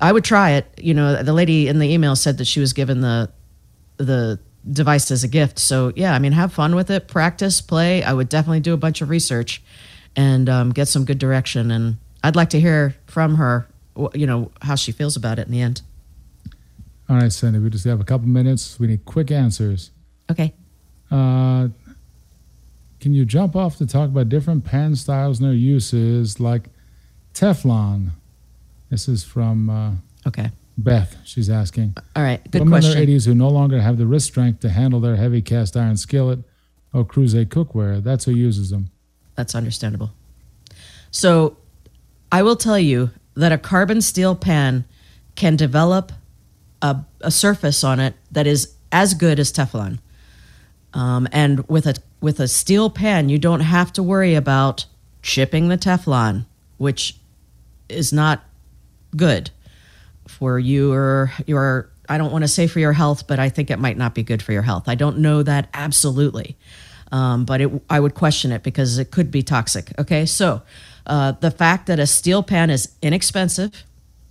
I 0.00 0.12
would 0.12 0.24
try 0.24 0.52
it. 0.52 0.66
You 0.76 0.94
know, 0.94 1.22
the 1.22 1.32
lady 1.32 1.68
in 1.68 1.78
the 1.78 1.92
email 1.92 2.16
said 2.16 2.38
that 2.38 2.46
she 2.46 2.60
was 2.60 2.72
given 2.72 3.00
the 3.00 3.30
the 3.96 4.38
device 4.70 5.10
as 5.10 5.24
a 5.24 5.28
gift. 5.28 5.58
So 5.58 5.92
yeah, 5.96 6.14
I 6.14 6.18
mean, 6.18 6.32
have 6.32 6.52
fun 6.52 6.74
with 6.74 6.90
it, 6.90 7.08
practice, 7.08 7.60
play. 7.60 8.02
I 8.02 8.12
would 8.12 8.28
definitely 8.28 8.60
do 8.60 8.74
a 8.74 8.76
bunch 8.76 9.00
of 9.00 9.08
research 9.08 9.62
and 10.14 10.48
um, 10.48 10.70
get 10.72 10.88
some 10.88 11.04
good 11.04 11.18
direction. 11.18 11.70
And 11.70 11.96
I'd 12.26 12.34
like 12.34 12.50
to 12.50 12.60
hear 12.60 12.92
from 13.06 13.36
her, 13.36 13.68
you 14.12 14.26
know, 14.26 14.50
how 14.60 14.74
she 14.74 14.90
feels 14.90 15.14
about 15.16 15.38
it 15.38 15.46
in 15.46 15.52
the 15.52 15.60
end. 15.60 15.82
All 17.08 17.14
right, 17.16 17.32
Cindy, 17.32 17.60
we 17.60 17.70
just 17.70 17.84
have 17.84 18.00
a 18.00 18.04
couple 18.04 18.26
minutes. 18.26 18.80
We 18.80 18.88
need 18.88 19.04
quick 19.04 19.30
answers. 19.30 19.92
Okay. 20.28 20.52
Uh, 21.08 21.68
can 22.98 23.14
you 23.14 23.24
jump 23.24 23.54
off 23.54 23.76
to 23.78 23.86
talk 23.86 24.06
about 24.08 24.28
different 24.28 24.64
pan 24.64 24.96
styles 24.96 25.38
and 25.38 25.48
their 25.48 25.54
uses, 25.54 26.40
like 26.40 26.64
Teflon? 27.32 28.08
This 28.90 29.06
is 29.08 29.22
from 29.22 29.70
uh, 29.70 29.92
Okay. 30.26 30.50
Beth, 30.76 31.16
she's 31.24 31.48
asking. 31.48 31.94
All 32.16 32.24
right, 32.24 32.42
good 32.50 32.58
Women 32.62 32.80
question. 32.80 32.98
in 33.00 33.06
their 33.08 33.16
80s 33.18 33.26
who 33.26 33.34
no 33.36 33.48
longer 33.50 33.80
have 33.80 33.98
the 33.98 34.06
wrist 34.06 34.26
strength 34.26 34.58
to 34.60 34.68
handle 34.70 34.98
their 34.98 35.14
heavy 35.14 35.42
cast 35.42 35.76
iron 35.76 35.96
skillet 35.96 36.40
or 36.92 37.04
creuset 37.04 37.46
cookware, 37.46 38.02
that's 38.02 38.24
who 38.24 38.32
uses 38.32 38.70
them. 38.70 38.90
That's 39.36 39.54
understandable. 39.54 40.10
So, 41.12 41.56
I 42.30 42.42
will 42.42 42.56
tell 42.56 42.78
you 42.78 43.10
that 43.34 43.52
a 43.52 43.58
carbon 43.58 44.00
steel 44.00 44.34
pan 44.34 44.84
can 45.34 45.56
develop 45.56 46.12
a, 46.82 46.96
a 47.20 47.30
surface 47.30 47.84
on 47.84 48.00
it 48.00 48.14
that 48.30 48.46
is 48.46 48.74
as 48.92 49.14
good 49.14 49.38
as 49.38 49.52
Teflon. 49.52 49.98
Um, 50.94 51.28
and 51.30 51.68
with 51.68 51.86
a 51.86 51.94
with 52.20 52.40
a 52.40 52.48
steel 52.48 52.88
pan, 52.88 53.28
you 53.28 53.38
don't 53.38 53.60
have 53.60 53.92
to 53.94 54.02
worry 54.02 54.34
about 54.34 54.86
chipping 55.22 55.68
the 55.68 55.76
Teflon, 55.76 56.46
which 56.78 57.16
is 57.88 58.12
not 58.12 58.44
good 59.14 59.50
for 60.26 60.58
you 60.58 60.92
or 60.92 61.32
your. 61.46 61.90
I 62.08 62.18
don't 62.18 62.30
want 62.30 62.42
to 62.42 62.48
say 62.48 62.66
for 62.66 62.78
your 62.78 62.92
health, 62.92 63.26
but 63.26 63.38
I 63.38 63.48
think 63.48 63.70
it 63.70 63.78
might 63.78 63.98
not 63.98 64.14
be 64.14 64.22
good 64.22 64.40
for 64.40 64.52
your 64.52 64.62
health. 64.62 64.88
I 64.88 64.94
don't 64.94 65.18
know 65.18 65.42
that 65.42 65.68
absolutely, 65.74 66.56
um, 67.12 67.44
but 67.44 67.60
it, 67.60 67.82
I 67.90 68.00
would 68.00 68.14
question 68.14 68.52
it 68.52 68.62
because 68.62 68.98
it 68.98 69.10
could 69.10 69.30
be 69.30 69.42
toxic. 69.42 69.92
Okay, 69.98 70.24
so 70.24 70.62
uh, 71.06 71.32
the 71.32 71.50
fact 71.50 71.86
that 71.86 71.98
a 71.98 72.06
steel 72.06 72.42
pan 72.42 72.70
is 72.70 72.94
inexpensive, 73.00 73.84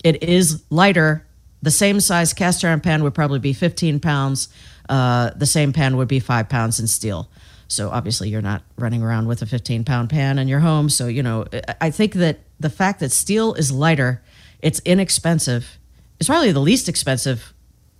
it 0.03 0.21
is 0.21 0.63
lighter. 0.69 1.25
The 1.61 1.71
same 1.71 1.99
size 1.99 2.33
cast 2.33 2.63
iron 2.63 2.81
pan 2.81 3.03
would 3.03 3.15
probably 3.15 3.39
be 3.39 3.53
15 3.53 3.99
pounds. 3.99 4.49
Uh, 4.87 5.31
the 5.35 5.45
same 5.45 5.73
pan 5.73 5.97
would 5.97 6.07
be 6.07 6.19
five 6.19 6.49
pounds 6.49 6.79
in 6.79 6.87
steel. 6.87 7.29
So 7.67 7.89
obviously, 7.89 8.29
you're 8.29 8.41
not 8.41 8.61
running 8.77 9.01
around 9.01 9.27
with 9.27 9.41
a 9.41 9.45
15 9.45 9.83
pound 9.85 10.09
pan 10.09 10.37
in 10.37 10.47
your 10.47 10.59
home. 10.59 10.89
So, 10.89 11.07
you 11.07 11.23
know, 11.23 11.45
I 11.81 11.89
think 11.89 12.13
that 12.13 12.39
the 12.59 12.69
fact 12.69 12.99
that 12.99 13.11
steel 13.11 13.53
is 13.55 13.71
lighter, 13.71 14.21
it's 14.61 14.79
inexpensive, 14.85 15.77
it's 16.19 16.29
probably 16.29 16.51
the 16.51 16.59
least 16.59 16.87
expensive 16.87 17.53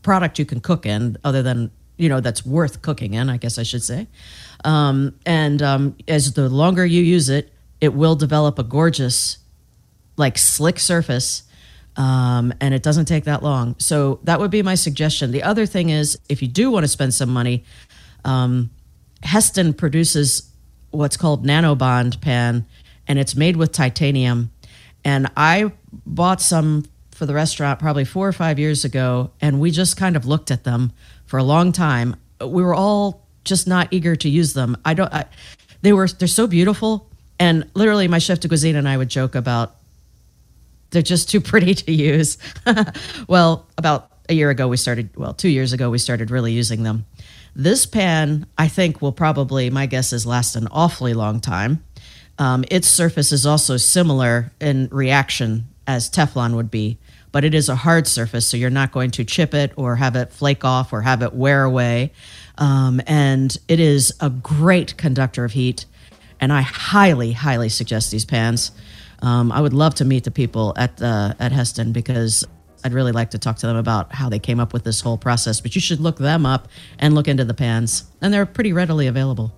product 0.04 0.38
you 0.38 0.46
can 0.46 0.60
cook 0.60 0.86
in, 0.86 1.18
other 1.24 1.42
than, 1.42 1.72
you 1.98 2.10
know, 2.10 2.20
that's 2.20 2.46
worth 2.46 2.84
cooking 2.84 3.16
in, 3.16 3.30
I 3.30 3.38
guess 3.38 3.58
I 3.58 3.64
should 3.64 3.84
say. 3.84 4.08
Um, 4.64 5.16
and 5.26 5.62
um, 5.64 5.98
as 6.08 6.34
the 6.34 6.48
longer 6.48 6.86
you 6.86 7.02
use 7.02 7.30
it, 7.30 7.52
it 7.86 7.94
will 7.94 8.16
develop 8.16 8.60
a 8.60 8.64
gorgeous, 8.64 9.38
like 10.18 10.38
slick 10.38 10.80
surface. 10.80 11.44
Um, 11.98 12.54
and 12.60 12.74
it 12.74 12.84
doesn't 12.84 13.06
take 13.06 13.24
that 13.24 13.42
long. 13.42 13.76
So 13.78 14.20
that 14.24 14.40
would 14.40 14.52
be 14.52 14.62
my 14.62 14.76
suggestion. 14.76 15.32
The 15.32 15.44
other 15.44 15.66
thing 15.66 15.90
is, 15.90 16.20
if 16.28 16.42
you 16.42 16.50
do 16.50 16.70
want 16.70 16.84
to 16.84 16.90
spend 16.90 17.14
some 17.14 17.30
money, 17.30 17.64
um, 18.26 18.70
Hestan 19.24 19.78
produces 19.78 20.52
what's 20.92 21.16
called 21.16 21.46
nanobond 21.46 22.20
pan, 22.20 22.66
and 23.08 23.18
it's 23.18 23.36
made 23.36 23.56
with 23.56 23.72
titanium. 23.72 24.52
And 25.06 25.32
I 25.38 25.72
bought 26.06 26.42
some 26.42 26.86
for 27.12 27.26
the 27.26 27.34
restaurant 27.34 27.80
probably 27.80 28.04
four 28.04 28.28
or 28.28 28.34
five 28.34 28.60
years 28.60 28.84
ago, 28.84 29.32
and 29.40 29.62
we 29.62 29.72
just 29.72 29.96
kind 29.96 30.18
of 30.18 30.26
looked 30.26 30.52
at 30.52 30.66
them 30.66 30.92
for 31.26 31.38
a 31.38 31.44
long 31.44 31.72
time. 31.72 32.16
We 32.42 32.62
were 32.62 32.76
all 32.76 33.26
just 33.46 33.68
not 33.68 33.88
eager 33.92 34.16
to 34.18 34.30
use 34.30 34.54
them. 34.54 34.76
I 34.84 34.94
don't. 34.94 35.14
I, 35.14 35.26
they 35.82 35.94
were. 35.94 36.08
They're 36.08 36.28
so 36.28 36.48
beautiful, 36.48 37.10
and 37.40 37.70
literally, 37.74 38.08
my 38.08 38.20
chef 38.20 38.40
de 38.40 38.48
cuisine 38.48 38.76
and 38.76 38.88
I 38.88 38.98
would 38.98 39.10
joke 39.10 39.36
about 39.36 39.76
they're 40.92 41.02
just 41.02 41.30
too 41.30 41.42
pretty 41.42 41.74
to 41.76 41.92
use. 41.92 42.38
well, 43.28 43.68
about 43.78 44.12
a 44.30 44.34
year 44.34 44.50
ago, 44.50 44.68
we 44.68 44.78
started. 44.78 45.16
Well, 45.16 45.34
two 45.34 45.50
years 45.50 45.74
ago, 45.74 45.90
we 45.90 45.98
started 45.98 46.32
really 46.32 46.54
using 46.54 46.84
them. 46.84 47.06
This 47.56 47.86
pan, 47.86 48.46
I 48.58 48.68
think, 48.68 49.02
will 49.02 49.12
probably, 49.12 49.70
my 49.70 49.86
guess 49.86 50.12
is, 50.12 50.26
last 50.26 50.56
an 50.56 50.68
awfully 50.72 51.14
long 51.14 51.40
time. 51.40 51.84
Um, 52.38 52.66
its 52.70 52.88
surface 52.88 53.32
is 53.32 53.46
also 53.46 53.78
similar 53.78 54.52
in 54.60 54.90
reaction 54.92 55.68
as 55.88 56.10
Teflon 56.10 56.56
would 56.56 56.70
be, 56.70 56.98
but 57.32 57.46
it 57.46 57.54
is 57.54 57.70
a 57.70 57.76
hard 57.76 58.08
surface, 58.08 58.48
so 58.48 58.58
you're 58.58 58.70
not 58.70 58.92
going 58.92 59.12
to 59.12 59.24
chip 59.24 59.54
it 59.54 59.72
or 59.78 59.96
have 59.96 60.16
it 60.16 60.34
flake 60.34 60.66
off 60.66 60.92
or 60.92 61.02
have 61.02 61.22
it 61.22 61.34
wear 61.34 61.64
away. 61.64 62.12
Um, 62.58 63.02
and 63.08 63.56
it 63.68 63.80
is 63.80 64.14
a 64.20 64.30
great 64.30 64.98
conductor 64.98 65.46
of 65.46 65.54
heat, 65.54 65.86
and 66.46 66.54
I 66.54 66.62
highly, 66.62 67.32
highly 67.32 67.70
suggest 67.70 68.12
these 68.12 68.24
pans. 68.24 68.70
Um, 69.24 69.52
I 69.52 69.60
would 69.60 69.74
love 69.74 69.96
to 69.96 70.06
meet 70.06 70.26
the 70.26 70.30
people 70.30 70.76
at 70.78 71.02
uh, 71.02 71.34
at 71.40 71.52
Hestan 71.52 71.92
because 71.92 72.46
I'd 72.84 72.94
really 72.94 73.12
like 73.12 73.32
to 73.32 73.40
talk 73.40 73.58
to 73.58 73.66
them 73.66 73.78
about 73.78 74.14
how 74.14 74.30
they 74.30 74.38
came 74.38 74.60
up 74.60 74.72
with 74.72 74.84
this 74.84 75.02
whole 75.02 75.18
process. 75.18 75.60
But 75.60 75.74
you 75.74 75.82
should 75.82 76.00
look 76.00 76.20
them 76.20 76.46
up 76.46 76.68
and 77.00 77.16
look 77.16 77.28
into 77.28 77.46
the 77.46 77.56
pans, 77.56 78.04
and 78.22 78.32
they're 78.32 78.46
pretty 78.46 78.74
readily 78.74 79.08
available. 79.08 79.58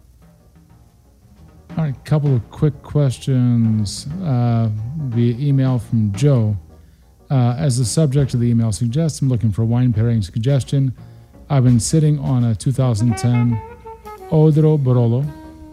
All 1.71 1.83
right, 1.83 1.93
a 1.93 2.09
couple 2.09 2.33
of 2.33 2.49
quick 2.51 2.81
questions 2.83 4.07
uh, 4.23 4.69
via 4.97 5.35
email 5.37 5.79
from 5.79 6.13
Joe. 6.13 6.55
Uh, 7.29 7.53
as 7.57 7.77
the 7.77 7.83
subject 7.83 8.33
of 8.33 8.39
the 8.39 8.47
email 8.47 8.71
suggests, 8.71 9.21
I'm 9.21 9.27
looking 9.27 9.51
for 9.51 9.63
a 9.63 9.65
wine 9.65 9.91
pairing 9.91 10.21
suggestion. 10.21 10.95
I've 11.49 11.65
been 11.65 11.81
sitting 11.81 12.17
on 12.19 12.45
a 12.45 12.55
2010 12.55 13.61
Oddero 14.31 14.81
Barolo 14.81 15.25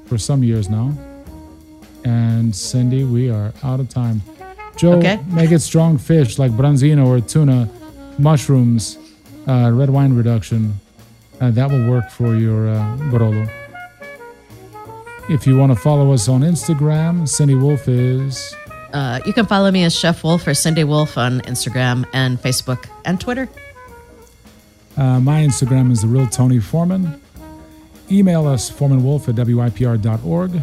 for 0.06 0.18
some 0.18 0.42
years 0.44 0.68
now. 0.68 0.92
And 2.04 2.54
Cindy, 2.54 3.04
we 3.04 3.30
are 3.30 3.52
out 3.62 3.80
of 3.80 3.88
time. 3.88 4.22
Joe, 4.76 4.94
Okay. 4.98 5.18
make 5.28 5.52
it 5.52 5.60
strong 5.60 5.96
fish 5.98 6.38
like 6.38 6.50
branzino 6.52 7.06
or 7.06 7.20
tuna, 7.20 7.68
mushrooms, 8.18 8.98
uh, 9.48 9.70
red 9.72 9.88
wine 9.90 10.14
reduction. 10.14 10.74
Uh, 11.40 11.50
that 11.50 11.70
will 11.70 11.88
work 11.88 12.10
for 12.10 12.34
your 12.36 12.68
uh, 12.68 12.96
Barolo. 13.10 13.48
If 15.30 15.46
you 15.46 15.56
want 15.56 15.72
to 15.72 15.76
follow 15.78 16.12
us 16.12 16.28
on 16.28 16.42
Instagram, 16.42 17.26
Cindy 17.28 17.54
Wolf 17.54 17.88
is. 17.88 18.54
Uh, 18.92 19.20
you 19.26 19.32
can 19.32 19.46
follow 19.46 19.70
me 19.70 19.82
as 19.84 19.94
Chef 19.96 20.22
Wolf 20.22 20.46
or 20.46 20.54
Cindy 20.54 20.84
Wolf 20.84 21.16
on 21.18 21.40
Instagram 21.42 22.04
and 22.12 22.38
Facebook 22.40 22.86
and 23.04 23.18
Twitter. 23.20 23.48
Uh, 24.96 25.18
my 25.20 25.40
Instagram 25.42 25.90
is 25.90 26.02
the 26.02 26.06
real 26.08 26.26
Tony 26.28 26.60
Foreman. 26.60 27.20
Email 28.10 28.46
us 28.46 28.70
foremanwolf 28.70 29.28
at 29.28 29.34
wypr.org. 29.34 30.62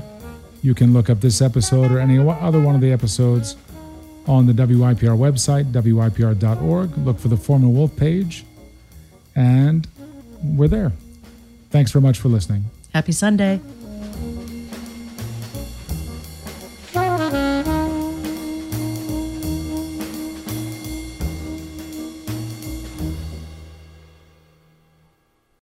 You 0.61 0.75
can 0.75 0.93
look 0.93 1.09
up 1.09 1.21
this 1.21 1.41
episode 1.41 1.91
or 1.91 1.99
any 1.99 2.19
other 2.19 2.59
one 2.59 2.75
of 2.75 2.81
the 2.81 2.91
episodes 2.91 3.55
on 4.27 4.45
the 4.45 4.53
WYPR 4.53 5.17
website, 5.17 5.71
wypr.org. 5.71 6.97
Look 6.99 7.19
for 7.19 7.27
the 7.27 7.37
Foreman 7.37 7.73
Wolf 7.73 7.95
page, 7.95 8.45
and 9.35 9.87
we're 10.43 10.67
there. 10.67 10.91
Thanks 11.71 11.91
very 11.91 12.03
much 12.03 12.19
for 12.19 12.29
listening. 12.29 12.65
Happy 12.93 13.11
Sunday. 13.11 13.59